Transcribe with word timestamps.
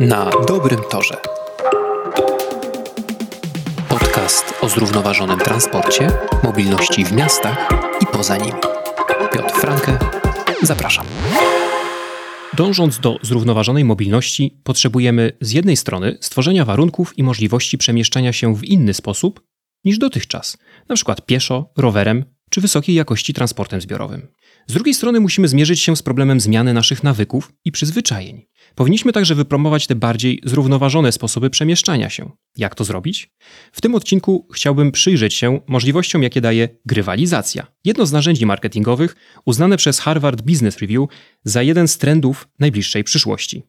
Na 0.00 0.30
dobrym 0.48 0.80
torze. 0.90 1.16
Podcast 3.88 4.54
o 4.60 4.68
zrównoważonym 4.68 5.38
transporcie, 5.38 6.10
mobilności 6.44 7.04
w 7.04 7.12
miastach 7.12 7.68
i 8.02 8.06
poza 8.06 8.36
nimi. 8.36 8.60
Piotr 9.32 9.54
Franke, 9.54 9.98
zapraszam. 10.62 11.06
Dążąc 12.56 12.98
do 12.98 13.18
zrównoważonej 13.22 13.84
mobilności, 13.84 14.60
potrzebujemy 14.64 15.32
z 15.40 15.52
jednej 15.52 15.76
strony 15.76 16.18
stworzenia 16.20 16.64
warunków 16.64 17.18
i 17.18 17.22
możliwości 17.22 17.78
przemieszczania 17.78 18.32
się 18.32 18.54
w 18.54 18.64
inny 18.64 18.94
sposób 18.94 19.40
niż 19.84 19.98
dotychczas, 19.98 20.58
np. 20.88 21.14
pieszo, 21.26 21.72
rowerem 21.76 22.24
czy 22.48 22.60
wysokiej 22.60 22.94
jakości 22.94 23.34
transportem 23.34 23.80
zbiorowym. 23.80 24.28
Z 24.66 24.72
drugiej 24.72 24.94
strony 24.94 25.20
musimy 25.20 25.48
zmierzyć 25.48 25.80
się 25.80 25.96
z 25.96 26.02
problemem 26.02 26.40
zmiany 26.40 26.74
naszych 26.74 27.02
nawyków 27.02 27.52
i 27.64 27.72
przyzwyczajeń. 27.72 28.46
Powinniśmy 28.74 29.12
także 29.12 29.34
wypromować 29.34 29.86
te 29.86 29.94
bardziej 29.94 30.40
zrównoważone 30.44 31.12
sposoby 31.12 31.50
przemieszczania 31.50 32.10
się. 32.10 32.30
Jak 32.56 32.74
to 32.74 32.84
zrobić? 32.84 33.30
W 33.72 33.80
tym 33.80 33.94
odcinku 33.94 34.48
chciałbym 34.52 34.92
przyjrzeć 34.92 35.34
się 35.34 35.60
możliwościom, 35.66 36.22
jakie 36.22 36.40
daje 36.40 36.68
grywalizacja. 36.86 37.66
Jedno 37.84 38.06
z 38.06 38.12
narzędzi 38.12 38.46
marketingowych 38.46 39.16
uznane 39.44 39.76
przez 39.76 40.00
Harvard 40.00 40.42
Business 40.42 40.78
Review 40.78 41.08
za 41.44 41.62
jeden 41.62 41.88
z 41.88 41.98
trendów 41.98 42.48
najbliższej 42.58 43.04
przyszłości. 43.04 43.62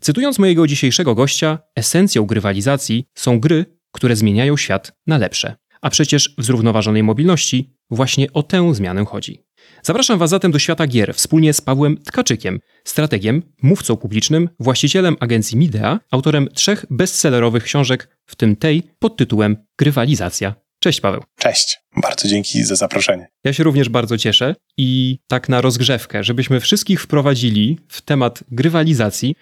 Cytując 0.00 0.38
mojego 0.38 0.66
dzisiejszego 0.66 1.14
gościa, 1.14 1.58
esencją 1.76 2.26
grywalizacji 2.26 3.04
są 3.14 3.40
gry, 3.40 3.66
które 3.92 4.16
zmieniają 4.16 4.56
świat 4.56 4.92
na 5.06 5.18
lepsze. 5.18 5.56
A 5.82 5.90
przecież 5.90 6.34
w 6.38 6.44
zrównoważonej 6.44 7.02
mobilności 7.02 7.74
właśnie 7.90 8.32
o 8.32 8.42
tę 8.42 8.74
zmianę 8.74 9.04
chodzi. 9.04 9.44
Zapraszam 9.82 10.18
Was 10.18 10.30
zatem 10.30 10.52
do 10.52 10.58
świata 10.58 10.86
gier 10.86 11.14
wspólnie 11.14 11.52
z 11.52 11.60
Pawłem 11.60 11.96
Tkaczykiem, 11.96 12.60
strategiem, 12.84 13.42
mówcą 13.62 13.96
publicznym, 13.96 14.48
właścicielem 14.60 15.16
agencji 15.20 15.58
Midea, 15.58 16.00
autorem 16.10 16.48
trzech 16.54 16.86
bestsellerowych 16.90 17.64
książek, 17.64 18.18
w 18.26 18.36
tym 18.36 18.56
tej 18.56 18.82
pod 18.98 19.16
tytułem 19.16 19.56
Grywalizacja. 19.78 20.54
Cześć 20.78 21.00
Paweł. 21.00 21.22
Cześć, 21.38 21.78
bardzo 22.02 22.28
dzięki 22.28 22.64
za 22.64 22.76
zaproszenie. 22.76 23.28
Ja 23.44 23.52
się 23.52 23.64
również 23.64 23.88
bardzo 23.88 24.18
cieszę 24.18 24.54
i 24.76 25.18
tak 25.26 25.48
na 25.48 25.60
rozgrzewkę, 25.60 26.24
żebyśmy 26.24 26.60
wszystkich 26.60 27.00
wprowadzili 27.00 27.78
w 27.88 28.00
temat 28.00 28.44
grywalizacji, 28.50 29.34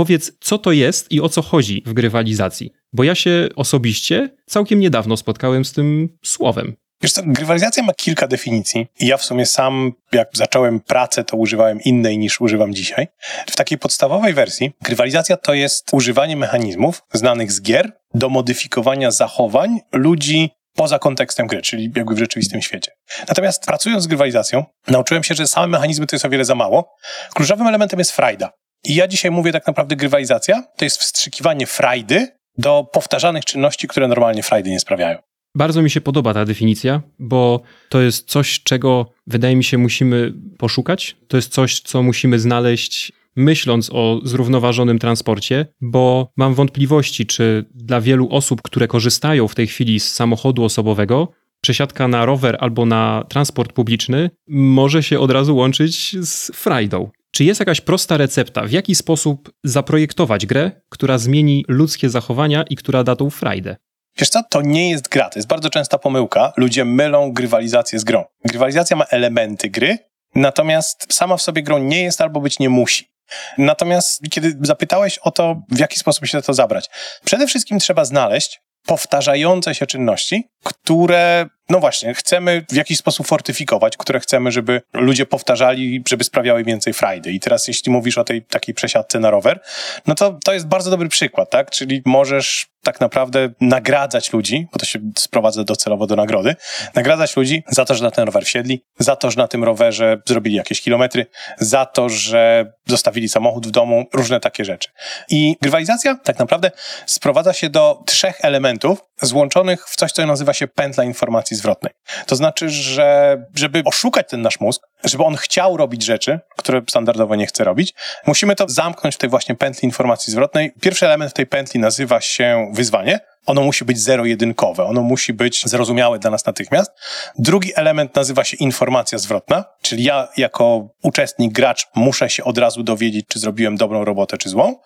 powiedz 0.00 0.32
co 0.40 0.58
to 0.58 0.72
jest 0.72 1.12
i 1.12 1.20
o 1.20 1.28
co 1.28 1.42
chodzi 1.42 1.82
w 1.86 1.92
grywalizacji. 1.92 2.72
Bo 2.92 3.04
ja 3.04 3.14
się 3.14 3.48
osobiście 3.56 4.28
całkiem 4.46 4.80
niedawno 4.80 5.16
spotkałem 5.16 5.64
z 5.64 5.72
tym 5.72 6.16
słowem. 6.24 6.76
Wiesz 7.02 7.12
co, 7.12 7.22
grywalizacja 7.26 7.82
ma 7.82 7.94
kilka 7.94 8.26
definicji 8.26 8.86
i 9.00 9.06
ja 9.06 9.16
w 9.16 9.24
sumie 9.24 9.46
sam, 9.46 9.92
jak 10.12 10.28
zacząłem 10.34 10.80
pracę, 10.80 11.24
to 11.24 11.36
używałem 11.36 11.80
innej 11.80 12.18
niż 12.18 12.40
używam 12.40 12.74
dzisiaj. 12.74 13.08
W 13.50 13.56
takiej 13.56 13.78
podstawowej 13.78 14.34
wersji 14.34 14.72
grywalizacja 14.82 15.36
to 15.36 15.54
jest 15.54 15.88
używanie 15.92 16.36
mechanizmów 16.36 17.02
znanych 17.12 17.52
z 17.52 17.62
gier 17.62 17.92
do 18.14 18.28
modyfikowania 18.28 19.10
zachowań 19.10 19.80
ludzi 19.92 20.50
poza 20.74 20.98
kontekstem 20.98 21.46
gry, 21.46 21.62
czyli 21.62 21.92
jakby 21.96 22.14
w 22.14 22.18
rzeczywistym 22.18 22.62
świecie. 22.62 22.92
Natomiast 23.28 23.66
pracując 23.66 24.04
z 24.04 24.06
grywalizacją, 24.06 24.64
nauczyłem 24.88 25.24
się, 25.24 25.34
że 25.34 25.46
same 25.46 25.66
mechanizmy 25.66 26.06
to 26.06 26.16
jest 26.16 26.24
o 26.24 26.28
wiele 26.28 26.44
za 26.44 26.54
mało. 26.54 26.96
Kluczowym 27.34 27.66
elementem 27.66 27.98
jest 27.98 28.12
frajda. 28.12 28.52
I 28.84 28.94
ja 28.94 29.08
dzisiaj 29.08 29.30
mówię 29.30 29.52
tak 29.52 29.66
naprawdę 29.66 29.96
grywalizacja 29.96 30.62
to 30.76 30.84
jest 30.84 30.98
wstrzykiwanie 30.98 31.66
frajdy 31.66 32.28
do 32.58 32.86
powtarzanych 32.92 33.44
czynności, 33.44 33.88
które 33.88 34.08
normalnie 34.08 34.42
frajdy 34.42 34.70
nie 34.70 34.80
sprawiają. 34.80 35.18
Bardzo 35.54 35.82
mi 35.82 35.90
się 35.90 36.00
podoba 36.00 36.34
ta 36.34 36.44
definicja, 36.44 37.02
bo 37.18 37.60
to 37.88 38.00
jest 38.00 38.28
coś, 38.28 38.62
czego 38.62 39.12
wydaje 39.26 39.56
mi 39.56 39.64
się 39.64 39.78
musimy 39.78 40.32
poszukać. 40.58 41.16
To 41.28 41.36
jest 41.36 41.52
coś, 41.52 41.80
co 41.80 42.02
musimy 42.02 42.38
znaleźć 42.38 43.12
myśląc 43.36 43.90
o 43.92 44.20
zrównoważonym 44.24 44.98
transporcie, 44.98 45.66
bo 45.80 46.32
mam 46.36 46.54
wątpliwości, 46.54 47.26
czy 47.26 47.64
dla 47.74 48.00
wielu 48.00 48.28
osób, 48.30 48.62
które 48.62 48.88
korzystają 48.88 49.48
w 49.48 49.54
tej 49.54 49.66
chwili 49.66 50.00
z 50.00 50.12
samochodu 50.12 50.64
osobowego, 50.64 51.28
przesiadka 51.60 52.08
na 52.08 52.24
rower 52.24 52.56
albo 52.60 52.86
na 52.86 53.24
transport 53.28 53.72
publiczny 53.72 54.30
może 54.48 55.02
się 55.02 55.20
od 55.20 55.30
razu 55.30 55.56
łączyć 55.56 56.16
z 56.20 56.50
frajdą. 56.54 57.10
Czy 57.32 57.44
jest 57.44 57.60
jakaś 57.60 57.80
prosta 57.80 58.16
recepta, 58.16 58.62
w 58.62 58.70
jaki 58.70 58.94
sposób 58.94 59.52
zaprojektować 59.64 60.46
grę, 60.46 60.70
która 60.88 61.18
zmieni 61.18 61.64
ludzkie 61.68 62.10
zachowania 62.10 62.64
i 62.70 62.76
która 62.76 63.04
da 63.04 63.16
tą 63.16 63.30
frajdę? 63.30 63.76
Wiesz 64.18 64.28
co, 64.28 64.42
to 64.50 64.62
nie 64.62 64.90
jest 64.90 65.08
gra. 65.08 65.28
To 65.28 65.38
jest 65.38 65.48
bardzo 65.48 65.70
częsta 65.70 65.98
pomyłka. 65.98 66.52
Ludzie 66.56 66.84
mylą 66.84 67.32
grywalizację 67.32 67.98
z 67.98 68.04
grą. 68.04 68.24
Grywalizacja 68.44 68.96
ma 68.96 69.04
elementy 69.04 69.70
gry, 69.70 69.98
natomiast 70.34 71.06
sama 71.14 71.36
w 71.36 71.42
sobie 71.42 71.62
grą 71.62 71.78
nie 71.78 72.02
jest 72.02 72.20
albo 72.20 72.40
być 72.40 72.58
nie 72.58 72.68
musi. 72.68 73.10
Natomiast 73.58 74.22
kiedy 74.30 74.58
zapytałeś 74.60 75.18
o 75.18 75.30
to, 75.30 75.62
w 75.68 75.78
jaki 75.78 75.98
sposób 75.98 76.26
się 76.26 76.42
to 76.42 76.54
zabrać, 76.54 76.90
przede 77.24 77.46
wszystkim 77.46 77.78
trzeba 77.78 78.04
znaleźć 78.04 78.60
powtarzające 78.86 79.74
się 79.74 79.86
czynności, 79.86 80.44
które, 80.64 81.46
no 81.70 81.80
właśnie, 81.80 82.14
chcemy 82.14 82.64
w 82.70 82.74
jakiś 82.74 82.98
sposób 82.98 83.26
fortyfikować, 83.26 83.96
które 83.96 84.20
chcemy, 84.20 84.52
żeby 84.52 84.82
ludzie 84.92 85.26
powtarzali, 85.26 86.02
żeby 86.08 86.24
sprawiały 86.24 86.64
więcej 86.64 86.92
frajdy. 86.92 87.32
I 87.32 87.40
teraz, 87.40 87.68
jeśli 87.68 87.92
mówisz 87.92 88.18
o 88.18 88.24
tej 88.24 88.42
takiej 88.42 88.74
przesiadce 88.74 89.20
na 89.20 89.30
rower, 89.30 89.60
no 90.06 90.14
to 90.14 90.38
to 90.44 90.52
jest 90.52 90.66
bardzo 90.66 90.90
dobry 90.90 91.08
przykład, 91.08 91.50
tak? 91.50 91.70
Czyli 91.70 92.02
możesz 92.06 92.70
tak 92.82 93.00
naprawdę 93.00 93.48
nagradzać 93.60 94.32
ludzi, 94.32 94.66
bo 94.72 94.78
to 94.78 94.86
się 94.86 94.98
sprowadza 95.18 95.64
docelowo 95.64 96.06
do 96.06 96.16
nagrody, 96.16 96.56
nagradzać 96.94 97.36
ludzi 97.36 97.62
za 97.68 97.84
to, 97.84 97.94
że 97.94 98.04
na 98.04 98.10
ten 98.10 98.24
rower 98.24 98.44
wsiedli, 98.44 98.84
za 98.98 99.16
to, 99.16 99.30
że 99.30 99.36
na 99.36 99.48
tym 99.48 99.64
rowerze 99.64 100.22
zrobili 100.26 100.56
jakieś 100.56 100.80
kilometry, 100.80 101.26
za 101.58 101.86
to, 101.86 102.08
że 102.08 102.72
zostawili 102.86 103.28
samochód 103.28 103.66
w 103.66 103.70
domu, 103.70 104.06
różne 104.12 104.40
takie 104.40 104.64
rzeczy. 104.64 104.88
I 105.28 105.56
grywalizacja 105.62 106.14
tak 106.14 106.38
naprawdę 106.38 106.70
sprowadza 107.06 107.52
się 107.52 107.70
do 107.70 108.02
trzech 108.06 108.36
elementów 108.42 108.98
złączonych 109.22 109.88
w 109.88 109.96
coś, 109.96 110.12
co 110.12 110.26
nazywa 110.26 110.52
się 110.52 110.68
pętla 110.68 111.04
informacji 111.04 111.56
zwrotnej. 111.60 111.92
To 112.26 112.36
znaczy, 112.36 112.70
że 112.70 113.38
żeby 113.54 113.82
oszukać 113.84 114.28
ten 114.28 114.42
nasz 114.42 114.60
mózg, 114.60 114.82
żeby 115.04 115.24
on 115.24 115.36
chciał 115.36 115.76
robić 115.76 116.04
rzeczy, 116.04 116.40
które 116.56 116.82
standardowo 116.88 117.34
nie 117.36 117.46
chce 117.46 117.64
robić, 117.64 117.94
musimy 118.26 118.56
to 118.56 118.68
zamknąć 118.68 119.14
w 119.14 119.18
tej 119.18 119.30
właśnie 119.30 119.54
pętli 119.54 119.86
informacji 119.86 120.32
zwrotnej. 120.32 120.72
Pierwszy 120.80 121.06
element 121.06 121.30
w 121.30 121.34
tej 121.34 121.46
pętli 121.46 121.80
nazywa 121.80 122.20
się 122.20 122.70
wyzwanie. 122.72 123.20
Ono 123.46 123.62
musi 123.62 123.84
być 123.84 124.00
zero-jedynkowe, 124.00 124.84
ono 124.84 125.02
musi 125.02 125.32
być 125.32 125.62
zrozumiałe 125.66 126.18
dla 126.18 126.30
nas 126.30 126.46
natychmiast. 126.46 126.90
Drugi 127.38 127.72
element 127.74 128.16
nazywa 128.16 128.44
się 128.44 128.56
informacja 128.56 129.18
zwrotna, 129.18 129.64
czyli 129.82 130.04
ja 130.04 130.28
jako 130.36 130.88
uczestnik, 131.02 131.52
gracz 131.52 131.86
muszę 131.94 132.30
się 132.30 132.44
od 132.44 132.58
razu 132.58 132.82
dowiedzieć, 132.82 133.26
czy 133.28 133.38
zrobiłem 133.38 133.76
dobrą 133.76 134.04
robotę, 134.04 134.38
czy 134.38 134.48
złą. 134.48 134.76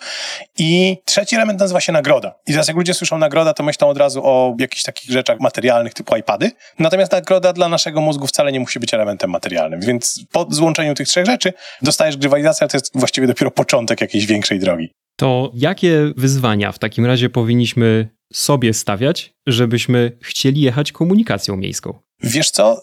I 0.59 0.97
trzeci 1.05 1.37
element 1.37 1.61
nazywa 1.61 1.81
się 1.81 1.93
nagroda. 1.93 2.35
I 2.47 2.53
teraz 2.53 2.69
jak 2.69 2.77
ludzie 2.77 2.95
słyszą 2.95 3.19
nagroda, 3.19 3.55
to 3.55 3.63
myślą 3.63 3.89
od 3.89 3.99
razu 3.99 4.21
o 4.25 4.57
jakichś 4.59 4.83
takich 4.83 5.11
rzeczach 5.11 5.41
materialnych 5.41 5.95
typu 5.95 6.17
iPady. 6.17 6.51
Natomiast 6.79 7.13
nagroda 7.13 7.53
dla 7.53 7.69
naszego 7.69 8.01
mózgu 8.01 8.27
wcale 8.27 8.53
nie 8.53 8.61
musi 8.61 8.81
być 8.81 8.95
elementem 8.95 9.31
materialnym. 9.31 9.81
Więc 9.81 10.21
po 10.33 10.47
złączeniu 10.51 10.95
tych 10.95 11.09
trzech 11.09 11.27
rzeczy 11.27 11.53
dostajesz 11.83 12.17
grywalizację, 12.17 12.69
to 12.69 12.77
jest 12.77 12.91
właściwie 12.95 13.27
dopiero 13.27 13.51
początek 13.51 14.01
jakiejś 14.01 14.27
większej 14.27 14.59
drogi. 14.59 15.04
To 15.17 15.51
jakie 15.55 16.13
wyzwania 16.17 16.73
w 16.73 16.79
takim 16.79 17.07
razie 17.07 17.31
powinniśmy 17.31 18.09
sobie 18.33 18.75
stawiać, 18.75 19.35
żebyśmy 19.47 20.19
chcieli 20.23 20.61
jechać 20.61 20.93
komunikacją 20.93 21.57
miejską? 21.57 21.99
Wiesz 22.23 22.51
co? 22.51 22.83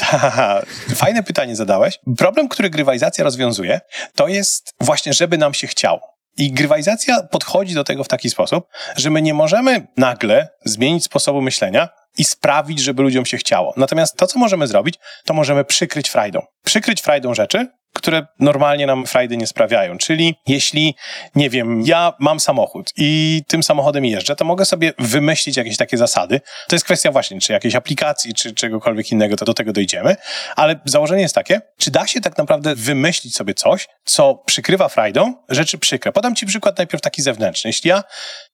Fajne 0.94 1.22
pytanie 1.22 1.56
zadałeś. 1.56 1.98
Problem, 2.18 2.48
który 2.48 2.70
grywalizacja 2.70 3.24
rozwiązuje, 3.24 3.80
to 4.14 4.28
jest 4.28 4.74
właśnie, 4.80 5.12
żeby 5.12 5.38
nam 5.38 5.54
się 5.54 5.66
chciało. 5.66 6.00
I 6.36 6.52
grywalizacja 6.52 7.22
podchodzi 7.22 7.74
do 7.74 7.84
tego 7.84 8.04
w 8.04 8.08
taki 8.08 8.30
sposób, 8.30 8.64
że 8.96 9.10
my 9.10 9.22
nie 9.22 9.34
możemy 9.34 9.86
nagle 9.96 10.48
zmienić 10.64 11.04
sposobu 11.04 11.40
myślenia 11.40 11.88
i 12.18 12.24
sprawić, 12.24 12.78
żeby 12.80 13.02
ludziom 13.02 13.26
się 13.26 13.36
chciało. 13.36 13.74
Natomiast 13.76 14.16
to, 14.16 14.26
co 14.26 14.38
możemy 14.38 14.66
zrobić, 14.66 14.94
to 15.24 15.34
możemy 15.34 15.64
przykryć 15.64 16.08
frajdą. 16.08 16.42
Przykryć 16.64 17.02
frajdą 17.02 17.34
rzeczy, 17.34 17.68
które 17.92 18.26
normalnie 18.38 18.86
nam 18.86 19.06
frajdy 19.06 19.36
nie 19.36 19.46
sprawiają. 19.46 19.98
Czyli 19.98 20.34
jeśli, 20.46 20.94
nie 21.34 21.50
wiem, 21.50 21.82
ja 21.86 22.12
mam 22.18 22.40
samochód 22.40 22.92
i 22.96 23.42
tym 23.48 23.62
samochodem 23.62 24.04
jeżdżę, 24.04 24.36
to 24.36 24.44
mogę 24.44 24.64
sobie 24.64 24.92
wymyślić 24.98 25.56
jakieś 25.56 25.76
takie 25.76 25.96
zasady. 25.96 26.40
To 26.68 26.76
jest 26.76 26.84
kwestia 26.84 27.12
właśnie, 27.12 27.40
czy 27.40 27.52
jakiejś 27.52 27.74
aplikacji, 27.74 28.34
czy 28.34 28.54
czegokolwiek 28.54 29.12
innego, 29.12 29.36
to 29.36 29.44
do 29.44 29.54
tego 29.54 29.72
dojdziemy. 29.72 30.16
Ale 30.56 30.80
założenie 30.84 31.22
jest 31.22 31.34
takie, 31.34 31.60
czy 31.78 31.90
da 31.90 32.06
się 32.06 32.20
tak 32.20 32.38
naprawdę 32.38 32.74
wymyślić 32.74 33.36
sobie 33.36 33.54
coś, 33.54 33.88
co 34.04 34.34
przykrywa 34.34 34.88
frajdą 34.88 35.34
rzeczy 35.48 35.78
przykre. 35.78 36.12
Podam 36.12 36.34
ci 36.34 36.46
przykład 36.46 36.78
najpierw 36.78 37.02
taki 37.02 37.22
zewnętrzny. 37.22 37.68
Jeśli 37.68 37.88
ja 37.88 38.02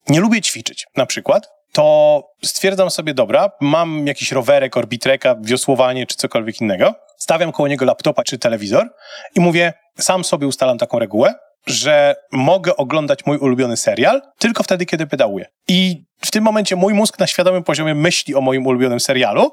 nie 0.08 0.20
lubię 0.20 0.42
ćwiczyć, 0.42 0.86
na 0.96 1.06
przykład, 1.06 1.55
to 1.76 2.22
stwierdzam 2.44 2.90
sobie, 2.90 3.14
dobra, 3.14 3.50
mam 3.60 4.06
jakiś 4.06 4.32
rowerek, 4.32 4.76
orbitreka, 4.76 5.36
wiosłowanie 5.40 6.06
czy 6.06 6.16
cokolwiek 6.16 6.60
innego, 6.60 6.94
stawiam 7.18 7.52
koło 7.52 7.68
niego 7.68 7.84
laptopa 7.84 8.22
czy 8.24 8.38
telewizor 8.38 8.88
i 9.34 9.40
mówię, 9.40 9.72
sam 9.98 10.24
sobie 10.24 10.46
ustalam 10.46 10.78
taką 10.78 10.98
regułę, 10.98 11.34
że 11.66 12.16
mogę 12.32 12.76
oglądać 12.76 13.26
mój 13.26 13.38
ulubiony 13.38 13.76
serial 13.76 14.22
tylko 14.38 14.62
wtedy, 14.62 14.86
kiedy 14.86 15.06
pedałuję. 15.06 15.46
I 15.68 16.04
w 16.20 16.30
tym 16.30 16.44
momencie 16.44 16.76
mój 16.76 16.94
mózg 16.94 17.18
na 17.18 17.26
świadomym 17.26 17.64
poziomie 17.64 17.94
myśli 17.94 18.34
o 18.34 18.40
moim 18.40 18.66
ulubionym 18.66 19.00
serialu, 19.00 19.50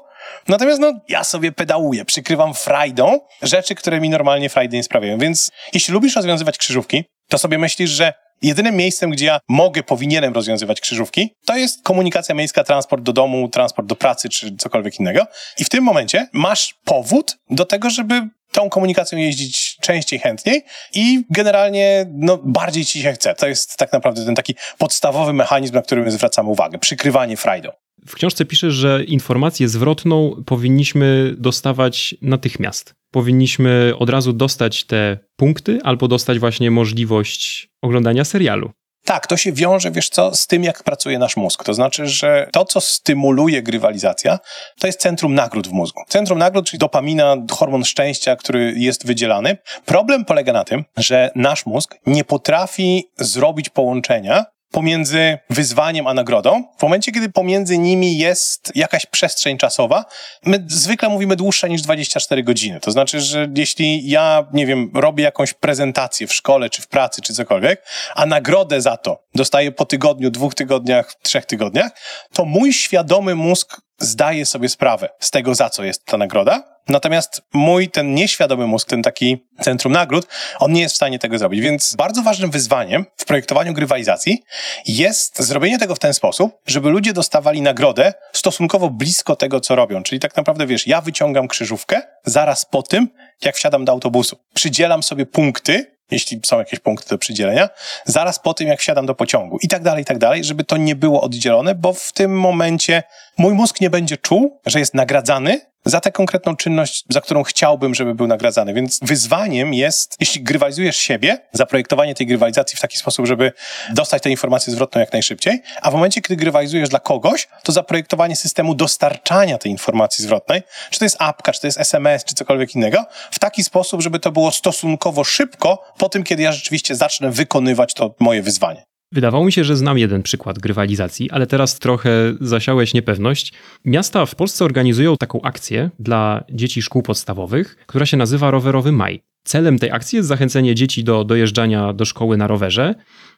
natomiast 0.48 0.80
no, 0.80 0.92
ja 1.08 1.24
sobie 1.24 1.52
pedałuję, 1.52 2.04
przykrywam 2.04 2.54
frajdą 2.54 3.20
rzeczy, 3.42 3.74
które 3.74 4.00
mi 4.00 4.10
normalnie 4.10 4.48
frajdy 4.48 4.76
nie 4.76 4.82
sprawiają. 4.82 5.18
Więc 5.18 5.50
jeśli 5.72 5.94
lubisz 5.94 6.16
rozwiązywać 6.16 6.58
krzyżówki, 6.58 7.04
to 7.28 7.38
sobie 7.38 7.58
myślisz, 7.58 7.90
że 7.90 8.12
jedynym 8.44 8.76
miejscem, 8.76 9.10
gdzie 9.10 9.26
ja 9.26 9.40
mogę, 9.48 9.82
powinienem 9.82 10.32
rozwiązywać 10.34 10.80
krzyżówki, 10.80 11.34
to 11.46 11.56
jest 11.56 11.82
komunikacja 11.82 12.34
miejska, 12.34 12.64
transport 12.64 13.02
do 13.02 13.12
domu, 13.12 13.48
transport 13.48 13.88
do 13.88 13.96
pracy, 13.96 14.28
czy 14.28 14.56
cokolwiek 14.56 15.00
innego. 15.00 15.26
I 15.58 15.64
w 15.64 15.68
tym 15.68 15.84
momencie 15.84 16.28
masz 16.32 16.74
powód 16.84 17.36
do 17.50 17.64
tego, 17.64 17.90
żeby 17.90 18.28
tą 18.52 18.70
komunikacją 18.70 19.18
jeździć 19.18 19.76
częściej, 19.80 20.18
chętniej 20.18 20.64
i 20.92 21.24
generalnie 21.30 22.06
no, 22.12 22.38
bardziej 22.44 22.84
ci 22.84 23.02
się 23.02 23.12
chce. 23.12 23.34
To 23.34 23.46
jest 23.46 23.76
tak 23.76 23.92
naprawdę 23.92 24.24
ten 24.24 24.34
taki 24.34 24.54
podstawowy 24.78 25.32
mechanizm, 25.32 25.74
na 25.74 25.82
który 25.82 26.02
my 26.02 26.10
zwracamy 26.10 26.48
uwagę. 26.48 26.78
Przykrywanie 26.78 27.36
frajdą. 27.36 27.70
W 28.06 28.14
książce 28.14 28.44
pisze, 28.44 28.70
że 28.70 29.04
informację 29.04 29.68
zwrotną 29.68 30.42
powinniśmy 30.46 31.34
dostawać 31.38 32.14
natychmiast. 32.22 32.94
Powinniśmy 33.10 33.92
od 33.98 34.10
razu 34.10 34.32
dostać 34.32 34.84
te 34.84 35.18
punkty 35.36 35.78
albo 35.84 36.08
dostać 36.08 36.38
właśnie 36.38 36.70
możliwość 36.70 37.68
oglądania 37.82 38.24
serialu. 38.24 38.70
Tak, 39.04 39.26
to 39.26 39.36
się 39.36 39.52
wiąże, 39.52 39.90
wiesz 39.90 40.08
co, 40.08 40.34
z 40.34 40.46
tym, 40.46 40.64
jak 40.64 40.82
pracuje 40.82 41.18
nasz 41.18 41.36
mózg. 41.36 41.64
To 41.64 41.74
znaczy, 41.74 42.06
że 42.06 42.48
to, 42.52 42.64
co 42.64 42.80
stymuluje 42.80 43.62
grywalizacja, 43.62 44.38
to 44.80 44.86
jest 44.86 45.00
centrum 45.00 45.34
nagród 45.34 45.68
w 45.68 45.72
mózgu. 45.72 46.02
Centrum 46.08 46.38
nagród, 46.38 46.66
czyli 46.66 46.78
dopamina, 46.78 47.36
hormon 47.50 47.84
szczęścia, 47.84 48.36
który 48.36 48.74
jest 48.76 49.06
wydzielany. 49.06 49.56
Problem 49.84 50.24
polega 50.24 50.52
na 50.52 50.64
tym, 50.64 50.84
że 50.96 51.30
nasz 51.34 51.66
mózg 51.66 51.96
nie 52.06 52.24
potrafi 52.24 53.04
zrobić 53.18 53.68
połączenia 53.68 54.44
pomiędzy 54.74 55.38
wyzwaniem 55.50 56.06
a 56.06 56.14
nagrodą, 56.14 56.64
w 56.78 56.82
momencie, 56.82 57.12
kiedy 57.12 57.28
pomiędzy 57.28 57.78
nimi 57.78 58.18
jest 58.18 58.72
jakaś 58.74 59.06
przestrzeń 59.06 59.58
czasowa, 59.58 60.04
my 60.46 60.64
zwykle 60.68 61.08
mówimy 61.08 61.36
dłuższa 61.36 61.68
niż 61.68 61.82
24 61.82 62.42
godziny. 62.42 62.80
To 62.80 62.90
znaczy, 62.90 63.20
że 63.20 63.48
jeśli 63.56 64.10
ja, 64.10 64.46
nie 64.52 64.66
wiem, 64.66 64.90
robię 64.94 65.24
jakąś 65.24 65.52
prezentację 65.52 66.26
w 66.26 66.34
szkole, 66.34 66.70
czy 66.70 66.82
w 66.82 66.88
pracy, 66.88 67.22
czy 67.22 67.34
cokolwiek, 67.34 67.86
a 68.14 68.26
nagrodę 68.26 68.80
za 68.80 68.96
to 68.96 69.24
dostaję 69.34 69.72
po 69.72 69.84
tygodniu, 69.84 70.30
dwóch 70.30 70.54
tygodniach, 70.54 71.14
trzech 71.22 71.46
tygodniach, 71.46 71.90
to 72.32 72.44
mój 72.44 72.72
świadomy 72.72 73.34
mózg 73.34 73.80
zdaje 73.98 74.46
sobie 74.46 74.68
sprawę 74.68 75.08
z 75.20 75.30
tego, 75.30 75.54
za 75.54 75.70
co 75.70 75.84
jest 75.84 76.04
ta 76.04 76.16
nagroda, 76.16 76.73
Natomiast 76.88 77.42
mój 77.52 77.88
ten 77.88 78.14
nieświadomy 78.14 78.66
mózg, 78.66 78.88
ten 78.88 79.02
taki 79.02 79.46
centrum 79.60 79.92
nagród, 79.92 80.26
on 80.58 80.72
nie 80.72 80.80
jest 80.80 80.94
w 80.94 80.96
stanie 80.96 81.18
tego 81.18 81.38
zrobić. 81.38 81.60
Więc 81.60 81.94
bardzo 81.96 82.22
ważnym 82.22 82.50
wyzwaniem 82.50 83.06
w 83.16 83.24
projektowaniu 83.24 83.72
grywalizacji 83.72 84.42
jest 84.86 85.42
zrobienie 85.42 85.78
tego 85.78 85.94
w 85.94 85.98
ten 85.98 86.14
sposób, 86.14 86.52
żeby 86.66 86.90
ludzie 86.90 87.12
dostawali 87.12 87.62
nagrodę 87.62 88.12
stosunkowo 88.32 88.90
blisko 88.90 89.36
tego, 89.36 89.60
co 89.60 89.74
robią. 89.74 90.02
Czyli 90.02 90.20
tak 90.20 90.36
naprawdę, 90.36 90.66
wiesz, 90.66 90.86
ja 90.86 91.00
wyciągam 91.00 91.48
krzyżówkę 91.48 92.02
zaraz 92.24 92.64
po 92.64 92.82
tym, 92.82 93.08
jak 93.42 93.56
wsiadam 93.56 93.84
do 93.84 93.92
autobusu. 93.92 94.36
Przydzielam 94.54 95.02
sobie 95.02 95.26
punkty, 95.26 95.93
jeśli 96.10 96.40
są 96.46 96.58
jakieś 96.58 96.80
punkty 96.80 97.08
do 97.08 97.18
przydzielenia, 97.18 97.68
zaraz 98.04 98.38
po 98.38 98.54
tym, 98.54 98.68
jak 98.68 98.80
wsiadam 98.80 99.06
do 99.06 99.14
pociągu 99.14 99.58
i 99.62 99.68
tak 99.68 99.82
dalej, 99.82 100.02
i 100.02 100.04
tak 100.04 100.18
dalej, 100.18 100.44
żeby 100.44 100.64
to 100.64 100.76
nie 100.76 100.96
było 100.96 101.20
oddzielone, 101.20 101.74
bo 101.74 101.92
w 101.92 102.12
tym 102.12 102.38
momencie 102.38 103.02
mój 103.38 103.54
mózg 103.54 103.80
nie 103.80 103.90
będzie 103.90 104.16
czuł, 104.16 104.60
że 104.66 104.78
jest 104.78 104.94
nagradzany 104.94 105.60
za 105.84 106.00
tę 106.00 106.12
konkretną 106.12 106.56
czynność, 106.56 107.04
za 107.08 107.20
którą 107.20 107.42
chciałbym, 107.42 107.94
żeby 107.94 108.14
był 108.14 108.26
nagradzany. 108.26 108.74
Więc 108.74 108.98
wyzwaniem 109.02 109.74
jest, 109.74 110.16
jeśli 110.20 110.42
grywalizujesz 110.42 110.96
siebie, 110.96 111.38
zaprojektowanie 111.52 112.14
tej 112.14 112.26
grywalizacji 112.26 112.76
w 112.76 112.80
taki 112.80 112.98
sposób, 112.98 113.26
żeby 113.26 113.52
dostać 113.90 114.22
tę 114.22 114.30
informację 114.30 114.72
zwrotną 114.72 115.00
jak 115.00 115.12
najszybciej, 115.12 115.62
a 115.82 115.90
w 115.90 115.94
momencie, 115.94 116.20
kiedy 116.20 116.36
grywalizujesz 116.36 116.88
dla 116.88 116.98
kogoś, 116.98 117.48
to 117.62 117.72
zaprojektowanie 117.72 118.36
systemu 118.36 118.74
dostarczania 118.74 119.58
tej 119.58 119.72
informacji 119.72 120.24
zwrotnej, 120.24 120.62
czy 120.90 120.98
to 120.98 121.04
jest 121.04 121.16
apka, 121.18 121.52
czy 121.52 121.60
to 121.60 121.66
jest 121.66 121.80
SMS, 121.80 122.24
czy 122.24 122.34
cokolwiek 122.34 122.74
innego, 122.74 123.04
w 123.30 123.38
taki 123.38 123.64
sposób, 123.64 124.02
żeby 124.02 124.18
to 124.18 124.32
było 124.32 124.52
stosunkowo 124.52 125.24
szybko 125.24 125.92
po 125.98 126.08
tym, 126.08 126.22
kiedy 126.22 126.42
ja 126.42 126.52
rzeczywiście 126.52 126.94
zacznę 126.94 127.30
wykonywać 127.30 127.94
to 127.94 128.14
moje 128.20 128.42
wyzwanie. 128.42 128.84
Wydawało 129.12 129.44
mi 129.44 129.52
się, 129.52 129.64
że 129.64 129.76
znam 129.76 129.98
jeden 129.98 130.22
przykład 130.22 130.58
grywalizacji, 130.58 131.30
ale 131.30 131.46
teraz 131.46 131.78
trochę 131.78 132.10
zasiałeś 132.40 132.94
niepewność. 132.94 133.52
Miasta 133.84 134.26
w 134.26 134.34
Polsce 134.34 134.64
organizują 134.64 135.16
taką 135.16 135.42
akcję 135.42 135.90
dla 135.98 136.44
dzieci 136.50 136.82
szkół 136.82 137.02
podstawowych, 137.02 137.76
która 137.86 138.06
się 138.06 138.16
nazywa 138.16 138.50
Rowerowy 138.50 138.92
Maj. 138.92 139.20
Celem 139.44 139.78
tej 139.78 139.90
akcji 139.90 140.16
jest 140.16 140.28
zachęcenie 140.28 140.74
dzieci 140.74 141.04
do 141.04 141.24
dojeżdżania 141.24 141.92
do 141.92 142.04
szkoły 142.04 142.36
na 142.36 142.46
rowerze, 142.46 142.94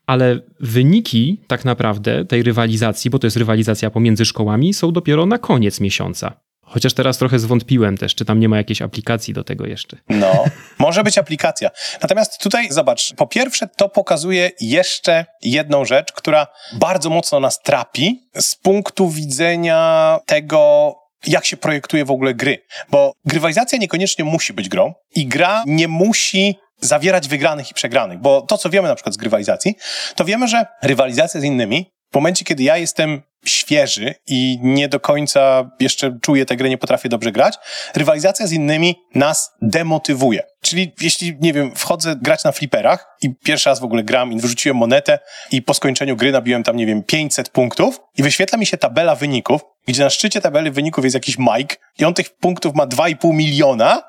ale 0.06 0.40
wyniki 0.60 1.40
tak 1.46 1.64
naprawdę 1.64 2.24
tej 2.24 2.42
rywalizacji, 2.42 3.10
bo 3.10 3.18
to 3.18 3.26
jest 3.26 3.36
rywalizacja 3.36 3.90
pomiędzy 3.90 4.24
szkołami, 4.24 4.74
są 4.74 4.92
dopiero 4.92 5.26
na 5.26 5.38
koniec 5.38 5.80
miesiąca. 5.80 6.45
Chociaż 6.68 6.94
teraz 6.94 7.18
trochę 7.18 7.38
zwątpiłem 7.38 7.96
też, 7.96 8.14
czy 8.14 8.24
tam 8.24 8.40
nie 8.40 8.48
ma 8.48 8.56
jakiejś 8.56 8.82
aplikacji 8.82 9.34
do 9.34 9.44
tego 9.44 9.66
jeszcze. 9.66 9.96
No, 10.08 10.44
może 10.78 11.04
być 11.04 11.18
aplikacja. 11.18 11.70
Natomiast 12.02 12.38
tutaj 12.38 12.68
zobacz, 12.70 13.14
po 13.14 13.26
pierwsze 13.26 13.68
to 13.76 13.88
pokazuje 13.88 14.50
jeszcze 14.60 15.26
jedną 15.42 15.84
rzecz, 15.84 16.12
która 16.12 16.46
bardzo 16.72 17.10
mocno 17.10 17.40
nas 17.40 17.62
trapi 17.62 18.28
z 18.40 18.56
punktu 18.56 19.08
widzenia 19.08 20.18
tego, 20.26 20.94
jak 21.26 21.46
się 21.46 21.56
projektuje 21.56 22.04
w 22.04 22.10
ogóle 22.10 22.34
gry. 22.34 22.58
Bo 22.90 23.12
grywalizacja 23.24 23.78
niekoniecznie 23.78 24.24
musi 24.24 24.52
być 24.52 24.68
grą 24.68 24.94
i 25.14 25.26
gra 25.26 25.62
nie 25.66 25.88
musi 25.88 26.56
zawierać 26.80 27.28
wygranych 27.28 27.70
i 27.70 27.74
przegranych, 27.74 28.18
bo 28.18 28.40
to, 28.40 28.58
co 28.58 28.70
wiemy 28.70 28.88
na 28.88 28.94
przykład 28.94 29.14
z 29.14 29.18
grywalizacji, 29.18 29.74
to 30.14 30.24
wiemy, 30.24 30.48
że 30.48 30.66
rywalizacja 30.82 31.40
z 31.40 31.44
innymi 31.44 31.95
w 32.12 32.14
momencie, 32.14 32.44
kiedy 32.44 32.62
ja 32.62 32.76
jestem 32.76 33.22
świeży 33.44 34.14
i 34.26 34.58
nie 34.62 34.88
do 34.88 35.00
końca 35.00 35.70
jeszcze 35.80 36.18
czuję 36.22 36.46
tę 36.46 36.56
grę, 36.56 36.68
nie 36.68 36.78
potrafię 36.78 37.08
dobrze 37.08 37.32
grać, 37.32 37.54
rywalizacja 37.94 38.46
z 38.46 38.52
innymi 38.52 38.96
nas 39.14 39.50
demotywuje. 39.62 40.42
Czyli 40.62 40.92
jeśli, 41.00 41.36
nie 41.40 41.52
wiem, 41.52 41.72
wchodzę 41.76 42.16
grać 42.22 42.44
na 42.44 42.52
fliperach 42.52 43.06
i 43.22 43.34
pierwszy 43.44 43.68
raz 43.68 43.80
w 43.80 43.84
ogóle 43.84 44.02
gram 44.02 44.32
i 44.32 44.40
wrzuciłem 44.40 44.76
monetę 44.76 45.18
i 45.52 45.62
po 45.62 45.74
skończeniu 45.74 46.16
gry 46.16 46.32
nabiłem 46.32 46.62
tam, 46.62 46.76
nie 46.76 46.86
wiem, 46.86 47.02
500 47.02 47.48
punktów 47.48 48.00
i 48.18 48.22
wyświetla 48.22 48.58
mi 48.58 48.66
się 48.66 48.76
tabela 48.76 49.14
wyników, 49.14 49.60
gdzie 49.86 50.02
na 50.02 50.10
szczycie 50.10 50.40
tabeli 50.40 50.70
wyników 50.70 51.04
jest 51.04 51.14
jakiś 51.14 51.38
Mike 51.38 51.76
i 51.98 52.04
on 52.04 52.14
tych 52.14 52.36
punktów 52.36 52.74
ma 52.74 52.86
2,5 52.86 53.34
miliona, 53.34 54.02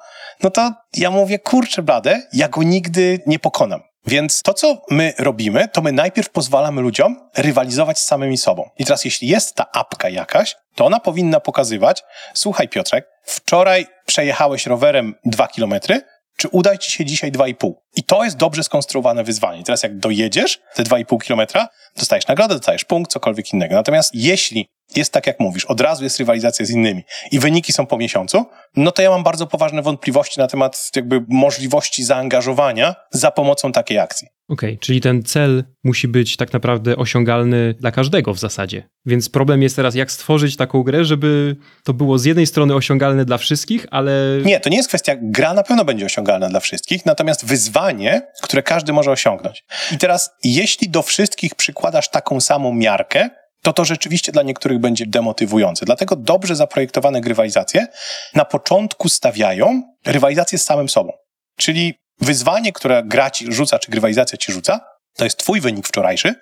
no 0.44 0.50
to 0.50 0.74
ja 0.94 1.12
mówię, 1.12 1.40
kurczę 1.40 1.82
blade, 1.82 2.22
ja 2.34 2.50
go 2.50 2.64
nigdy 2.64 3.20
nie 3.26 3.40
pokonam. 3.40 3.82
Więc 4.06 4.42
to, 4.42 4.54
co 4.54 4.82
my 4.90 5.14
robimy, 5.20 5.68
to 5.68 5.82
my 5.82 5.92
najpierw 5.92 6.30
pozwalamy 6.30 6.82
ludziom 6.82 7.30
rywalizować 7.38 8.00
z 8.00 8.06
samymi 8.06 8.38
sobą. 8.38 8.70
I 8.78 8.86
teraz, 8.86 9.06
jeśli 9.06 9.28
jest 9.28 9.56
ta 9.56 9.72
apka 9.72 10.10
jakaś, 10.10 10.56
to 10.76 10.86
ona 10.86 11.00
powinna 11.00 11.40
pokazywać, 11.40 12.04
słuchaj 12.34 12.70
Piotrek, 12.70 13.08
wczoraj 13.24 13.86
przejechałeś 14.06 14.66
rowerem 14.66 15.16
dwa 15.26 15.48
kilometry, 15.48 16.02
czy 16.38 16.48
uda 16.48 16.78
ci 16.78 16.92
się 16.92 17.06
dzisiaj 17.06 17.32
2,5. 17.32 17.72
I 17.96 18.04
to 18.04 18.24
jest 18.24 18.38
dobrze 18.38 18.64
skonstruowane 18.64 19.24
wyzwanie. 19.24 19.64
Teraz 19.64 19.84
jak 19.84 19.98
dojedziesz 19.98 20.60
te 20.76 20.84
2,5 20.84 21.22
kilometra, 21.22 21.68
dostajesz 21.96 22.28
nagrodę, 22.28 22.56
dostajesz 22.56 22.86
punkt, 22.86 23.12
cokolwiek 23.12 23.54
innego. 23.54 23.76
Natomiast 23.76 24.12
jeśli 24.14 24.70
jest 24.96 25.14
tak, 25.14 25.28
jak 25.28 25.40
mówisz, 25.40 25.66
od 25.66 25.82
razu 25.82 26.04
jest 26.04 26.20
rywalizacja 26.20 26.66
z 26.66 26.70
innymi 26.70 27.04
i 27.32 27.40
wyniki 27.40 27.74
są 27.74 27.86
po 27.86 27.98
miesiącu, 27.98 28.46
no 28.76 28.92
to 28.92 29.02
ja 29.02 29.10
mam 29.10 29.24
bardzo 29.24 29.48
poważne 29.48 29.82
wątpliwości 29.82 30.40
na 30.40 30.48
temat 30.48 30.92
jakby 30.96 31.24
możliwości 31.28 32.04
zaangażowania 32.04 32.96
za 33.12 33.32
pomocą 33.32 33.72
takiej 33.72 34.00
akcji. 34.00 34.28
Okej, 34.50 34.70
okay, 34.70 34.80
czyli 34.80 35.02
ten 35.02 35.24
cel 35.24 35.64
musi 35.84 36.08
być 36.08 36.38
tak 36.38 36.54
naprawdę 36.54 36.96
osiągalny 36.96 37.76
dla 37.80 37.92
każdego 37.92 38.34
w 38.34 38.40
zasadzie. 38.40 38.90
Więc 39.06 39.30
problem 39.30 39.62
jest 39.62 39.76
teraz, 39.76 39.96
jak 39.96 40.12
stworzyć 40.12 40.58
taką 40.58 40.84
grę, 40.84 41.06
żeby 41.06 41.56
to 41.84 41.94
było 41.94 42.20
z 42.20 42.26
jednej 42.26 42.48
strony 42.48 42.76
osiągalne 42.76 43.26
dla 43.26 43.38
wszystkich, 43.38 43.86
ale. 43.92 44.12
Nie, 44.46 44.60
to 44.60 44.70
nie 44.70 44.78
jest 44.78 44.90
kwestia, 44.90 45.14
gra 45.22 45.54
na 45.54 45.64
pewno 45.64 45.86
będzie 45.86 46.06
osiągalna 46.06 46.50
dla 46.50 46.60
wszystkich, 46.60 47.06
natomiast 47.06 47.46
wyzwanie, 47.46 48.22
które 48.42 48.64
każdy 48.64 48.94
może 48.94 49.12
osiągnąć. 49.12 49.64
I 49.92 49.98
teraz, 49.98 50.32
jeśli 50.44 50.90
do 50.90 51.02
wszystkich 51.02 51.56
przykładasz 51.56 52.10
taką 52.10 52.42
samą 52.42 52.74
miarkę, 52.74 53.30
to 53.62 53.74
to 53.74 53.86
rzeczywiście 53.86 54.32
dla 54.32 54.44
niektórych 54.44 54.80
będzie 54.80 55.06
demotywujące. 55.06 55.86
Dlatego 55.86 56.16
dobrze 56.16 56.56
zaprojektowane 56.56 57.22
grywalizacje 57.22 57.88
na 58.36 58.46
początku 58.46 59.10
stawiają 59.10 59.84
rywalizację 60.06 60.58
z 60.58 60.66
samym 60.66 60.90
sobą. 60.90 61.12
Czyli 61.58 61.94
wyzwanie, 62.22 62.74
które 62.74 63.04
gra 63.06 63.32
ci 63.32 63.54
rzuca, 63.54 63.80
czy 63.80 63.92
grywalizacja 63.92 64.38
ci 64.38 64.52
rzuca, 64.52 64.80
to 65.16 65.24
jest 65.24 65.38
twój 65.38 65.62
wynik 65.62 65.88
wczorajszy 65.88 66.36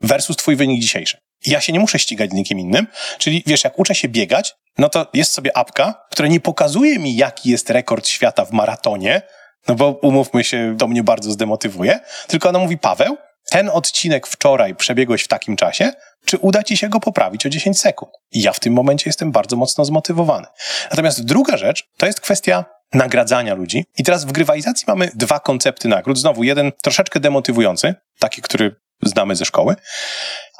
versus 0.00 0.36
twój 0.36 0.56
wynik 0.56 0.82
dzisiejszy. 0.82 1.16
I 1.46 1.50
ja 1.50 1.60
się 1.60 1.72
nie 1.72 1.80
muszę 1.80 1.98
ścigać 1.98 2.30
z 2.30 2.34
nikim 2.34 2.58
innym. 2.58 2.86
Czyli 3.18 3.42
wiesz, 3.46 3.64
jak 3.64 3.78
uczę 3.78 3.94
się 3.94 4.08
biegać, 4.08 4.54
no 4.78 4.88
to 4.88 5.06
jest 5.14 5.32
sobie 5.32 5.56
apka, 5.56 6.04
która 6.10 6.28
nie 6.28 6.40
pokazuje 6.40 6.98
mi, 6.98 7.16
jaki 7.16 7.50
jest 7.50 7.70
rekord 7.70 8.08
świata 8.08 8.44
w 8.44 8.52
maratonie, 8.52 9.22
no 9.68 9.74
bo 9.74 9.90
umówmy 10.02 10.44
się, 10.44 10.76
to 10.78 10.88
mnie 10.88 11.02
bardzo 11.02 11.30
zdemotywuje, 11.30 12.00
tylko 12.26 12.48
ona 12.48 12.58
mówi, 12.58 12.78
Paweł, 12.78 13.16
ten 13.50 13.68
odcinek 13.68 14.26
wczoraj 14.26 14.74
przebiegłeś 14.74 15.22
w 15.22 15.28
takim 15.28 15.56
czasie, 15.56 15.92
czy 16.24 16.38
uda 16.38 16.62
ci 16.62 16.76
się 16.76 16.88
go 16.88 17.00
poprawić 17.00 17.46
o 17.46 17.48
10 17.48 17.80
sekund? 17.80 18.12
I 18.32 18.42
ja 18.42 18.52
w 18.52 18.60
tym 18.60 18.72
momencie 18.72 19.04
jestem 19.06 19.32
bardzo 19.32 19.56
mocno 19.56 19.84
zmotywowany. 19.84 20.46
Natomiast 20.90 21.24
druga 21.24 21.56
rzecz 21.56 21.84
to 21.96 22.06
jest 22.06 22.20
kwestia 22.20 22.64
nagradzania 22.94 23.54
ludzi. 23.54 23.84
I 23.98 24.04
teraz 24.04 24.24
w 24.24 24.32
grywalizacji 24.32 24.84
mamy 24.88 25.10
dwa 25.14 25.40
koncepty 25.40 25.88
nagród. 25.88 26.18
Znowu 26.18 26.44
jeden 26.44 26.72
troszeczkę 26.82 27.20
demotywujący, 27.20 27.94
taki, 28.18 28.42
który 28.42 28.76
znamy 29.02 29.36
ze 29.36 29.44
szkoły, 29.44 29.76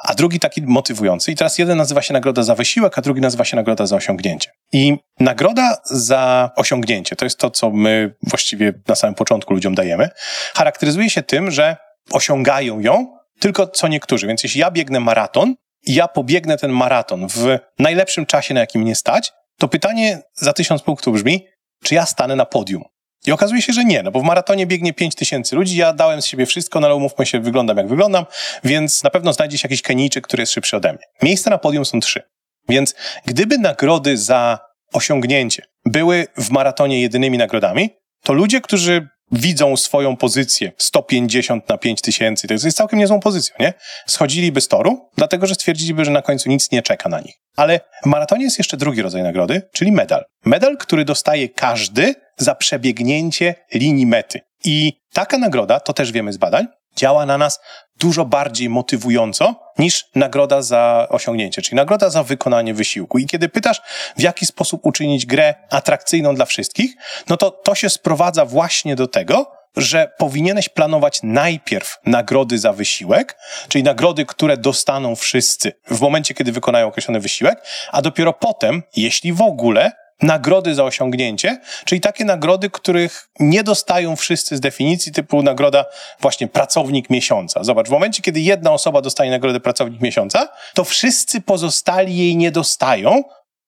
a 0.03 0.13
drugi 0.13 0.39
taki 0.39 0.61
motywujący. 0.61 1.31
I 1.31 1.35
teraz 1.35 1.57
jeden 1.57 1.77
nazywa 1.77 2.01
się 2.01 2.13
nagroda 2.13 2.43
za 2.43 2.55
wysiłek, 2.55 2.97
a 2.97 3.01
drugi 3.01 3.21
nazywa 3.21 3.45
się 3.45 3.55
nagroda 3.55 3.85
za 3.85 3.95
osiągnięcie. 3.95 4.51
I 4.71 4.97
nagroda 5.19 5.77
za 5.85 6.51
osiągnięcie, 6.55 7.15
to 7.15 7.25
jest 7.25 7.37
to, 7.37 7.51
co 7.51 7.69
my 7.69 8.15
właściwie 8.27 8.73
na 8.87 8.95
samym 8.95 9.15
początku 9.15 9.53
ludziom 9.53 9.75
dajemy, 9.75 10.09
charakteryzuje 10.55 11.09
się 11.09 11.23
tym, 11.23 11.51
że 11.51 11.77
osiągają 12.11 12.79
ją 12.79 13.17
tylko 13.39 13.67
co 13.67 13.87
niektórzy. 13.87 14.27
Więc 14.27 14.43
jeśli 14.43 14.61
ja 14.61 14.71
biegnę 14.71 14.99
maraton 14.99 15.55
i 15.85 15.93
ja 15.93 16.07
pobiegnę 16.07 16.57
ten 16.57 16.71
maraton 16.71 17.27
w 17.27 17.59
najlepszym 17.79 18.25
czasie, 18.25 18.53
na 18.53 18.59
jakim 18.59 18.81
mnie 18.81 18.95
stać, 18.95 19.31
to 19.57 19.67
pytanie 19.67 20.21
za 20.33 20.53
tysiąc 20.53 20.81
punktów 20.81 21.13
brzmi, 21.13 21.47
czy 21.83 21.95
ja 21.95 22.05
stanę 22.05 22.35
na 22.35 22.45
podium? 22.45 22.83
I 23.25 23.31
okazuje 23.31 23.61
się, 23.61 23.73
że 23.73 23.85
nie, 23.85 24.03
no 24.03 24.11
bo 24.11 24.19
w 24.19 24.23
maratonie 24.23 24.67
biegnie 24.67 24.93
5 24.93 25.15
tysięcy 25.15 25.55
ludzi, 25.55 25.77
ja 25.77 25.93
dałem 25.93 26.21
z 26.21 26.25
siebie 26.25 26.45
wszystko, 26.45 26.79
no 26.79 26.87
ale 26.87 26.95
umówmy 26.95 27.25
się, 27.25 27.39
wyglądam 27.39 27.77
jak 27.77 27.87
wyglądam, 27.87 28.25
więc 28.63 29.03
na 29.03 29.09
pewno 29.09 29.33
znajdzie 29.33 29.57
się 29.57 29.65
jakiś 29.65 29.81
Kenijczyk, 29.81 30.27
który 30.27 30.41
jest 30.41 30.53
szybszy 30.53 30.77
ode 30.77 30.93
mnie. 30.93 31.03
Miejsca 31.21 31.49
na 31.49 31.57
podium 31.57 31.85
są 31.85 31.99
trzy. 31.99 32.21
Więc 32.69 32.95
gdyby 33.25 33.57
nagrody 33.57 34.17
za 34.17 34.59
osiągnięcie 34.93 35.63
były 35.85 36.27
w 36.37 36.49
maratonie 36.49 37.01
jedynymi 37.01 37.37
nagrodami, 37.37 37.89
to 38.23 38.33
ludzie, 38.33 38.61
którzy 38.61 39.07
widzą 39.33 39.77
swoją 39.77 40.17
pozycję 40.17 40.71
150 40.77 41.69
na 41.69 41.77
5 41.77 42.01
tysięcy, 42.01 42.47
to 42.47 42.53
jest 42.53 42.77
całkiem 42.77 42.99
niezłą 42.99 43.19
pozycją, 43.19 43.55
nie? 43.59 43.73
Schodziliby 44.07 44.61
z 44.61 44.67
toru, 44.67 45.09
dlatego 45.17 45.47
że 45.47 45.55
stwierdziliby, 45.55 46.05
że 46.05 46.11
na 46.11 46.21
końcu 46.21 46.49
nic 46.49 46.71
nie 46.71 46.81
czeka 46.81 47.09
na 47.09 47.19
nich. 47.19 47.35
Ale 47.57 47.79
w 48.03 48.05
maratonie 48.05 48.43
jest 48.43 48.57
jeszcze 48.57 48.77
drugi 48.77 49.01
rodzaj 49.01 49.23
nagrody, 49.23 49.61
czyli 49.73 49.91
medal. 49.91 50.25
Medal, 50.45 50.77
który 50.77 51.05
dostaje 51.05 51.49
każdy 51.49 52.15
za 52.37 52.55
przebiegnięcie 52.55 53.55
linii 53.73 54.05
mety. 54.05 54.39
I 54.65 54.93
taka 55.13 55.37
nagroda, 55.37 55.79
to 55.79 55.93
też 55.93 56.11
wiemy 56.11 56.33
z 56.33 56.37
badań, 56.37 56.67
działa 56.95 57.25
na 57.25 57.37
nas 57.37 57.59
dużo 57.99 58.25
bardziej 58.25 58.69
motywująco 58.69 59.55
niż 59.77 60.05
nagroda 60.15 60.61
za 60.61 61.07
osiągnięcie, 61.09 61.61
czyli 61.61 61.75
nagroda 61.75 62.09
za 62.09 62.23
wykonanie 62.23 62.73
wysiłku. 62.73 63.17
I 63.17 63.25
kiedy 63.25 63.49
pytasz, 63.49 63.81
w 64.17 64.21
jaki 64.21 64.45
sposób 64.45 64.85
uczynić 64.85 65.25
grę 65.25 65.55
atrakcyjną 65.69 66.35
dla 66.35 66.45
wszystkich, 66.45 66.95
no 67.29 67.37
to 67.37 67.51
to 67.51 67.75
się 67.75 67.89
sprowadza 67.89 68.45
właśnie 68.45 68.95
do 68.95 69.07
tego, 69.07 69.51
że 69.77 70.11
powinieneś 70.17 70.69
planować 70.69 71.19
najpierw 71.23 71.97
nagrody 72.05 72.59
za 72.59 72.73
wysiłek, 72.73 73.37
czyli 73.67 73.83
nagrody, 73.83 74.25
które 74.25 74.57
dostaną 74.57 75.15
wszyscy 75.15 75.71
w 75.87 76.01
momencie, 76.01 76.33
kiedy 76.33 76.51
wykonają 76.51 76.87
określony 76.87 77.19
wysiłek, 77.19 77.65
a 77.91 78.01
dopiero 78.01 78.33
potem, 78.33 78.83
jeśli 78.95 79.33
w 79.33 79.41
ogóle, 79.41 79.91
nagrody 80.21 80.75
za 80.75 80.83
osiągnięcie, 80.83 81.61
czyli 81.85 82.01
takie 82.01 82.25
nagrody, 82.25 82.69
których 82.69 83.29
nie 83.39 83.63
dostają 83.63 84.15
wszyscy 84.15 84.57
z 84.57 84.59
definicji, 84.59 85.11
typu 85.11 85.43
nagroda 85.43 85.85
właśnie 86.21 86.47
pracownik 86.47 87.09
miesiąca. 87.09 87.63
Zobacz, 87.63 87.87
w 87.87 87.91
momencie, 87.91 88.21
kiedy 88.21 88.39
jedna 88.39 88.71
osoba 88.71 89.01
dostaje 89.01 89.31
nagrodę 89.31 89.59
pracownik 89.59 90.01
miesiąca, 90.01 90.49
to 90.73 90.83
wszyscy 90.83 91.41
pozostali 91.41 92.17
jej 92.17 92.37
nie 92.37 92.51
dostają, 92.51 93.23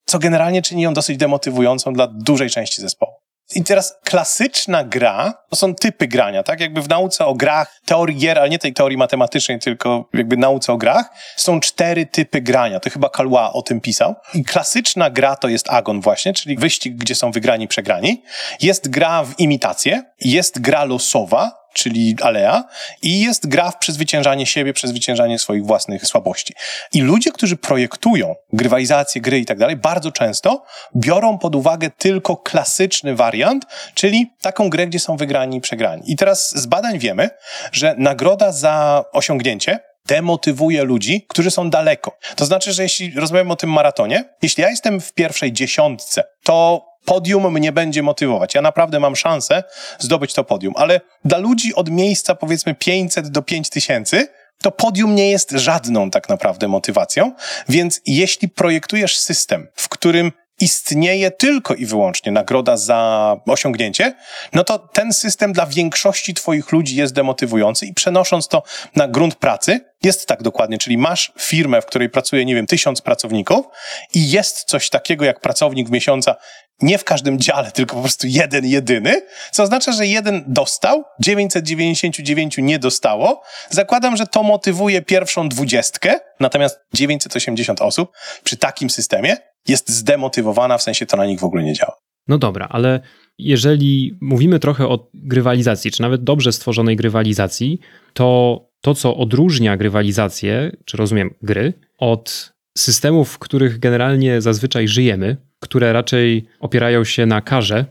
co 0.05 0.19
generalnie 0.19 0.61
czyni 0.61 0.81
ją 0.81 0.93
dosyć 0.93 1.17
demotywującą 1.17 1.93
dla 1.93 2.07
dużej 2.07 2.49
części 2.49 2.81
zespołu. 2.81 3.24
I 3.55 3.63
teraz 3.63 3.95
klasyczna 4.03 4.83
gra, 4.83 5.33
to 5.49 5.55
są 5.55 5.75
typy 5.75 6.07
grania, 6.07 6.43
tak? 6.43 6.59
Jakby 6.59 6.81
w 6.81 6.89
nauce 6.89 7.25
o 7.25 7.33
grach, 7.33 7.79
teorii 7.85 8.17
gier, 8.17 8.39
ale 8.39 8.49
nie 8.49 8.59
tej 8.59 8.73
teorii 8.73 8.97
matematycznej, 8.97 9.59
tylko 9.59 10.09
jakby 10.13 10.37
nauce 10.37 10.73
o 10.73 10.77
grach, 10.77 11.09
są 11.35 11.59
cztery 11.59 12.05
typy 12.05 12.41
grania. 12.41 12.79
To 12.79 12.89
chyba 12.89 13.09
Kalua 13.09 13.53
o 13.53 13.61
tym 13.61 13.81
pisał. 13.81 14.15
I 14.33 14.43
klasyczna 14.43 15.09
gra 15.09 15.35
to 15.35 15.47
jest 15.47 15.69
agon 15.69 16.01
właśnie, 16.01 16.33
czyli 16.33 16.57
wyścig, 16.57 16.95
gdzie 16.95 17.15
są 17.15 17.31
wygrani, 17.31 17.67
przegrani. 17.67 18.23
Jest 18.61 18.89
gra 18.89 19.23
w 19.23 19.39
imitację, 19.39 20.03
jest 20.21 20.61
gra 20.61 20.83
losowa, 20.83 21.64
czyli 21.75 22.15
Alea, 22.21 22.63
i 23.01 23.21
jest 23.21 23.47
gra 23.47 23.71
w 23.71 23.77
przezwyciężanie 23.77 24.45
siebie, 24.45 24.73
przezwyciężanie 24.73 25.39
swoich 25.39 25.65
własnych 25.65 26.07
słabości. 26.07 26.53
I 26.93 27.01
ludzie, 27.01 27.31
którzy 27.31 27.57
projektują 27.57 28.35
grywalizację, 28.53 29.21
gry 29.21 29.39
i 29.39 29.45
tak 29.45 29.57
dalej, 29.57 29.75
bardzo 29.75 30.11
często 30.11 30.63
biorą 30.95 31.37
pod 31.37 31.55
uwagę 31.55 31.89
tylko 31.89 32.37
klasyczny 32.37 33.15
wariant, 33.15 33.65
czyli 33.93 34.31
taką 34.41 34.69
grę, 34.69 34.87
gdzie 34.87 34.99
są 34.99 35.17
wygrani 35.17 35.57
i 35.57 35.61
przegrani. 35.61 36.11
I 36.11 36.15
teraz 36.15 36.57
z 36.57 36.65
badań 36.65 36.99
wiemy, 36.99 37.29
że 37.71 37.95
nagroda 37.97 38.51
za 38.51 39.05
osiągnięcie 39.13 39.79
demotywuje 40.05 40.83
ludzi, 40.83 41.25
którzy 41.29 41.51
są 41.51 41.69
daleko. 41.69 42.17
To 42.35 42.45
znaczy, 42.45 42.73
że 42.73 42.83
jeśli 42.83 43.11
rozmawiamy 43.19 43.53
o 43.53 43.55
tym 43.55 43.71
maratonie, 43.71 44.23
jeśli 44.41 44.63
ja 44.63 44.69
jestem 44.69 45.01
w 45.01 45.13
pierwszej 45.13 45.53
dziesiątce, 45.53 46.23
to 46.43 46.85
podium 47.05 47.53
mnie 47.53 47.71
będzie 47.71 48.03
motywować. 48.03 48.55
Ja 48.55 48.61
naprawdę 48.61 48.99
mam 48.99 49.15
szansę 49.15 49.63
zdobyć 49.99 50.33
to 50.33 50.43
podium, 50.43 50.73
ale 50.77 51.01
dla 51.25 51.37
ludzi 51.37 51.75
od 51.75 51.89
miejsca 51.89 52.35
powiedzmy 52.35 52.75
500 52.75 53.27
do 53.27 53.41
5000 53.41 54.27
to 54.61 54.71
podium 54.71 55.15
nie 55.15 55.31
jest 55.31 55.51
żadną 55.51 56.09
tak 56.09 56.29
naprawdę 56.29 56.67
motywacją, 56.67 57.33
więc 57.69 58.01
jeśli 58.05 58.49
projektujesz 58.49 59.17
system, 59.17 59.67
w 59.75 59.89
którym 59.89 60.31
istnieje 60.59 61.31
tylko 61.31 61.73
i 61.73 61.85
wyłącznie 61.85 62.31
nagroda 62.31 62.77
za 62.77 63.35
osiągnięcie, 63.47 64.13
no 64.53 64.63
to 64.63 64.79
ten 64.79 65.13
system 65.13 65.53
dla 65.53 65.65
większości 65.65 66.33
Twoich 66.33 66.71
ludzi 66.71 66.95
jest 66.95 67.13
demotywujący 67.13 67.85
i 67.85 67.93
przenosząc 67.93 68.47
to 68.47 68.63
na 68.95 69.07
grunt 69.07 69.35
pracy, 69.35 69.79
jest 70.03 70.27
tak 70.27 70.43
dokładnie, 70.43 70.77
czyli 70.77 70.97
masz 70.97 71.33
firmę, 71.39 71.81
w 71.81 71.85
której 71.85 72.09
pracuje, 72.09 72.45
nie 72.45 72.55
wiem, 72.55 72.67
tysiąc 72.67 73.01
pracowników 73.01 73.65
i 74.13 74.31
jest 74.31 74.63
coś 74.63 74.89
takiego 74.89 75.25
jak 75.25 75.39
pracownik 75.39 75.87
w 75.87 75.91
miesiąca, 75.91 76.35
nie 76.81 76.97
w 76.97 77.03
każdym 77.03 77.39
dziale, 77.39 77.71
tylko 77.71 77.95
po 77.95 78.01
prostu 78.01 78.27
jeden, 78.27 78.65
jedyny, 78.65 79.21
co 79.51 79.63
oznacza, 79.63 79.91
że 79.91 80.07
jeden 80.07 80.43
dostał, 80.47 81.03
999 81.19 82.55
nie 82.57 82.79
dostało. 82.79 83.41
Zakładam, 83.69 84.17
że 84.17 84.27
to 84.27 84.43
motywuje 84.43 85.01
pierwszą 85.01 85.49
dwudziestkę, 85.49 86.19
natomiast 86.39 86.79
980 86.93 87.81
osób 87.81 88.11
przy 88.43 88.57
takim 88.57 88.89
systemie 88.89 89.37
jest 89.67 89.89
zdemotywowana, 89.89 90.77
w 90.77 90.83
sensie 90.83 91.05
to 91.05 91.17
na 91.17 91.25
nich 91.25 91.39
w 91.39 91.43
ogóle 91.43 91.63
nie 91.63 91.73
działa. 91.73 91.95
No 92.27 92.37
dobra, 92.37 92.67
ale 92.69 92.99
jeżeli 93.37 94.17
mówimy 94.21 94.59
trochę 94.59 94.87
o 94.87 95.09
grywalizacji, 95.13 95.91
czy 95.91 96.01
nawet 96.01 96.23
dobrze 96.23 96.51
stworzonej 96.51 96.95
grywalizacji, 96.95 97.79
to 98.13 98.59
to, 98.81 98.95
co 98.95 99.17
odróżnia 99.17 99.77
grywalizację, 99.77 100.71
czy 100.85 100.97
rozumiem 100.97 101.33
gry, 101.41 101.73
od 101.97 102.54
systemów, 102.77 103.31
w 103.31 103.39
których 103.39 103.79
generalnie 103.79 104.41
zazwyczaj 104.41 104.87
żyjemy, 104.87 105.37
które 105.59 105.93
raczej 105.93 106.45
opierają 106.59 107.03
się 107.03 107.25
na 107.25 107.41
karze 107.41 107.85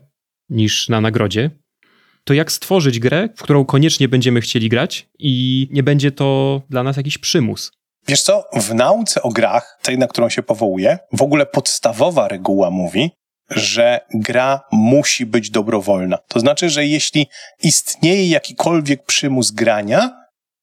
niż 0.50 0.88
na 0.88 1.00
nagrodzie, 1.00 1.50
to 2.24 2.34
jak 2.34 2.52
stworzyć 2.52 2.98
grę, 2.98 3.28
w 3.36 3.42
którą 3.42 3.64
koniecznie 3.64 4.08
będziemy 4.08 4.40
chcieli 4.40 4.68
grać 4.68 5.08
i 5.18 5.68
nie 5.70 5.82
będzie 5.82 6.12
to 6.12 6.62
dla 6.70 6.82
nas 6.82 6.96
jakiś 6.96 7.18
przymus? 7.18 7.72
Wiesz 8.08 8.22
co, 8.22 8.44
w 8.52 8.74
nauce 8.74 9.22
o 9.22 9.28
grach, 9.28 9.78
tej 9.82 9.98
na 9.98 10.06
którą 10.06 10.28
się 10.28 10.42
powołuje, 10.42 10.98
w 11.12 11.22
ogóle 11.22 11.46
podstawowa 11.46 12.28
reguła 12.28 12.70
mówi, 12.70 13.10
że 13.50 14.00
gra 14.14 14.60
musi 14.72 15.26
być 15.26 15.50
dobrowolna. 15.50 16.18
To 16.28 16.40
znaczy, 16.40 16.70
że 16.70 16.86
jeśli 16.86 17.26
istnieje 17.62 18.28
jakikolwiek 18.28 19.06
przymus 19.06 19.50
grania, 19.50 20.10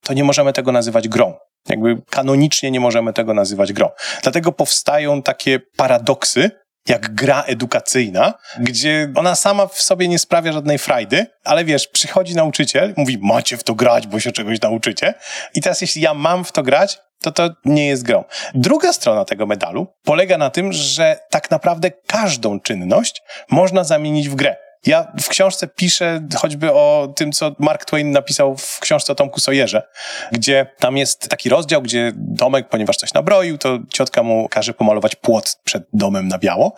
to 0.03 0.13
nie 0.13 0.23
możemy 0.23 0.53
tego 0.53 0.71
nazywać 0.71 1.07
grą. 1.07 1.33
Jakby 1.69 2.01
kanonicznie 2.09 2.71
nie 2.71 2.79
możemy 2.79 3.13
tego 3.13 3.33
nazywać 3.33 3.73
grą. 3.73 3.89
Dlatego 4.23 4.51
powstają 4.51 5.21
takie 5.21 5.59
paradoksy, 5.59 6.51
jak 6.87 7.15
gra 7.15 7.43
edukacyjna, 7.43 8.33
gdzie 8.59 9.13
ona 9.15 9.35
sama 9.35 9.67
w 9.67 9.81
sobie 9.81 10.07
nie 10.07 10.19
sprawia 10.19 10.53
żadnej 10.53 10.77
frajdy, 10.77 11.25
ale 11.43 11.65
wiesz, 11.65 11.87
przychodzi 11.87 12.35
nauczyciel, 12.35 12.93
mówi, 12.97 13.17
macie 13.21 13.57
w 13.57 13.63
to 13.63 13.75
grać, 13.75 14.07
bo 14.07 14.19
się 14.19 14.31
czegoś 14.31 14.61
nauczycie. 14.61 15.13
I 15.53 15.61
teraz 15.61 15.81
jeśli 15.81 16.01
ja 16.01 16.13
mam 16.13 16.43
w 16.43 16.51
to 16.51 16.63
grać, 16.63 16.99
to 17.21 17.31
to 17.31 17.49
nie 17.65 17.87
jest 17.87 18.03
grą. 18.03 18.23
Druga 18.53 18.93
strona 18.93 19.25
tego 19.25 19.45
medalu 19.45 19.87
polega 20.03 20.37
na 20.37 20.49
tym, 20.49 20.73
że 20.73 21.19
tak 21.29 21.51
naprawdę 21.51 21.91
każdą 21.91 22.59
czynność 22.59 23.21
można 23.49 23.83
zamienić 23.83 24.29
w 24.29 24.35
grę. 24.35 24.55
Ja 24.85 25.11
w 25.21 25.27
książce 25.27 25.67
piszę 25.67 26.27
choćby 26.35 26.73
o 26.73 27.13
tym, 27.15 27.31
co 27.31 27.55
Mark 27.59 27.85
Twain 27.85 28.11
napisał 28.11 28.57
w 28.57 28.79
książce 28.79 29.13
o 29.13 29.15
Tomku 29.15 29.39
Sawyerze, 29.39 29.83
gdzie 30.31 30.67
tam 30.79 30.97
jest 30.97 31.29
taki 31.29 31.49
rozdział, 31.49 31.81
gdzie 31.81 32.11
Tomek, 32.37 32.69
ponieważ 32.69 32.97
coś 32.97 33.13
nabroił, 33.13 33.57
to 33.57 33.79
ciotka 33.93 34.23
mu 34.23 34.49
każe 34.49 34.73
pomalować 34.73 35.15
płot 35.15 35.57
przed 35.63 35.83
domem 35.93 36.27
na 36.27 36.37
biało. 36.37 36.73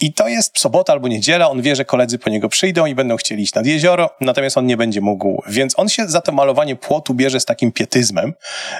I 0.00 0.12
to 0.12 0.28
jest 0.28 0.58
sobota 0.58 0.92
albo 0.92 1.08
niedziela, 1.08 1.50
on 1.50 1.62
wie, 1.62 1.76
że 1.76 1.84
koledzy 1.84 2.18
po 2.18 2.30
niego 2.30 2.48
przyjdą 2.48 2.86
i 2.86 2.94
będą 2.94 3.16
chcieli 3.16 3.42
iść 3.42 3.54
nad 3.54 3.66
jezioro, 3.66 4.10
natomiast 4.20 4.58
on 4.58 4.66
nie 4.66 4.76
będzie 4.76 5.00
mógł. 5.00 5.42
Więc 5.46 5.78
on 5.78 5.88
się 5.88 6.08
za 6.08 6.20
to 6.20 6.32
malowanie 6.32 6.76
płotu 6.76 7.14
bierze 7.14 7.40
z 7.40 7.44
takim 7.44 7.72
pietyzmem. 7.72 8.34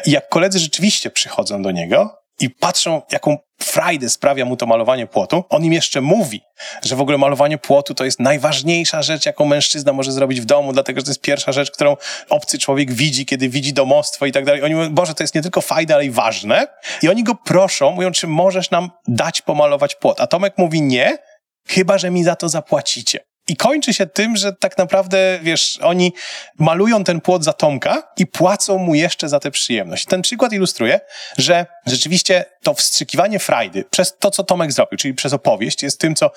I 0.07 0.11
jak 0.11 0.29
koledzy 0.29 0.59
rzeczywiście 0.59 1.11
przychodzą 1.11 1.63
do 1.63 1.71
niego, 1.71 2.25
i 2.41 2.51
patrzą, 2.51 3.03
jaką 3.13 3.37
frajdę 3.65 4.11
sprawia 4.11 4.45
mu 4.45 4.57
to 4.57 4.67
malowanie 4.67 5.07
płotu. 5.07 5.45
On 5.49 5.65
im 5.65 5.73
jeszcze 5.73 6.01
mówi, 6.01 6.41
że 6.83 6.97
w 6.97 7.01
ogóle 7.01 7.19
malowanie 7.19 7.59
płotu 7.59 7.95
to 7.95 8.05
jest 8.05 8.21
najważniejsza 8.21 9.03
rzecz, 9.03 9.27
jaką 9.27 9.45
mężczyzna 9.45 9.93
może 9.93 10.13
zrobić 10.13 10.41
w 10.41 10.45
domu, 10.45 10.73
dlatego 10.73 11.01
że 11.01 11.05
to 11.05 11.11
jest 11.11 11.21
pierwsza 11.21 11.53
rzecz, 11.53 11.71
którą 11.71 11.97
obcy 12.31 12.59
człowiek 12.59 12.93
widzi, 12.93 13.27
kiedy 13.27 13.49
widzi 13.49 13.73
domostwo 13.73 14.27
i 14.27 14.33
tak 14.33 14.45
dalej. 14.45 14.63
Oni 14.63 14.75
mówią, 14.75 14.95
Boże, 14.95 15.15
to 15.15 15.23
jest 15.23 15.35
nie 15.35 15.43
tylko 15.43 15.61
fajne, 15.61 15.95
ale 15.95 16.05
i 16.05 16.11
ważne. 16.11 16.67
I 17.03 17.09
oni 17.09 17.25
go 17.25 17.35
proszą, 17.35 17.91
mówią, 17.91 18.13
czy 18.13 18.27
możesz 18.27 18.71
nam 18.71 18.91
dać 19.09 19.43
pomalować 19.43 19.95
płot? 19.95 20.21
A 20.21 20.27
Tomek 20.27 20.55
mówi, 20.59 20.83
nie, 20.83 21.19
chyba, 21.69 21.99
że 21.99 22.11
mi 22.11 22.25
za 22.25 22.37
to 22.37 22.49
zapłacicie. 22.49 23.34
I 23.49 23.57
kończy 23.57 23.95
się 23.95 24.07
tym, 24.07 24.37
że 24.37 24.53
tak 24.53 24.79
naprawdę, 24.79 25.39
wiesz, 25.43 25.79
oni 25.83 26.13
malują 26.59 27.05
ten 27.05 27.21
płot 27.21 27.45
za 27.45 27.53
Tomka 27.53 28.03
i 28.17 28.27
płacą 28.27 28.79
mu 28.79 28.95
jeszcze 28.95 29.29
za 29.29 29.41
tę 29.41 29.51
przyjemność. 29.51 30.07
Ten 30.07 30.23
przykład 30.23 30.53
ilustruje, 30.53 31.01
że 31.39 31.67
rzeczywiście 31.87 32.45
to 32.63 32.75
wstrzykiwanie 32.75 33.39
frajdy 33.39 33.85
przez 33.91 34.19
to, 34.19 34.31
co 34.31 34.45
Tomek 34.45 34.73
zrobił, 34.73 34.99
czyli 34.99 35.15
przez 35.15 35.33
opowieść, 35.33 35.83
jest 35.83 36.01
tym, 36.01 36.15
co 36.15 36.31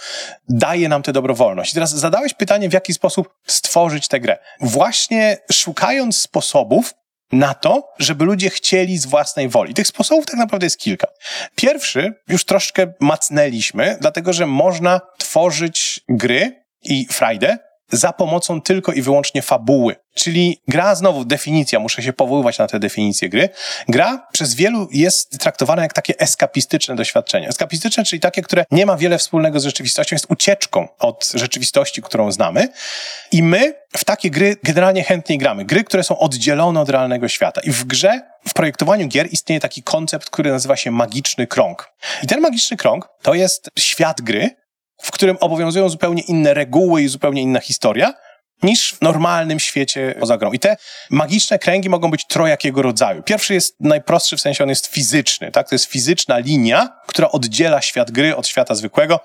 daje 0.50 0.90
nam 0.90 1.04
tę 1.04 1.14
dobrowolność. 1.14 1.72
I 1.72 1.74
teraz 1.74 1.92
zadałeś 1.96 2.34
pytanie, 2.34 2.70
w 2.70 2.74
jaki 2.74 2.94
sposób 2.94 3.30
stworzyć 3.48 4.08
tę 4.08 4.20
grę. 4.20 4.38
Właśnie 4.60 5.38
szukając 5.52 6.22
sposobów, 6.22 6.94
na 7.32 7.54
to, 7.54 7.90
żeby 8.00 8.26
ludzie 8.26 8.50
chcieli 8.50 8.98
z 8.98 9.06
własnej 9.06 9.50
woli. 9.50 9.74
Tych 9.74 9.88
sposobów 9.88 10.26
tak 10.26 10.36
naprawdę 10.36 10.66
jest 10.66 10.78
kilka. 10.78 11.08
Pierwszy 11.56 12.14
już 12.28 12.46
troszkę 12.46 12.94
macnęliśmy, 13.00 13.98
dlatego 14.02 14.34
że 14.34 14.46
można 14.46 15.02
tworzyć 15.18 16.02
gry 16.10 16.67
i 16.88 17.08
frajdę 17.12 17.58
za 17.92 18.14
pomocą 18.14 18.62
tylko 18.62 18.92
i 18.92 19.02
wyłącznie 19.02 19.42
fabuły. 19.42 19.96
Czyli 20.14 20.62
gra, 20.68 20.96
znowu 20.96 21.26
definicja, 21.26 21.80
muszę 21.80 22.02
się 22.02 22.14
powoływać 22.14 22.58
na 22.58 22.68
tę 22.68 22.80
definicję 22.80 23.30
gry. 23.30 23.50
Gra 23.88 24.28
przez 24.34 24.56
wielu 24.56 24.88
jest 24.92 25.40
traktowana 25.40 25.82
jak 25.82 25.94
takie 25.94 26.20
eskapistyczne 26.20 26.96
doświadczenie. 26.96 27.48
Eskapistyczne, 27.48 28.04
czyli 28.04 28.20
takie, 28.20 28.42
które 28.42 28.66
nie 28.72 28.86
ma 28.86 28.98
wiele 28.98 29.18
wspólnego 29.18 29.60
z 29.60 29.64
rzeczywistością, 29.64 30.16
jest 30.16 30.26
ucieczką 30.30 30.88
od 31.00 31.32
rzeczywistości, 31.34 32.02
którą 32.02 32.32
znamy. 32.32 32.68
I 33.32 33.44
my 33.44 33.74
w 33.98 34.06
takie 34.06 34.30
gry 34.30 34.56
generalnie 34.64 35.04
chętnie 35.04 35.38
gramy. 35.38 35.66
Gry, 35.66 35.84
które 35.84 36.04
są 36.04 36.20
oddzielone 36.20 36.82
od 36.82 36.90
realnego 36.90 37.28
świata. 37.28 37.62
I 37.62 37.72
w 37.72 37.84
grze, 37.84 38.22
w 38.48 38.54
projektowaniu 38.54 39.08
gier 39.08 39.28
istnieje 39.34 39.60
taki 39.60 39.84
koncept, 39.84 40.30
który 40.30 40.52
nazywa 40.52 40.76
się 40.76 40.92
magiczny 40.92 41.48
krąg. 41.48 41.92
I 42.24 42.28
ten 42.28 42.42
magiczny 42.42 42.78
krąg 42.78 43.10
to 43.22 43.34
jest 43.34 43.70
świat 43.80 44.22
gry, 44.22 44.67
w 45.02 45.12
którym 45.12 45.38
obowiązują 45.40 45.90
zupełnie 45.90 46.22
inne 46.22 46.54
reguły 46.54 47.02
i 47.02 47.08
zupełnie 47.08 47.42
inna 47.42 47.60
historia 47.60 48.14
niż 48.64 48.94
w 48.94 49.02
normalnym 49.02 49.60
świecie 49.60 50.16
poza 50.20 50.38
grą. 50.38 50.52
I 50.52 50.60
te 50.60 50.78
magiczne 51.10 51.60
kręgi 51.60 51.90
mogą 51.90 52.12
być 52.12 52.26
trojakiego 52.28 52.82
rodzaju. 52.82 53.24
Pierwszy 53.24 53.54
jest 53.54 53.76
najprostszy, 53.80 54.38
w 54.38 54.42
sensie 54.42 54.64
on 54.64 54.70
jest 54.70 54.88
fizyczny, 54.88 55.52
tak? 55.52 55.70
To 55.70 55.76
jest 55.76 55.86
fizyczna 55.86 56.38
linia, 56.38 56.90
która 57.08 57.30
oddziela 57.30 57.82
świat 57.82 58.12
gry 58.12 58.36
od 58.36 58.48
świata 58.48 58.76
zwykłego. 58.76 59.20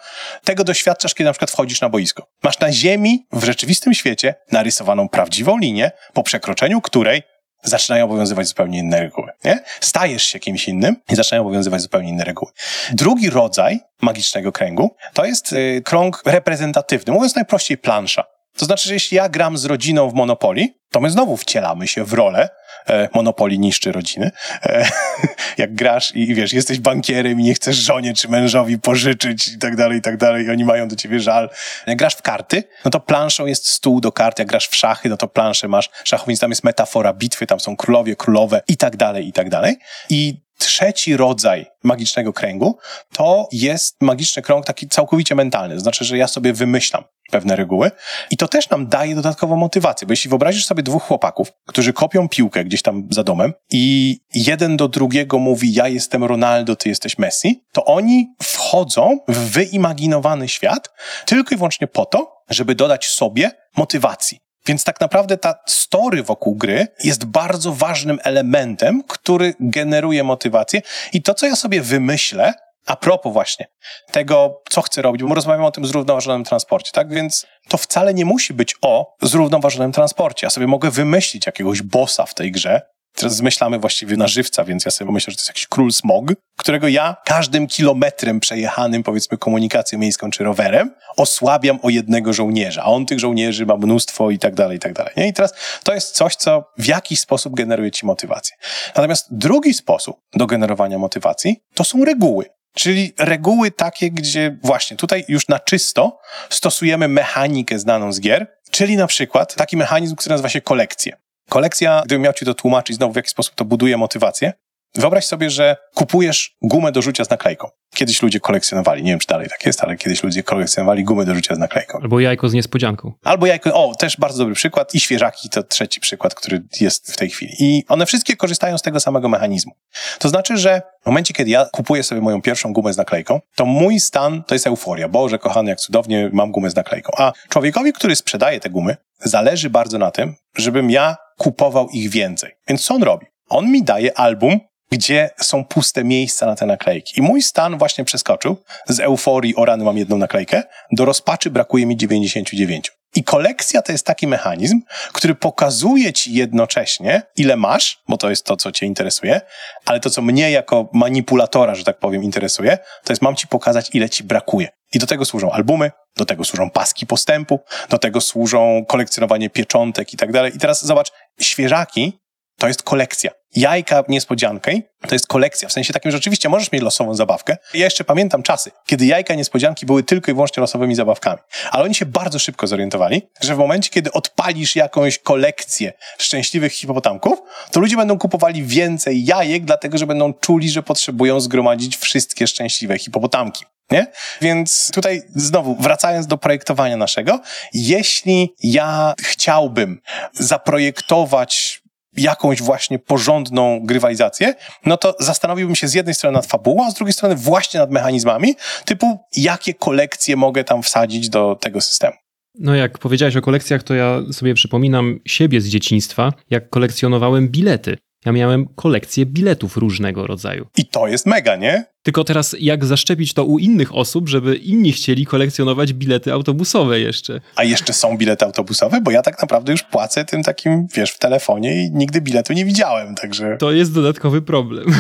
Tego 0.44 0.64
doświadczasz, 0.64 1.14
kiedy 1.14 1.28
na 1.28 1.32
przykład 1.32 1.50
wchodzisz 1.50 1.80
na 1.80 1.88
boisko. 1.88 2.26
Masz 2.42 2.58
na 2.58 2.72
ziemi, 2.72 3.26
w 3.32 3.44
rzeczywistym 3.44 3.94
świecie, 3.94 4.34
narysowaną 4.52 5.08
prawdziwą 5.08 5.58
linię, 5.58 5.90
po 6.12 6.22
przekroczeniu 6.22 6.80
której 6.80 7.22
zaczynają 7.62 8.04
obowiązywać 8.04 8.46
zupełnie 8.46 8.78
inne 8.78 9.00
reguły. 9.00 9.28
Nie? 9.44 9.60
Stajesz 9.80 10.22
się 10.22 10.38
kimś 10.38 10.68
innym 10.68 10.96
i 11.10 11.14
zaczynają 11.14 11.42
obowiązywać 11.42 11.80
zupełnie 11.80 12.08
inne 12.08 12.24
reguły. 12.24 12.52
Drugi 12.92 13.30
rodzaj 13.30 13.80
magicznego 14.02 14.52
kręgu 14.52 14.96
to 15.14 15.24
jest 15.24 15.52
y, 15.52 15.82
krąg 15.84 16.22
reprezentatywny, 16.26 17.12
mówiąc 17.12 17.34
najprościej 17.34 17.78
plansza. 17.78 18.24
To 18.56 18.64
znaczy, 18.64 18.88
że 18.88 18.94
jeśli 18.94 19.16
ja 19.16 19.28
gram 19.28 19.58
z 19.58 19.64
rodziną 19.64 20.10
w 20.10 20.14
Monopoli, 20.14 20.74
to 20.90 21.00
my 21.00 21.10
znowu 21.10 21.36
wcielamy 21.36 21.88
się 21.88 22.04
w 22.04 22.12
rolę. 22.12 22.48
E, 22.88 23.08
Monopoli 23.14 23.58
niszczy 23.58 23.92
rodziny. 23.92 24.30
E, 24.62 24.88
jak 25.58 25.74
grasz 25.74 26.16
i, 26.16 26.34
wiesz, 26.34 26.52
jesteś 26.52 26.80
bankierem 26.80 27.40
i 27.40 27.42
nie 27.42 27.54
chcesz 27.54 27.76
żonie 27.76 28.14
czy 28.14 28.28
mężowi 28.28 28.78
pożyczyć 28.78 29.48
i 29.48 29.58
tak 29.58 29.76
dalej, 29.76 29.98
i 29.98 30.02
tak 30.02 30.16
dalej, 30.16 30.46
i 30.46 30.50
oni 30.50 30.64
mają 30.64 30.88
do 30.88 30.96
ciebie 30.96 31.20
żal. 31.20 31.50
Jak 31.86 31.98
grasz 31.98 32.14
w 32.14 32.22
karty, 32.22 32.64
no 32.84 32.90
to 32.90 33.00
planszą 33.00 33.46
jest 33.46 33.68
stół 33.68 34.00
do 34.00 34.12
kart. 34.12 34.38
Jak 34.38 34.48
grasz 34.48 34.68
w 34.68 34.76
szachy, 34.76 35.08
no 35.08 35.16
to 35.16 35.28
planszę 35.28 35.68
masz 35.68 35.90
szachownictwo, 36.04 36.44
tam 36.44 36.50
jest 36.50 36.64
metafora 36.64 37.12
bitwy, 37.12 37.46
tam 37.46 37.60
są 37.60 37.76
królowie, 37.76 38.16
królowe 38.16 38.62
i 38.68 38.76
tak 38.76 38.96
dalej, 38.96 39.28
i 39.28 39.32
tak 39.32 39.48
dalej. 39.48 39.76
I 40.10 40.42
trzeci 40.62 41.16
rodzaj 41.16 41.66
magicznego 41.82 42.32
kręgu 42.32 42.78
to 43.12 43.48
jest 43.52 43.96
magiczny 44.00 44.42
krąg 44.42 44.66
taki 44.66 44.88
całkowicie 44.88 45.34
mentalny. 45.34 45.80
Znaczy, 45.80 46.04
że 46.04 46.18
ja 46.18 46.28
sobie 46.28 46.52
wymyślam 46.52 47.04
pewne 47.30 47.56
reguły 47.56 47.90
i 48.30 48.36
to 48.36 48.48
też 48.48 48.70
nam 48.70 48.86
daje 48.86 49.14
dodatkową 49.14 49.56
motywację, 49.56 50.06
bo 50.06 50.12
jeśli 50.12 50.28
wyobrazisz 50.28 50.66
sobie 50.66 50.82
dwóch 50.82 51.02
chłopaków, 51.02 51.52
którzy 51.66 51.92
kopią 51.92 52.28
piłkę 52.28 52.64
gdzieś 52.64 52.82
tam 52.82 53.08
za 53.10 53.24
domem 53.24 53.52
i 53.70 54.16
jeden 54.34 54.76
do 54.76 54.88
drugiego 54.88 55.38
mówi 55.38 55.74
ja 55.74 55.88
jestem 55.88 56.24
Ronaldo, 56.24 56.76
ty 56.76 56.88
jesteś 56.88 57.18
Messi, 57.18 57.64
to 57.72 57.84
oni 57.84 58.34
wchodzą 58.42 59.18
w 59.28 59.52
wyimaginowany 59.52 60.48
świat 60.48 60.90
tylko 61.26 61.54
i 61.54 61.58
wyłącznie 61.58 61.86
po 61.86 62.04
to, 62.06 62.32
żeby 62.50 62.74
dodać 62.74 63.08
sobie 63.08 63.50
motywacji. 63.76 64.38
Więc 64.66 64.84
tak 64.84 65.00
naprawdę 65.00 65.36
ta 65.36 65.54
story 65.66 66.22
wokół 66.22 66.54
gry 66.54 66.86
jest 67.04 67.24
bardzo 67.24 67.72
ważnym 67.72 68.18
elementem, 68.22 69.02
który 69.08 69.54
generuje 69.60 70.24
motywację 70.24 70.82
i 71.12 71.22
to, 71.22 71.34
co 71.34 71.46
ja 71.46 71.56
sobie 71.56 71.80
wymyślę, 71.80 72.54
a 72.86 72.96
propos 72.96 73.32
właśnie 73.32 73.66
tego, 74.12 74.62
co 74.70 74.82
chcę 74.82 75.02
robić, 75.02 75.22
bo 75.22 75.34
rozmawiamy 75.34 75.66
o 75.66 75.70
tym 75.70 75.86
zrównoważonym 75.86 76.44
transporcie, 76.44 76.90
tak? 76.92 77.14
Więc 77.14 77.46
to 77.68 77.76
wcale 77.76 78.14
nie 78.14 78.24
musi 78.24 78.54
być 78.54 78.76
o 78.82 79.14
zrównoważonym 79.22 79.92
transporcie. 79.92 80.46
Ja 80.46 80.50
sobie 80.50 80.66
mogę 80.66 80.90
wymyślić 80.90 81.46
jakiegoś 81.46 81.82
bossa 81.82 82.26
w 82.26 82.34
tej 82.34 82.52
grze, 82.52 82.82
zmyślamy 83.16 83.78
właściwie 83.78 84.16
na 84.16 84.28
żywca, 84.28 84.64
więc 84.64 84.84
ja 84.84 84.90
sobie 84.90 85.12
myślę, 85.12 85.30
że 85.30 85.36
to 85.36 85.40
jest 85.40 85.48
jakiś 85.48 85.66
król 85.66 85.92
smog, 85.92 86.24
którego 86.58 86.88
ja 86.88 87.16
każdym 87.24 87.66
kilometrem 87.66 88.40
przejechanym, 88.40 89.02
powiedzmy, 89.02 89.38
komunikacją 89.38 89.98
miejską 89.98 90.30
czy 90.30 90.44
rowerem, 90.44 90.94
osłabiam 91.16 91.78
o 91.82 91.90
jednego 91.90 92.32
żołnierza, 92.32 92.82
a 92.82 92.86
on 92.86 93.06
tych 93.06 93.20
żołnierzy 93.20 93.66
ma 93.66 93.76
mnóstwo 93.76 94.30
i 94.30 94.38
tak 94.38 94.54
dalej, 94.54 94.76
i 94.76 94.80
tak 94.80 94.92
dalej. 94.92 95.12
Nie? 95.16 95.28
I 95.28 95.32
teraz 95.32 95.54
to 95.82 95.94
jest 95.94 96.14
coś, 96.14 96.36
co 96.36 96.64
w 96.78 96.86
jakiś 96.86 97.20
sposób 97.20 97.54
generuje 97.54 97.90
ci 97.90 98.06
motywację. 98.06 98.56
Natomiast 98.96 99.26
drugi 99.30 99.74
sposób 99.74 100.16
do 100.34 100.46
generowania 100.46 100.98
motywacji 100.98 101.56
to 101.74 101.84
są 101.84 102.04
reguły. 102.04 102.44
Czyli 102.74 103.12
reguły 103.18 103.70
takie, 103.70 104.10
gdzie 104.10 104.58
właśnie 104.62 104.96
tutaj 104.96 105.24
już 105.28 105.48
na 105.48 105.58
czysto 105.58 106.18
stosujemy 106.50 107.08
mechanikę 107.08 107.78
znaną 107.78 108.12
z 108.12 108.20
gier, 108.20 108.46
czyli 108.70 108.96
na 108.96 109.06
przykład 109.06 109.54
taki 109.54 109.76
mechanizm, 109.76 110.16
który 110.16 110.32
nazywa 110.32 110.48
się 110.48 110.60
kolekcje. 110.60 111.16
Kolekcja, 111.48 112.02
gdybym 112.04 112.22
miał 112.22 112.32
ci 112.32 112.44
to 112.44 112.54
tłumaczyć 112.54 112.96
znowu, 112.96 113.12
w 113.12 113.16
jaki 113.16 113.28
sposób 113.28 113.54
to 113.54 113.64
buduje 113.64 113.96
motywację, 113.96 114.52
Wyobraź 114.94 115.24
sobie, 115.24 115.50
że 115.50 115.76
kupujesz 115.94 116.56
gumę 116.62 116.92
do 116.92 117.02
rzucia 117.02 117.24
z 117.24 117.30
naklejką. 117.30 117.68
Kiedyś 117.94 118.22
ludzie 118.22 118.40
kolekcjonowali, 118.40 119.02
nie 119.02 119.10
wiem 119.10 119.18
czy 119.18 119.26
dalej 119.26 119.48
tak 119.48 119.66
jest, 119.66 119.84
ale 119.84 119.96
kiedyś 119.96 120.22
ludzie 120.22 120.42
kolekcjonowali 120.42 121.04
gumę 121.04 121.24
do 121.24 121.34
rzucia 121.34 121.54
z 121.54 121.58
naklejką. 121.58 121.98
Albo 122.02 122.20
jajko 122.20 122.48
z 122.48 122.54
niespodzianką. 122.54 123.12
Albo 123.22 123.46
jajko, 123.46 123.74
o, 123.74 123.94
też 123.94 124.16
bardzo 124.16 124.38
dobry 124.38 124.54
przykład. 124.54 124.94
I 124.94 125.00
świeżaki 125.00 125.48
to 125.48 125.62
trzeci 125.62 126.00
przykład, 126.00 126.34
który 126.34 126.62
jest 126.80 127.12
w 127.12 127.16
tej 127.16 127.30
chwili. 127.30 127.52
I 127.58 127.84
one 127.88 128.06
wszystkie 128.06 128.36
korzystają 128.36 128.78
z 128.78 128.82
tego 128.82 129.00
samego 129.00 129.28
mechanizmu. 129.28 129.72
To 130.18 130.28
znaczy, 130.28 130.56
że 130.56 130.82
w 131.02 131.06
momencie, 131.06 131.34
kiedy 131.34 131.50
ja 131.50 131.64
kupuję 131.72 132.02
sobie 132.02 132.20
moją 132.20 132.42
pierwszą 132.42 132.72
gumę 132.72 132.92
z 132.92 132.96
naklejką, 132.96 133.40
to 133.54 133.64
mój 133.64 134.00
stan 134.00 134.42
to 134.46 134.54
jest 134.54 134.66
euforia. 134.66 135.08
Boże, 135.08 135.38
kochany, 135.38 135.70
jak 135.70 135.80
cudownie 135.80 136.30
mam 136.32 136.52
gumę 136.52 136.70
z 136.70 136.76
naklejką. 136.76 137.12
A 137.18 137.32
człowiekowi, 137.48 137.92
który 137.92 138.16
sprzedaje 138.16 138.60
te 138.60 138.70
gumy, 138.70 138.96
zależy 139.24 139.70
bardzo 139.70 139.98
na 139.98 140.10
tym, 140.10 140.34
żebym 140.56 140.90
ja 140.90 141.16
kupował 141.38 141.88
ich 141.88 142.10
więcej. 142.10 142.50
Więc 142.68 142.84
co 142.84 142.94
on 142.94 143.02
robi? 143.02 143.26
On 143.48 143.70
mi 143.70 143.82
daje 143.82 144.18
album 144.18 144.60
gdzie 144.92 145.30
są 145.40 145.64
puste 145.64 146.04
miejsca 146.04 146.46
na 146.46 146.56
te 146.56 146.66
naklejki. 146.66 147.18
I 147.18 147.22
mój 147.22 147.42
stan 147.42 147.78
właśnie 147.78 148.04
przeskoczył 148.04 148.56
z 148.88 149.00
euforii 149.00 149.56
o 149.56 149.64
rany 149.64 149.84
mam 149.84 149.98
jedną 149.98 150.18
naklejkę 150.18 150.62
do 150.92 151.04
rozpaczy 151.04 151.50
brakuje 151.50 151.86
mi 151.86 151.96
99. 151.96 152.92
I 153.14 153.24
kolekcja 153.24 153.82
to 153.82 153.92
jest 153.92 154.06
taki 154.06 154.26
mechanizm, 154.26 154.80
który 155.12 155.34
pokazuje 155.34 156.12
ci 156.12 156.34
jednocześnie, 156.34 157.22
ile 157.36 157.56
masz, 157.56 158.02
bo 158.08 158.16
to 158.16 158.30
jest 158.30 158.44
to, 158.44 158.56
co 158.56 158.72
cię 158.72 158.86
interesuje, 158.86 159.40
ale 159.86 160.00
to, 160.00 160.10
co 160.10 160.22
mnie 160.22 160.50
jako 160.50 160.88
manipulatora, 160.92 161.74
że 161.74 161.84
tak 161.84 161.98
powiem, 161.98 162.22
interesuje, 162.22 162.78
to 163.04 163.12
jest 163.12 163.22
mam 163.22 163.36
ci 163.36 163.46
pokazać, 163.46 163.90
ile 163.92 164.10
ci 164.10 164.24
brakuje. 164.24 164.68
I 164.94 164.98
do 164.98 165.06
tego 165.06 165.24
służą 165.24 165.50
albumy, 165.50 165.90
do 166.16 166.24
tego 166.24 166.44
służą 166.44 166.70
paski 166.70 167.06
postępu, 167.06 167.60
do 167.88 167.98
tego 167.98 168.20
służą 168.20 168.84
kolekcjonowanie 168.88 169.50
pieczątek 169.50 170.12
i 170.12 170.16
tak 170.16 170.32
dalej. 170.32 170.56
I 170.56 170.58
teraz 170.58 170.84
zobacz, 170.84 171.12
świeżaki 171.40 172.21
to 172.62 172.68
jest 172.68 172.82
kolekcja. 172.82 173.30
Jajka 173.54 174.04
niespodzianki 174.08 174.82
to 175.08 175.14
jest 175.14 175.26
kolekcja, 175.26 175.68
w 175.68 175.72
sensie 175.72 175.92
takim, 175.92 176.10
że 176.10 176.16
oczywiście 176.16 176.48
możesz 176.48 176.72
mieć 176.72 176.82
losową 176.82 177.14
zabawkę. 177.14 177.56
Ja 177.74 177.84
jeszcze 177.84 178.04
pamiętam 178.04 178.42
czasy, 178.42 178.70
kiedy 178.86 179.06
jajka 179.06 179.34
niespodzianki 179.34 179.86
były 179.86 180.02
tylko 180.02 180.30
i 180.30 180.34
wyłącznie 180.34 180.60
losowymi 180.60 180.94
zabawkami. 180.94 181.38
Ale 181.70 181.84
oni 181.84 181.94
się 181.94 182.06
bardzo 182.06 182.38
szybko 182.38 182.66
zorientowali, 182.66 183.22
że 183.40 183.54
w 183.54 183.58
momencie, 183.58 183.90
kiedy 183.90 184.12
odpalisz 184.12 184.76
jakąś 184.76 185.18
kolekcję 185.18 185.92
szczęśliwych 186.18 186.72
hipopotamków, 186.72 187.38
to 187.70 187.80
ludzie 187.80 187.96
będą 187.96 188.18
kupowali 188.18 188.62
więcej 188.62 189.24
jajek, 189.24 189.64
dlatego 189.64 189.98
że 189.98 190.06
będą 190.06 190.34
czuli, 190.34 190.70
że 190.70 190.82
potrzebują 190.82 191.40
zgromadzić 191.40 191.96
wszystkie 191.96 192.46
szczęśliwe 192.46 192.98
hipopotamki. 192.98 193.64
Nie? 193.90 194.06
Więc 194.40 194.90
tutaj 194.94 195.22
znowu, 195.34 195.76
wracając 195.76 196.26
do 196.26 196.38
projektowania 196.38 196.96
naszego, 196.96 197.40
jeśli 197.72 198.54
ja 198.62 199.14
chciałbym 199.20 200.00
zaprojektować 200.32 201.81
jakąś 202.16 202.62
właśnie 202.62 202.98
porządną 202.98 203.80
grywalizację, 203.82 204.54
no 204.86 204.96
to 204.96 205.16
zastanowiłbym 205.20 205.76
się 205.76 205.88
z 205.88 205.94
jednej 205.94 206.14
strony 206.14 206.34
nad 206.34 206.46
fabułą, 206.46 206.86
a 206.86 206.90
z 206.90 206.94
drugiej 206.94 207.12
strony 207.12 207.36
właśnie 207.36 207.80
nad 207.80 207.90
mechanizmami, 207.90 208.54
typu 208.84 209.18
jakie 209.36 209.74
kolekcje 209.74 210.36
mogę 210.36 210.64
tam 210.64 210.82
wsadzić 210.82 211.28
do 211.28 211.56
tego 211.60 211.80
systemu. 211.80 212.14
No 212.58 212.74
jak 212.74 212.98
powiedziałeś 212.98 213.36
o 213.36 213.42
kolekcjach, 213.42 213.82
to 213.82 213.94
ja 213.94 214.20
sobie 214.32 214.54
przypominam 214.54 215.18
siebie 215.26 215.60
z 215.60 215.66
dzieciństwa, 215.66 216.32
jak 216.50 216.70
kolekcjonowałem 216.70 217.48
bilety. 217.48 217.96
Ja 218.24 218.32
miałem 218.32 218.66
kolekcję 218.74 219.26
biletów 219.26 219.76
różnego 219.76 220.26
rodzaju. 220.26 220.66
I 220.76 220.86
to 220.86 221.06
jest 221.06 221.26
mega, 221.26 221.56
nie? 221.56 221.91
Tylko 222.02 222.24
teraz 222.24 222.56
jak 222.60 222.84
zaszczepić 222.84 223.34
to 223.34 223.44
u 223.44 223.58
innych 223.58 223.94
osób, 223.94 224.28
żeby 224.28 224.56
inni 224.56 224.92
chcieli 224.92 225.26
kolekcjonować 225.26 225.92
bilety 225.92 226.32
autobusowe 226.32 227.00
jeszcze? 227.00 227.40
A 227.56 227.64
jeszcze 227.64 227.92
są 227.92 228.16
bilety 228.16 228.44
autobusowe, 228.44 229.00
bo 229.00 229.10
ja 229.10 229.22
tak 229.22 229.42
naprawdę 229.42 229.72
już 229.72 229.82
płacę 229.82 230.24
tym 230.24 230.42
takim, 230.42 230.86
wiesz, 230.94 231.10
w 231.10 231.18
telefonie 231.18 231.84
i 231.84 231.90
nigdy 231.90 232.20
biletu 232.20 232.52
nie 232.52 232.64
widziałem, 232.64 233.14
także... 233.14 233.56
To 233.56 233.72
jest 233.72 233.94
dodatkowy 233.94 234.42
problem. 234.42 234.84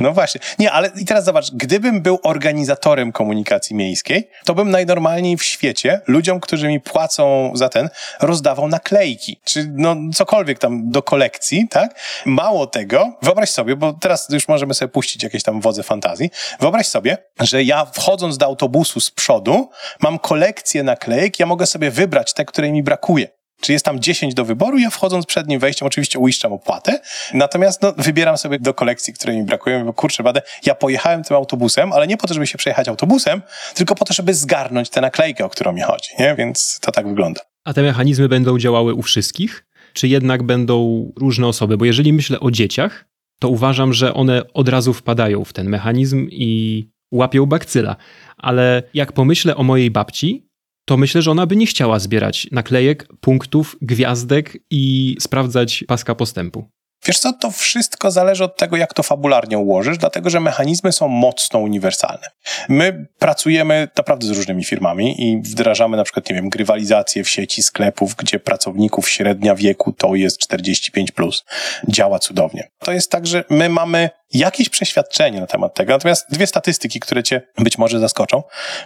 No 0.00 0.12
właśnie. 0.12 0.40
Nie, 0.58 0.72
ale 0.72 0.90
i 1.00 1.04
teraz 1.04 1.24
zobacz, 1.24 1.50
gdybym 1.52 2.02
był 2.02 2.18
organizatorem 2.22 3.12
komunikacji 3.12 3.76
miejskiej, 3.76 4.28
to 4.44 4.54
bym 4.54 4.70
najnormalniej 4.70 5.36
w 5.36 5.42
świecie 5.42 6.00
ludziom, 6.06 6.40
którzy 6.40 6.68
mi 6.68 6.80
płacą 6.80 7.52
za 7.54 7.68
ten, 7.68 7.88
rozdawał 8.20 8.68
naklejki, 8.68 9.40
czy 9.44 9.72
no 9.76 9.96
cokolwiek 10.14 10.58
tam 10.58 10.90
do 10.90 11.02
kolekcji, 11.02 11.68
tak? 11.70 12.00
Mało 12.26 12.66
tego, 12.66 13.12
wyobraź 13.22 13.50
sobie, 13.50 13.76
bo 13.76 13.92
teraz 13.92 14.28
już 14.30 14.48
możemy 14.48 14.74
sobie 14.74 14.88
puścić 14.88 15.22
jakieś 15.22 15.42
tam 15.42 15.60
wodze 15.66 15.82
fantazji, 15.82 16.30
wyobraź 16.60 16.86
sobie, 16.86 17.18
że 17.40 17.62
ja 17.62 17.84
wchodząc 17.84 18.38
do 18.38 18.46
autobusu 18.46 19.00
z 19.00 19.10
przodu, 19.10 19.70
mam 20.00 20.18
kolekcję 20.18 20.82
naklejek, 20.82 21.40
ja 21.40 21.46
mogę 21.46 21.66
sobie 21.66 21.90
wybrać 21.90 22.34
te, 22.34 22.44
której 22.44 22.72
mi 22.72 22.82
brakuje. 22.82 23.28
Czy 23.60 23.72
jest 23.72 23.84
tam 23.84 24.00
10 24.00 24.34
do 24.34 24.44
wyboru, 24.44 24.78
ja 24.78 24.90
wchodząc 24.90 25.26
przed 25.26 25.48
nim 25.48 25.60
wejściem 25.60 25.86
oczywiście 25.86 26.18
uiszczam 26.18 26.52
opłatę, 26.52 27.00
natomiast 27.34 27.82
no, 27.82 27.92
wybieram 27.96 28.38
sobie 28.38 28.58
do 28.58 28.74
kolekcji, 28.74 29.12
której 29.12 29.36
mi 29.36 29.42
brakuje, 29.42 29.84
bo 29.84 29.92
kurczę, 29.92 30.22
badę, 30.22 30.42
ja 30.66 30.74
pojechałem 30.74 31.24
tym 31.24 31.36
autobusem, 31.36 31.92
ale 31.92 32.06
nie 32.06 32.16
po 32.16 32.26
to, 32.26 32.34
żeby 32.34 32.46
się 32.46 32.58
przejechać 32.58 32.88
autobusem, 32.88 33.42
tylko 33.74 33.94
po 33.94 34.04
to, 34.04 34.14
żeby 34.14 34.34
zgarnąć 34.34 34.90
tę 34.90 35.00
naklejkę, 35.00 35.44
o 35.44 35.48
którą 35.48 35.72
mi 35.72 35.80
chodzi, 35.80 36.08
nie? 36.18 36.34
Więc 36.34 36.78
to 36.82 36.92
tak 36.92 37.08
wygląda. 37.08 37.40
A 37.64 37.74
te 37.74 37.82
mechanizmy 37.82 38.28
będą 38.28 38.58
działały 38.58 38.94
u 38.94 39.02
wszystkich? 39.02 39.66
Czy 39.92 40.08
jednak 40.08 40.42
będą 40.42 41.06
różne 41.20 41.46
osoby? 41.46 41.76
Bo 41.76 41.84
jeżeli 41.84 42.12
myślę 42.12 42.40
o 42.40 42.50
dzieciach, 42.50 43.04
to 43.38 43.48
uważam, 43.48 43.92
że 43.92 44.14
one 44.14 44.52
od 44.52 44.68
razu 44.68 44.92
wpadają 44.92 45.44
w 45.44 45.52
ten 45.52 45.68
mechanizm 45.68 46.28
i 46.30 46.84
łapią 47.12 47.46
bakcyla. 47.46 47.96
Ale 48.36 48.82
jak 48.94 49.12
pomyślę 49.12 49.56
o 49.56 49.62
mojej 49.62 49.90
babci, 49.90 50.46
to 50.84 50.96
myślę, 50.96 51.22
że 51.22 51.30
ona 51.30 51.46
by 51.46 51.56
nie 51.56 51.66
chciała 51.66 51.98
zbierać 51.98 52.48
naklejek, 52.52 53.08
punktów, 53.20 53.76
gwiazdek 53.82 54.58
i 54.70 55.16
sprawdzać 55.20 55.84
paska 55.88 56.14
postępu. 56.14 56.68
Wiesz 57.04 57.18
co, 57.18 57.32
to 57.32 57.50
wszystko 57.50 58.10
zależy 58.10 58.44
od 58.44 58.56
tego, 58.56 58.76
jak 58.76 58.94
to 58.94 59.02
fabularnie 59.02 59.58
ułożysz, 59.58 59.98
dlatego 59.98 60.30
że 60.30 60.40
mechanizmy 60.40 60.92
są 60.92 61.08
mocno 61.08 61.58
uniwersalne. 61.58 62.28
My 62.68 63.06
pracujemy 63.18 63.88
naprawdę 63.96 64.26
z 64.26 64.30
różnymi 64.30 64.64
firmami 64.64 65.28
i 65.30 65.42
wdrażamy 65.42 65.96
na 65.96 66.04
przykład, 66.04 66.28
nie 66.28 66.34
wiem, 66.34 66.48
grywalizację 66.48 67.24
w 67.24 67.28
sieci 67.28 67.62
sklepów, 67.62 68.14
gdzie 68.14 68.38
pracowników 68.38 69.08
średnia 69.08 69.54
wieku 69.54 69.92
to 69.92 70.14
jest 70.14 70.40
45+. 70.52 71.12
Plus. 71.14 71.44
Działa 71.88 72.18
cudownie. 72.18 72.68
To 72.78 72.92
jest 72.92 73.10
tak, 73.10 73.26
że 73.26 73.44
my 73.50 73.68
mamy 73.68 74.10
jakieś 74.32 74.68
przeświadczenie 74.68 75.40
na 75.40 75.46
temat 75.46 75.74
tego, 75.74 75.92
natomiast 75.92 76.26
dwie 76.30 76.46
statystyki, 76.46 77.00
które 77.00 77.22
cię 77.22 77.42
być 77.58 77.78
może 77.78 78.00
zaskoczą. 78.00 78.42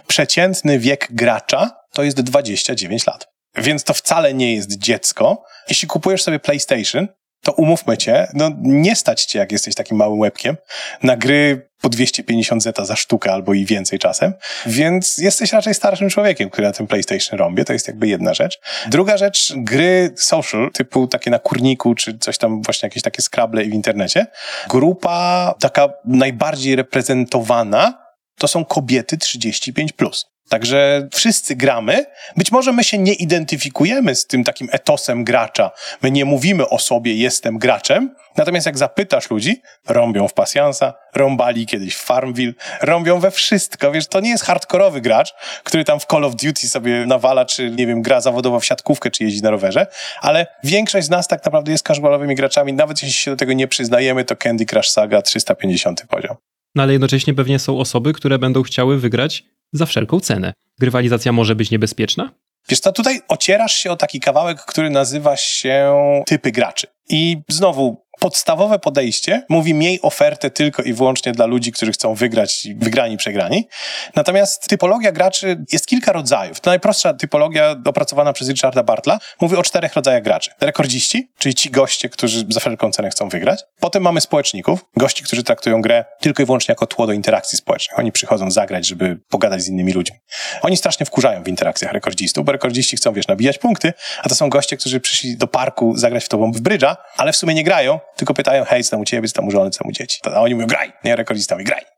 Przeciętny 0.07 0.79
wiek 0.79 1.07
gracza 1.11 1.71
to 1.93 2.03
jest 2.03 2.21
29 2.21 3.07
lat. 3.07 3.27
Więc 3.55 3.83
to 3.83 3.93
wcale 3.93 4.33
nie 4.33 4.55
jest 4.55 4.77
dziecko. 4.77 5.43
Jeśli 5.69 5.87
kupujesz 5.87 6.23
sobie 6.23 6.39
PlayStation, 6.39 7.07
to 7.43 7.51
umówmy 7.51 7.97
cię, 7.97 8.27
no 8.33 8.51
nie 8.61 8.95
stać 8.95 9.25
cię, 9.25 9.39
jak 9.39 9.51
jesteś 9.51 9.75
takim 9.75 9.97
małym 9.97 10.19
łebkiem, 10.19 10.57
na 11.03 11.17
gry 11.17 11.71
po 11.81 11.89
250 11.89 12.63
zeta 12.63 12.85
za 12.85 12.95
sztukę 12.95 13.31
albo 13.31 13.53
i 13.53 13.65
więcej 13.65 13.99
czasem, 13.99 14.33
więc 14.65 15.17
jesteś 15.17 15.53
raczej 15.53 15.73
starszym 15.73 16.09
człowiekiem, 16.09 16.49
który 16.49 16.67
na 16.67 16.73
tym 16.73 16.87
PlayStation 16.87 17.39
robię, 17.39 17.65
to 17.65 17.73
jest 17.73 17.87
jakby 17.87 18.07
jedna 18.07 18.33
rzecz. 18.33 18.59
Druga 18.87 19.17
rzecz, 19.17 19.53
gry 19.55 20.13
social, 20.17 20.71
typu 20.73 21.07
takie 21.07 21.31
na 21.31 21.39
kurniku, 21.39 21.95
czy 21.95 22.17
coś 22.17 22.37
tam 22.37 22.61
właśnie 22.61 22.87
jakieś 22.87 23.03
takie 23.03 23.21
skrable 23.21 23.63
w 23.63 23.73
internecie. 23.73 24.25
Grupa 24.69 25.55
taka 25.59 25.89
najbardziej 26.05 26.75
reprezentowana 26.75 28.01
to 28.37 28.47
są 28.47 28.65
kobiety 28.65 29.17
35+. 29.17 29.93
Plus. 29.93 30.25
Także 30.51 31.07
wszyscy 31.13 31.55
gramy. 31.55 32.05
Być 32.37 32.51
może 32.51 32.73
my 32.73 32.83
się 32.83 32.97
nie 32.97 33.13
identyfikujemy 33.13 34.15
z 34.15 34.27
tym 34.27 34.43
takim 34.43 34.67
etosem 34.71 35.23
gracza. 35.23 35.71
My 36.01 36.11
nie 36.11 36.25
mówimy 36.25 36.69
o 36.69 36.79
sobie, 36.79 37.15
jestem 37.15 37.57
graczem. 37.57 38.15
Natomiast 38.37 38.65
jak 38.65 38.77
zapytasz 38.77 39.29
ludzi, 39.29 39.61
rąbią 39.87 40.27
w 40.27 40.33
pasjansa, 40.33 40.93
rąbali 41.15 41.65
kiedyś 41.65 41.95
w 41.95 42.03
Farmville, 42.03 42.53
rąbią 42.81 43.19
we 43.19 43.31
wszystko. 43.31 43.91
Wiesz, 43.91 44.07
to 44.07 44.19
nie 44.19 44.29
jest 44.29 44.43
hardkorowy 44.43 45.01
gracz, 45.01 45.33
który 45.63 45.85
tam 45.85 45.99
w 45.99 46.05
Call 46.05 46.25
of 46.25 46.35
Duty 46.35 46.67
sobie 46.67 47.05
nawala, 47.05 47.45
czy 47.45 47.69
nie 47.69 47.87
wiem, 47.87 48.01
gra 48.01 48.21
zawodowo 48.21 48.59
w 48.59 48.65
siatkówkę, 48.65 49.11
czy 49.11 49.23
jeździ 49.23 49.41
na 49.41 49.49
rowerze, 49.51 49.87
ale 50.21 50.47
większość 50.63 51.07
z 51.07 51.09
nas 51.09 51.27
tak 51.27 51.45
naprawdę 51.45 51.71
jest 51.71 51.87
casualowymi 51.87 52.35
graczami. 52.35 52.73
Nawet 52.73 53.03
jeśli 53.03 53.17
się 53.17 53.31
do 53.31 53.37
tego 53.37 53.53
nie 53.53 53.67
przyznajemy, 53.67 54.25
to 54.25 54.35
Candy 54.35 54.65
Crush 54.65 54.89
Saga 54.89 55.21
350 55.21 56.05
poziom. 56.09 56.50
No 56.75 56.83
ale 56.83 56.91
jednocześnie 56.91 57.33
pewnie 57.33 57.59
są 57.59 57.79
osoby, 57.79 58.13
które 58.13 58.39
będą 58.39 58.63
chciały 58.63 58.99
wygrać 58.99 59.43
za 59.73 59.85
wszelką 59.85 60.19
cenę. 60.19 60.53
Grywalizacja 60.79 61.31
może 61.31 61.55
być 61.55 61.71
niebezpieczna? 61.71 62.31
Wiesz 62.69 62.79
co, 62.79 62.91
tutaj 62.91 63.21
ocierasz 63.27 63.73
się 63.73 63.91
o 63.91 63.95
taki 63.95 64.19
kawałek, 64.19 64.65
który 64.65 64.89
nazywa 64.89 65.37
się 65.37 65.93
typy 66.27 66.51
graczy. 66.51 66.87
I 67.11 67.41
znowu, 67.49 68.05
podstawowe 68.21 68.79
podejście 68.79 69.45
mówi 69.49 69.73
miej 69.73 70.01
ofertę 70.01 70.49
tylko 70.49 70.83
i 70.83 70.93
wyłącznie 70.93 71.31
dla 71.31 71.45
ludzi, 71.45 71.71
którzy 71.71 71.91
chcą 71.91 72.15
wygrać, 72.15 72.67
wygrani, 72.77 73.17
przegrani. 73.17 73.67
Natomiast 74.15 74.67
typologia 74.67 75.11
graczy 75.11 75.63
jest 75.71 75.87
kilka 75.87 76.11
rodzajów. 76.11 76.59
To 76.59 76.69
najprostsza 76.69 77.13
typologia 77.13 77.75
opracowana 77.85 78.33
przez 78.33 78.49
Richarda 78.49 78.83
Bartla 78.83 79.19
mówi 79.41 79.55
o 79.55 79.63
czterech 79.63 79.93
rodzajach 79.93 80.23
graczy. 80.23 80.51
Rekordziści, 80.61 81.31
czyli 81.37 81.55
ci 81.55 81.69
goście, 81.69 82.09
którzy 82.09 82.45
za 82.49 82.59
wszelką 82.59 82.91
cenę 82.91 83.09
chcą 83.09 83.29
wygrać. 83.29 83.63
Potem 83.79 84.03
mamy 84.03 84.21
społeczników, 84.21 84.85
gości, 84.97 85.23
którzy 85.23 85.43
traktują 85.43 85.81
grę 85.81 86.05
tylko 86.19 86.43
i 86.43 86.45
wyłącznie 86.45 86.71
jako 86.71 86.87
tło 86.87 87.07
do 87.07 87.13
interakcji 87.13 87.57
społecznych. 87.57 87.99
Oni 87.99 88.11
przychodzą 88.11 88.51
zagrać, 88.51 88.87
żeby 88.87 89.19
pogadać 89.29 89.61
z 89.61 89.67
innymi 89.67 89.93
ludźmi. 89.93 90.17
Oni 90.61 90.77
strasznie 90.77 91.05
wkurzają 91.05 91.43
w 91.43 91.47
interakcjach 91.47 91.91
rekordzistów, 91.93 92.45
bo 92.45 92.51
rekordziści 92.51 92.97
chcą, 92.97 93.13
wiesz, 93.13 93.27
nabijać 93.27 93.57
punkty, 93.57 93.93
a 94.23 94.29
to 94.29 94.35
są 94.35 94.49
goście, 94.49 94.77
którzy 94.77 94.99
przyszli 94.99 95.37
do 95.37 95.47
parku 95.47 95.97
zagrać 95.97 96.25
w 96.25 96.29
tobą 96.29 96.51
w 96.51 96.61
brydża, 96.61 96.97
ale 97.17 97.33
w 97.33 97.35
sumie 97.35 97.53
nie 97.53 97.63
grają, 97.63 97.99
tylko 98.15 98.33
pytają, 98.33 98.65
hej, 98.65 98.83
co 98.83 98.91
tam 98.91 98.99
u 98.99 99.05
ciebie, 99.05 99.27
co 99.27 99.33
tam 99.33 99.47
u 99.47 99.51
żony, 99.51 99.71
co 99.71 99.79
tam 99.79 99.89
u 99.89 99.91
dzieci. 99.91 100.19
A 100.35 100.41
oni 100.41 100.55
mówią, 100.55 100.67
graj, 100.67 100.93
nie, 101.03 101.15
rekordzista 101.15 101.55
mówi, 101.55 101.65
graj. 101.65 101.90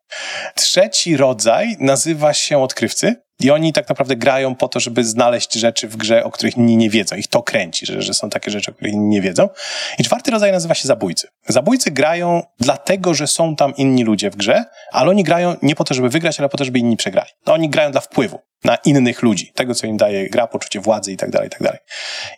Trzeci 0.55 1.17
rodzaj 1.17 1.75
nazywa 1.79 2.33
się 2.33 2.63
odkrywcy 2.63 3.15
i 3.39 3.51
oni 3.51 3.73
tak 3.73 3.89
naprawdę 3.89 4.15
grają 4.15 4.55
po 4.55 4.67
to, 4.67 4.79
żeby 4.79 5.03
znaleźć 5.03 5.53
rzeczy 5.53 5.87
w 5.87 5.97
grze, 5.97 6.23
o 6.23 6.31
których 6.31 6.57
inni 6.57 6.77
nie 6.77 6.89
wiedzą. 6.89 7.15
Ich 7.15 7.27
to 7.27 7.43
kręci, 7.43 7.85
że, 7.85 8.01
że 8.01 8.13
są 8.13 8.29
takie 8.29 8.51
rzeczy, 8.51 8.71
o 8.71 8.73
których 8.73 8.93
inni 8.93 9.07
nie 9.07 9.21
wiedzą. 9.21 9.49
I 9.99 10.03
czwarty 10.03 10.31
rodzaj 10.31 10.51
nazywa 10.51 10.75
się 10.75 10.87
zabójcy. 10.87 11.27
Zabójcy 11.47 11.91
grają 11.91 12.43
dlatego, 12.59 13.13
że 13.13 13.27
są 13.27 13.55
tam 13.55 13.75
inni 13.75 14.03
ludzie 14.03 14.29
w 14.29 14.35
grze, 14.35 14.65
ale 14.91 15.09
oni 15.09 15.23
grają 15.23 15.55
nie 15.61 15.75
po 15.75 15.83
to, 15.83 15.93
żeby 15.93 16.09
wygrać, 16.09 16.39
ale 16.39 16.49
po 16.49 16.57
to, 16.57 16.65
żeby 16.65 16.79
inni 16.79 16.97
przegrali. 16.97 17.29
No, 17.45 17.53
oni 17.53 17.69
grają 17.69 17.91
dla 17.91 18.01
wpływu 18.01 18.39
na 18.63 18.75
innych 18.75 19.21
ludzi, 19.21 19.51
tego, 19.55 19.75
co 19.75 19.87
im 19.87 19.97
daje 19.97 20.29
gra, 20.29 20.47
poczucie 20.47 20.79
władzy 20.79 21.11
i 21.11 21.17
tak 21.17 21.29
dalej, 21.29 21.47
i 21.47 21.51
tak 21.51 21.63
dalej. 21.63 21.79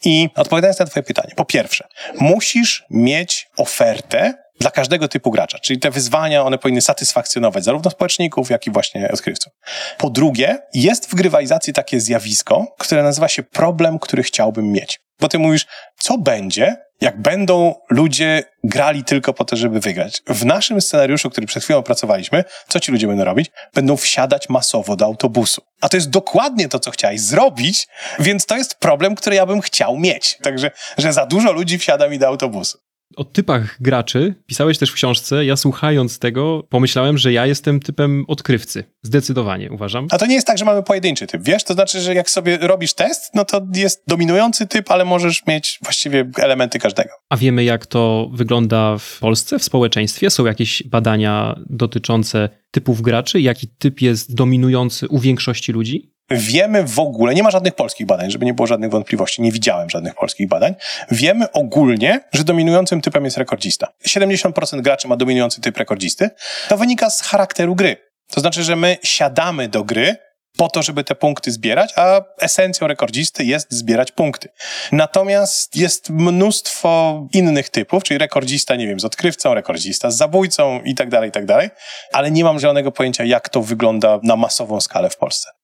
I 0.06 0.30
odpowiadając 0.36 0.80
na 0.80 0.86
twoje 0.86 1.04
pytanie, 1.04 1.34
po 1.36 1.46
pierwsze, 1.46 1.88
musisz 2.20 2.86
mieć 2.90 3.48
ofertę, 3.58 4.44
dla 4.60 4.72
każdego 4.72 5.08
typu 5.08 5.32
gracza. 5.32 5.60
Czyli 5.60 5.80
te 5.80 5.91
wyzwania, 5.91 6.44
one 6.44 6.58
powinny 6.58 6.82
satysfakcjonować 6.82 7.63
zarówno 7.63 7.91
społeczników, 7.91 8.50
jak 8.50 8.68
i 8.68 8.72
właśnie 8.72 9.12
odkrywców. 9.12 9.54
Po 9.98 10.10
drugie, 10.10 10.58
jest 10.74 11.10
w 11.10 11.15
grywalizacji 11.15 11.74
takie 11.74 12.00
zjawisko, 12.00 12.65
które 12.80 13.04
nazywa 13.04 13.28
się 13.28 13.44
problem, 13.44 14.00
który 14.00 14.24
chciałbym 14.24 14.72
mieć. 14.72 15.00
Bo 15.20 15.28
ty 15.28 15.39
mówisz, 15.39 15.65
co 16.00 16.18
będzie, 16.18 16.76
jak 17.02 17.22
będą 17.22 17.76
ludzie 17.89 18.44
grali 18.63 19.04
tylko 19.04 19.34
po 19.34 19.46
to, 19.46 19.56
żeby 19.56 19.80
wygrać. 19.80 20.22
W 20.28 20.46
naszym 20.46 20.82
scenariuszu, 20.82 21.30
który 21.30 21.48
przed 21.48 21.63
chwilą 21.63 21.80
opracowaliśmy, 21.80 22.44
co 22.68 22.80
ci 22.80 22.91
ludzie 22.91 23.08
będą 23.08 23.24
robić? 23.24 23.52
Będą 23.74 23.98
wsiadać 23.98 24.50
masowo 24.50 24.96
do 24.96 25.06
autobusu. 25.06 25.62
A 25.82 25.89
to 25.89 25.98
jest 25.98 26.10
dokładnie 26.10 26.70
to, 26.70 26.80
co 26.80 26.91
chciałeś 26.91 27.22
zrobić, 27.22 27.88
więc 28.20 28.46
to 28.46 28.58
jest 28.58 28.76
problem, 28.76 29.15
który 29.15 29.36
ja 29.36 29.46
bym 29.46 29.62
chciał 29.62 29.98
mieć. 29.98 30.38
Także, 30.44 30.72
że 30.98 31.13
za 31.13 31.26
dużo 31.26 31.52
ludzi 31.52 31.78
wsiada 31.78 32.08
mi 32.10 32.20
do 32.20 32.28
autobusu 32.28 32.78
o 33.15 33.24
typach 33.24 33.82
graczy 33.82 34.36
pisałeś 34.46 34.78
też 34.78 34.91
w 34.91 34.94
książce. 34.94 35.46
Ja 35.46 35.56
słuchając 35.56 36.20
tego 36.20 36.63
pomyślałem, 36.70 37.18
że 37.18 37.34
ja 37.34 37.46
jestem 37.46 37.80
typem 37.80 38.26
odkrywcy. 38.28 38.84
Zdecydowanie, 39.04 39.72
uważam. 39.72 40.08
A 40.12 40.18
to 40.18 40.26
nie 40.26 40.36
jest 40.36 40.48
tak, 40.48 40.58
że 40.58 40.65
mamy 40.65 40.84
pojedynczy 40.84 41.28
typ, 41.28 41.44
wiesz? 41.44 41.63
To 41.63 41.74
znaczy, 41.74 42.02
że 42.02 42.15
jak 42.15 42.30
sobie 42.30 42.58
robisz 42.58 42.94
test, 42.94 43.32
no 43.34 43.46
to 43.46 43.62
jest 43.76 44.04
dominujący 44.08 44.68
typ, 44.68 44.91
ale 44.91 45.06
możesz 45.06 45.46
mieć 45.46 45.80
właściwie 45.84 46.30
elementy 46.38 46.80
każdego. 46.80 47.10
A 47.30 47.38
wiemy, 47.38 47.63
jak 47.63 47.86
to 47.86 48.30
wygląda 48.34 48.98
w 48.98 49.20
Polsce, 49.20 49.60
w 49.60 49.63
społeczeństwie? 49.63 50.30
Są 50.30 50.46
jakieś 50.46 50.84
badania 50.84 51.60
dotyczące 51.70 52.50
typów 52.72 53.02
graczy? 53.02 53.41
Jaki 53.41 53.68
typ 53.68 54.02
jest 54.02 54.36
dominujący 54.36 55.08
u 55.08 55.20
większości 55.20 55.72
ludzi? 55.72 56.14
Wiemy 56.30 56.84
w 56.84 57.00
ogóle, 57.00 57.34
nie 57.36 57.44
ma 57.44 57.52
żadnych 57.52 57.76
polskich 57.76 58.08
badań, 58.08 58.32
żeby 58.32 58.46
nie 58.46 58.54
było 58.54 58.68
żadnych 58.68 58.92
wątpliwości, 58.92 59.42
nie 59.42 59.52
widziałem 59.52 59.90
żadnych 59.90 60.16
polskich 60.16 60.48
badań. 60.48 60.76
Wiemy 61.12 61.52
ogólnie, 61.52 62.22
że 62.34 62.44
dominującym 62.44 63.02
typem 63.02 63.26
jest 63.26 63.38
rekordzista. 63.38 63.88
70% 64.08 64.82
graczy 64.82 65.08
ma 65.08 65.18
dominujący 65.18 65.62
typ 65.62 65.78
rekordzisty. 65.78 66.30
To 66.70 66.78
wynika 66.78 67.10
z 67.10 67.22
charakteru 67.22 67.76
gry. 67.76 67.98
To 68.32 68.42
znaczy, 68.42 68.64
że 68.64 68.76
my 68.76 68.98
siadamy 69.04 69.70
do 69.70 69.84
gry 69.84 70.16
po 70.58 70.70
to, 70.70 70.84
żeby 70.84 71.04
te 71.04 71.16
punkty 71.16 71.52
zbierać, 71.52 71.94
a 71.96 72.22
esencją 72.40 72.88
rekordzisty 72.88 73.44
jest 73.44 73.74
zbierać 73.74 74.12
punkty. 74.12 74.50
Natomiast 74.92 75.76
jest 75.76 76.10
mnóstwo 76.10 77.22
innych 77.34 77.70
typów, 77.70 78.04
czyli 78.04 78.18
rekordzista, 78.18 78.76
nie 78.76 78.88
wiem, 78.88 79.00
z 79.00 79.06
odkrywcą, 79.06 79.54
rekordzista 79.54 80.12
z 80.12 80.18
zabójcą 80.18 80.82
i 80.82 80.96
tak 80.96 81.10
dalej, 81.10 81.30
i 81.30 81.32
tak 81.32 81.46
dalej, 81.46 81.70
ale 82.14 82.32
nie 82.32 82.44
mam 82.44 82.60
żadnego 82.60 82.92
pojęcia, 82.92 83.24
jak 83.24 83.50
to 83.50 83.62
wygląda 83.62 84.20
na 84.24 84.36
masową 84.36 84.82
skalę 84.82 85.10
w 85.10 85.18
Polsce. 85.18 85.55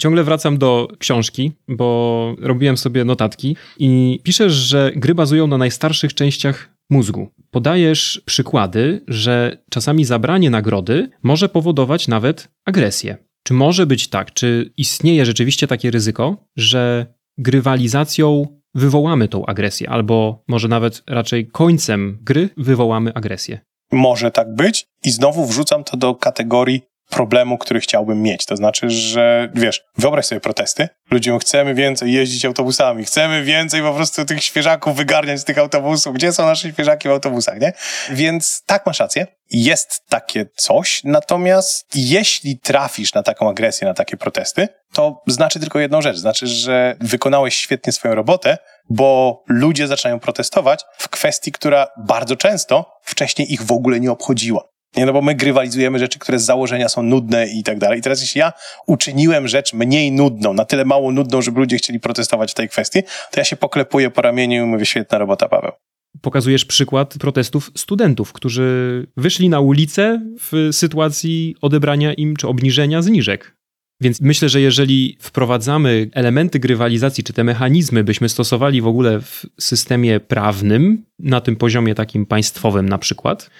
Ciągle 0.00 0.24
wracam 0.24 0.58
do 0.58 0.88
książki, 0.98 1.52
bo 1.68 2.36
robiłem 2.40 2.76
sobie 2.76 3.04
notatki 3.04 3.56
i 3.78 4.20
piszesz, 4.22 4.52
że 4.52 4.92
gry 4.96 5.14
bazują 5.14 5.46
na 5.46 5.58
najstarszych 5.58 6.14
częściach 6.14 6.74
mózgu. 6.90 7.28
Podajesz 7.50 8.22
przykłady, 8.26 9.04
że 9.08 9.58
czasami 9.70 10.04
zabranie 10.04 10.50
nagrody 10.50 11.10
może 11.22 11.48
powodować 11.48 12.08
nawet 12.08 12.48
agresję. 12.64 13.16
Czy 13.42 13.54
może 13.54 13.86
być 13.86 14.08
tak, 14.08 14.32
czy 14.32 14.72
istnieje 14.76 15.26
rzeczywiście 15.26 15.66
takie 15.66 15.90
ryzyko, 15.90 16.36
że 16.56 17.06
grywalizacją 17.38 18.46
wywołamy 18.74 19.28
tą 19.28 19.46
agresję, 19.46 19.90
albo 19.90 20.44
może 20.48 20.68
nawet 20.68 21.02
raczej 21.06 21.46
końcem 21.46 22.18
gry 22.22 22.48
wywołamy 22.56 23.14
agresję? 23.14 23.60
Może 23.92 24.30
tak 24.30 24.54
być 24.54 24.86
i 25.04 25.10
znowu 25.10 25.46
wrzucam 25.46 25.84
to 25.84 25.96
do 25.96 26.14
kategorii 26.14 26.82
problemu, 27.14 27.58
który 27.58 27.80
chciałbym 27.80 28.22
mieć. 28.22 28.46
To 28.46 28.56
znaczy, 28.56 28.90
że 28.90 29.48
wiesz, 29.54 29.84
wyobraź 29.98 30.26
sobie 30.26 30.40
protesty. 30.40 30.88
Ludziom 31.10 31.38
chcemy 31.38 31.74
więcej 31.74 32.12
jeździć 32.12 32.44
autobusami, 32.44 33.04
chcemy 33.04 33.42
więcej 33.42 33.82
po 33.82 33.94
prostu 33.94 34.24
tych 34.24 34.44
świeżaków 34.44 34.96
wygarniać 34.96 35.40
z 35.40 35.44
tych 35.44 35.58
autobusów. 35.58 36.14
Gdzie 36.14 36.32
są 36.32 36.46
nasze 36.46 36.68
świeżaki 36.72 37.08
w 37.08 37.10
autobusach, 37.10 37.60
nie? 37.60 37.72
Więc 38.10 38.62
tak 38.66 38.86
masz 38.86 39.00
rację. 39.00 39.26
Jest 39.50 40.02
takie 40.08 40.46
coś, 40.56 41.00
natomiast 41.04 41.86
jeśli 41.94 42.58
trafisz 42.58 43.14
na 43.14 43.22
taką 43.22 43.50
agresję, 43.50 43.88
na 43.88 43.94
takie 43.94 44.16
protesty, 44.16 44.68
to 44.92 45.22
znaczy 45.26 45.60
tylko 45.60 45.78
jedną 45.78 46.02
rzecz. 46.02 46.16
Znaczy, 46.16 46.46
że 46.46 46.96
wykonałeś 47.00 47.56
świetnie 47.56 47.92
swoją 47.92 48.14
robotę, 48.14 48.58
bo 48.90 49.42
ludzie 49.48 49.86
zaczynają 49.86 50.20
protestować 50.20 50.84
w 50.98 51.08
kwestii, 51.08 51.52
która 51.52 51.86
bardzo 51.98 52.36
często 52.36 52.90
wcześniej 53.02 53.52
ich 53.52 53.62
w 53.62 53.72
ogóle 53.72 54.00
nie 54.00 54.12
obchodziła. 54.12 54.73
Nie, 54.96 55.06
no 55.06 55.12
bo 55.12 55.22
my 55.22 55.34
grywalizujemy 55.34 55.98
rzeczy, 55.98 56.18
które 56.18 56.38
z 56.38 56.44
założenia 56.44 56.88
są 56.88 57.02
nudne 57.02 57.46
i 57.46 57.62
tak 57.62 57.78
dalej. 57.78 57.98
I 57.98 58.02
teraz 58.02 58.20
jeśli 58.20 58.38
ja 58.38 58.52
uczyniłem 58.86 59.48
rzecz 59.48 59.72
mniej 59.72 60.12
nudną, 60.12 60.54
na 60.54 60.64
tyle 60.64 60.84
mało 60.84 61.12
nudną, 61.12 61.42
żeby 61.42 61.60
ludzie 61.60 61.76
chcieli 61.76 62.00
protestować 62.00 62.50
w 62.50 62.54
tej 62.54 62.68
kwestii, 62.68 63.02
to 63.02 63.40
ja 63.40 63.44
się 63.44 63.56
poklepuję 63.56 64.10
po 64.10 64.22
ramieniu 64.22 64.64
i 64.64 64.66
mówię, 64.66 64.86
świetna 64.86 65.18
robota, 65.18 65.48
Paweł. 65.48 65.72
Pokazujesz 66.20 66.64
przykład 66.64 67.14
protestów 67.20 67.70
studentów, 67.76 68.32
którzy 68.32 69.06
wyszli 69.16 69.48
na 69.48 69.60
ulicę 69.60 70.20
w 70.40 70.68
sytuacji 70.72 71.56
odebrania 71.60 72.12
im 72.12 72.36
czy 72.36 72.48
obniżenia 72.48 73.02
zniżek. 73.02 73.56
Więc 74.00 74.20
myślę, 74.20 74.48
że 74.48 74.60
jeżeli 74.60 75.16
wprowadzamy 75.20 76.10
elementy 76.12 76.58
grywalizacji, 76.58 77.24
czy 77.24 77.32
te 77.32 77.44
mechanizmy 77.44 78.04
byśmy 78.04 78.28
stosowali 78.28 78.82
w 78.82 78.86
ogóle 78.86 79.20
w 79.20 79.46
systemie 79.60 80.20
prawnym, 80.20 81.04
na 81.18 81.40
tym 81.40 81.56
poziomie 81.56 81.94
takim 81.94 82.26
państwowym 82.26 82.88
na 82.88 82.98
przykład, 82.98 83.50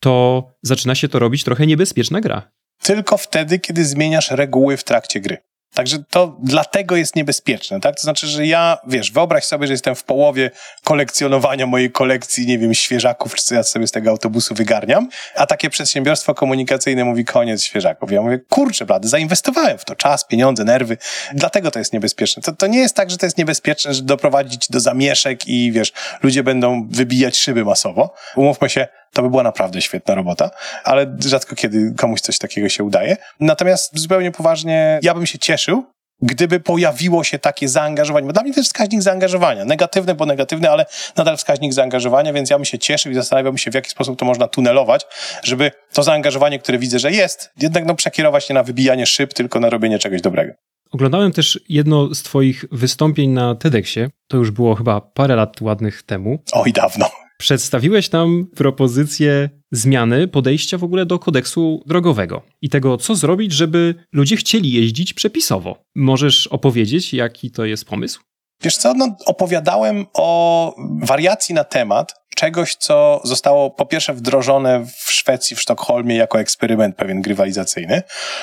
to 0.00 0.44
zaczyna 0.62 0.94
się 0.94 1.08
to 1.08 1.18
robić 1.18 1.44
trochę 1.44 1.66
niebezpieczna 1.66 2.20
gra. 2.20 2.50
Tylko 2.82 3.16
wtedy, 3.16 3.58
kiedy 3.58 3.84
zmieniasz 3.84 4.30
reguły 4.30 4.76
w 4.76 4.84
trakcie 4.84 5.20
gry. 5.20 5.38
Także 5.74 5.98
to 6.10 6.36
dlatego 6.42 6.96
jest 6.96 7.16
niebezpieczne, 7.16 7.80
tak? 7.80 7.96
To 7.96 8.02
znaczy, 8.02 8.26
że 8.26 8.46
ja, 8.46 8.78
wiesz, 8.86 9.12
wyobraź 9.12 9.44
sobie, 9.44 9.66
że 9.66 9.72
jestem 9.72 9.94
w 9.94 10.04
połowie 10.04 10.50
kolekcjonowania 10.84 11.66
mojej 11.66 11.90
kolekcji, 11.90 12.46
nie 12.46 12.58
wiem, 12.58 12.74
świeżaków, 12.74 13.34
czy 13.34 13.44
co 13.44 13.54
ja 13.54 13.62
sobie 13.62 13.86
z 13.86 13.90
tego 13.90 14.10
autobusu 14.10 14.54
wygarniam, 14.54 15.08
a 15.36 15.46
takie 15.46 15.70
przedsiębiorstwo 15.70 16.34
komunikacyjne 16.34 17.04
mówi 17.04 17.24
koniec 17.24 17.64
świeżaków. 17.64 18.12
Ja 18.12 18.22
mówię, 18.22 18.38
kurczę, 18.48 18.86
blady, 18.86 19.08
zainwestowałem 19.08 19.78
w 19.78 19.84
to 19.84 19.96
czas, 19.96 20.26
pieniądze, 20.26 20.64
nerwy, 20.64 20.96
dlatego 21.34 21.70
to 21.70 21.78
jest 21.78 21.92
niebezpieczne. 21.92 22.42
To, 22.42 22.52
to 22.52 22.66
nie 22.66 22.78
jest 22.78 22.96
tak, 22.96 23.10
że 23.10 23.16
to 23.16 23.26
jest 23.26 23.38
niebezpieczne, 23.38 23.94
że 23.94 24.02
doprowadzić 24.02 24.68
do 24.68 24.80
zamieszek 24.80 25.48
i, 25.48 25.72
wiesz, 25.72 25.92
ludzie 26.22 26.42
będą 26.42 26.88
wybijać 26.88 27.36
szyby 27.36 27.64
masowo. 27.64 28.14
Umówmy 28.36 28.70
się, 28.70 28.88
to 29.12 29.22
by 29.22 29.30
była 29.30 29.42
naprawdę 29.42 29.80
świetna 29.80 30.14
robota, 30.14 30.50
ale 30.84 31.16
rzadko 31.26 31.56
kiedy 31.56 31.94
komuś 31.96 32.20
coś 32.20 32.38
takiego 32.38 32.68
się 32.68 32.84
udaje. 32.84 33.16
Natomiast 33.40 33.98
zupełnie 33.98 34.30
poważnie, 34.30 35.00
ja 35.02 35.14
bym 35.14 35.26
się 35.26 35.38
cieszył, 35.38 35.84
gdyby 36.22 36.60
pojawiło 36.60 37.24
się 37.24 37.38
takie 37.38 37.68
zaangażowanie, 37.68 38.26
bo 38.26 38.32
dla 38.32 38.42
mnie 38.42 38.54
to 38.54 38.60
jest 38.60 38.70
wskaźnik 38.70 39.02
zaangażowania. 39.02 39.64
Negatywny, 39.64 40.14
bo 40.14 40.26
negatywny, 40.26 40.70
ale 40.70 40.86
nadal 41.16 41.36
wskaźnik 41.36 41.72
zaangażowania, 41.72 42.32
więc 42.32 42.50
ja 42.50 42.58
bym 42.58 42.64
się 42.64 42.78
cieszył 42.78 43.12
i 43.12 43.14
zastanawiałbym 43.14 43.58
się, 43.58 43.70
w 43.70 43.74
jaki 43.74 43.90
sposób 43.90 44.18
to 44.18 44.24
można 44.24 44.48
tunelować, 44.48 45.06
żeby 45.42 45.70
to 45.92 46.02
zaangażowanie, 46.02 46.58
które 46.58 46.78
widzę, 46.78 46.98
że 46.98 47.12
jest, 47.12 47.50
jednak 47.56 47.84
no, 47.84 47.94
przekierować 47.94 48.48
nie 48.48 48.54
na 48.54 48.62
wybijanie 48.62 49.06
szyb, 49.06 49.34
tylko 49.34 49.60
na 49.60 49.70
robienie 49.70 49.98
czegoś 49.98 50.20
dobrego. 50.20 50.52
Oglądałem 50.92 51.32
też 51.32 51.60
jedno 51.68 52.14
z 52.14 52.22
Twoich 52.22 52.64
wystąpień 52.72 53.30
na 53.30 53.54
TEDxie. 53.54 54.08
To 54.28 54.36
już 54.36 54.50
było 54.50 54.74
chyba 54.74 55.00
parę 55.00 55.36
lat 55.36 55.60
ładnych 55.60 56.02
temu. 56.02 56.38
Oj, 56.52 56.72
dawno. 56.72 57.19
Przedstawiłeś 57.40 58.08
tam 58.08 58.46
propozycję 58.56 59.48
zmiany 59.72 60.28
podejścia 60.28 60.78
w 60.78 60.84
ogóle 60.84 61.06
do 61.06 61.18
kodeksu 61.18 61.82
drogowego 61.86 62.42
i 62.62 62.68
tego, 62.68 62.96
co 62.96 63.14
zrobić, 63.14 63.52
żeby 63.52 63.94
ludzie 64.12 64.36
chcieli 64.36 64.72
jeździć 64.72 65.14
przepisowo. 65.14 65.76
Możesz 65.94 66.46
opowiedzieć, 66.46 67.14
jaki 67.14 67.50
to 67.50 67.64
jest 67.64 67.84
pomysł? 67.84 68.20
Wiesz 68.62 68.76
co, 68.76 68.94
no, 68.94 69.16
opowiadałem 69.26 70.06
o 70.14 70.74
wariacji 71.02 71.54
na 71.54 71.64
temat 71.64 72.14
czegoś, 72.36 72.74
co 72.74 73.20
zostało 73.24 73.70
po 73.70 73.86
pierwsze 73.86 74.14
wdrożone 74.14 74.86
w 74.86 75.12
Szwecji, 75.12 75.56
w 75.56 75.60
Sztokholmie 75.60 76.16
jako 76.16 76.40
eksperyment 76.40 76.96
pewien 76.96 77.22
grywalizacyjny. 77.22 78.02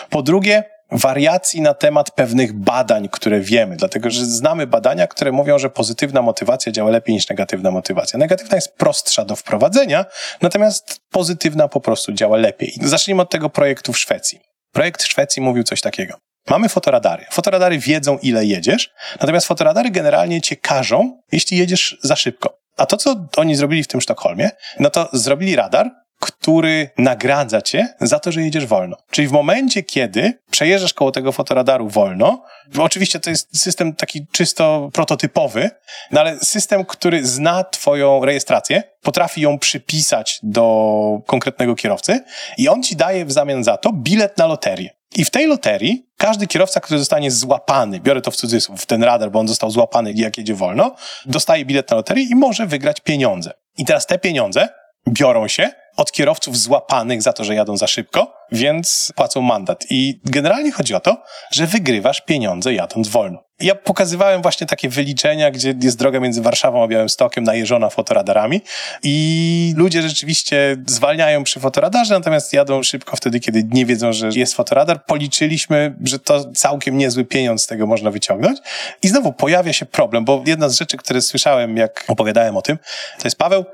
Po 0.10 0.24
drugie, 0.24 0.64
wariacji 0.92 1.62
na 1.62 1.74
temat 1.74 2.12
pewnych 2.12 2.54
badań, 2.54 3.10
które 3.12 3.40
wiemy, 3.40 3.76
dlatego 3.76 4.10
że 4.10 4.26
znamy 4.26 4.68
badania, 4.68 5.08
które 5.08 5.32
mówią, 5.32 5.60
że 5.60 5.70
pozytywna 5.70 6.22
motywacja 6.22 6.72
działa 6.72 6.90
lepiej 6.90 7.16
niż 7.16 7.30
negatywna 7.30 7.72
motywacja. 7.72 8.20
Negatywna 8.20 8.56
jest 8.56 8.76
prostsza 8.76 9.26
do 9.26 9.36
wprowadzenia, 9.36 10.06
natomiast 10.42 11.00
pozytywna 11.12 11.68
po 11.68 11.82
prostu 11.82 12.14
działa 12.14 12.38
lepiej. 12.38 12.74
Zacznijmy 12.82 13.22
od 13.22 13.30
tego 13.30 13.50
projektu 13.50 13.94
w 13.94 14.00
Szwecji. 14.00 14.40
Projekt 14.74 15.04
w 15.04 15.08
Szwecji 15.08 15.42
mówił 15.42 15.64
coś 15.64 15.82
takiego. 15.82 16.18
Mamy 16.50 16.70
fotoradary. 16.70 17.26
Fotoradary 17.32 17.80
wiedzą, 17.80 18.18
ile 18.18 18.46
jedziesz, 18.46 18.90
natomiast 19.22 19.48
fotoradary 19.48 19.92
generalnie 19.92 20.42
cię 20.42 20.56
każą, 20.56 21.22
jeśli 21.32 21.58
jedziesz 21.58 21.98
za 22.04 22.16
szybko. 22.16 22.58
A 22.78 22.86
to, 22.86 22.98
co 22.98 23.16
oni 23.38 23.56
zrobili 23.56 23.84
w 23.84 23.88
tym 23.88 24.02
Sztokholmie, 24.02 24.50
no 24.80 24.90
to 24.90 25.10
zrobili 25.14 25.56
radar, 25.56 25.92
który 26.20 26.90
nagradza 26.98 27.62
cię 27.62 27.88
za 28.02 28.20
to, 28.20 28.32
że 28.32 28.42
jedziesz 28.42 28.66
wolno. 28.66 28.98
Czyli 29.12 29.28
w 29.28 29.32
momencie, 29.32 29.84
kiedy 29.84 30.34
przejeżdżasz 30.52 30.94
koło 30.94 31.12
tego 31.12 31.32
fotoradaru 31.32 31.90
wolno, 31.90 32.44
oczywiście 32.78 33.20
to 33.20 33.30
jest 33.30 33.58
system 33.62 33.96
taki 33.96 34.28
czysto 34.32 34.90
prototypowy, 34.94 35.70
no 36.12 36.22
ale 36.22 36.40
system, 36.40 36.86
który 36.86 37.26
zna 37.26 37.64
twoją 37.64 38.26
rejestrację, 38.26 38.84
potrafi 39.02 39.42
ją 39.42 39.60
przypisać 39.60 40.40
do 40.44 41.22
konkretnego 41.26 41.76
kierowcy 41.76 42.24
i 42.58 42.70
on 42.70 42.84
ci 42.84 42.96
daje 42.96 43.26
w 43.26 43.32
zamian 43.32 43.64
za 43.64 43.78
to 43.78 43.94
bilet 43.94 44.38
na 44.38 44.48
loterię. 44.48 44.98
I 45.16 45.26
w 45.26 45.30
tej 45.30 45.48
loterii 45.48 46.08
każdy 46.18 46.48
kierowca, 46.48 46.80
który 46.80 47.00
zostanie 47.00 47.32
złapany, 47.32 48.00
biorę 48.00 48.22
to 48.22 48.32
w 48.32 48.36
cudzysłów, 48.36 48.82
w 48.82 48.86
ten 48.86 49.04
radar, 49.04 49.32
bo 49.32 49.40
on 49.40 49.48
został 49.48 49.72
złapany 49.72 50.14
jak 50.16 50.38
jedzie 50.38 50.54
wolno, 50.54 50.96
dostaje 51.26 51.66
bilet 51.66 51.90
na 51.90 51.98
loterię 51.98 52.24
i 52.24 52.36
może 52.36 52.66
wygrać 52.66 53.02
pieniądze. 53.02 53.54
I 53.78 53.86
teraz 53.86 54.06
te 54.06 54.20
pieniądze 54.20 54.70
biorą 55.08 55.48
się 55.48 55.70
od 55.98 56.12
kierowców 56.12 56.58
złapanych 56.58 57.22
za 57.22 57.34
to, 57.34 57.44
że 57.44 57.56
jadą 57.56 57.78
za 57.78 57.88
szybko, 57.88 58.34
więc 58.52 59.14
płacą 59.16 59.42
mandat. 59.42 59.86
I 59.90 60.22
generalnie 60.26 60.72
chodzi 60.72 60.96
o 60.96 61.00
to, 61.00 61.24
że 61.52 61.68
wygrywasz 61.68 62.22
pieniądze 62.22 62.74
jadąc 62.74 63.08
wolno. 63.08 63.44
Ja 63.60 63.76
pokazywałem 63.76 64.42
właśnie 64.42 64.68
takie 64.68 64.90
wyliczenia, 64.90 65.52
gdzie 65.52 65.74
jest 65.84 65.98
droga 65.98 66.20
między 66.20 66.42
Warszawą 66.42 66.84
a 66.84 66.88
Białymstokiem 66.88 67.44
najeżona 67.44 67.90
fotoradarami 67.90 68.62
i 69.04 69.74
ludzie 69.78 70.02
rzeczywiście 70.02 70.78
zwalniają 70.88 71.44
przy 71.44 71.60
fotoradarze, 71.60 72.14
natomiast 72.14 72.54
jadą 72.54 72.84
szybko 72.84 73.16
wtedy, 73.16 73.40
kiedy 73.40 73.64
nie 73.72 73.86
wiedzą, 73.86 74.14
że 74.14 74.30
jest 74.36 74.54
fotoradar. 74.54 75.06
Policzyliśmy, 75.06 75.96
że 76.04 76.20
to 76.20 76.52
całkiem 76.52 76.98
niezły 76.98 77.26
pieniądz 77.26 77.64
z 77.64 77.68
tego 77.68 77.88
można 77.88 78.12
wyciągnąć. 78.12 78.60
I 79.04 79.08
znowu 79.08 79.34
pojawia 79.34 79.74
się 79.74 79.86
problem, 79.86 80.26
bo 80.26 80.44
jedna 80.46 80.70
z 80.70 80.78
rzeczy, 80.78 80.98
które 80.98 81.22
słyszałem, 81.22 81.78
jak 81.78 82.06
opowiadałem 82.08 82.58
o 82.58 82.62
tym, 82.62 82.78
to 83.20 83.28
jest 83.28 83.38
Paweł, 83.38 83.66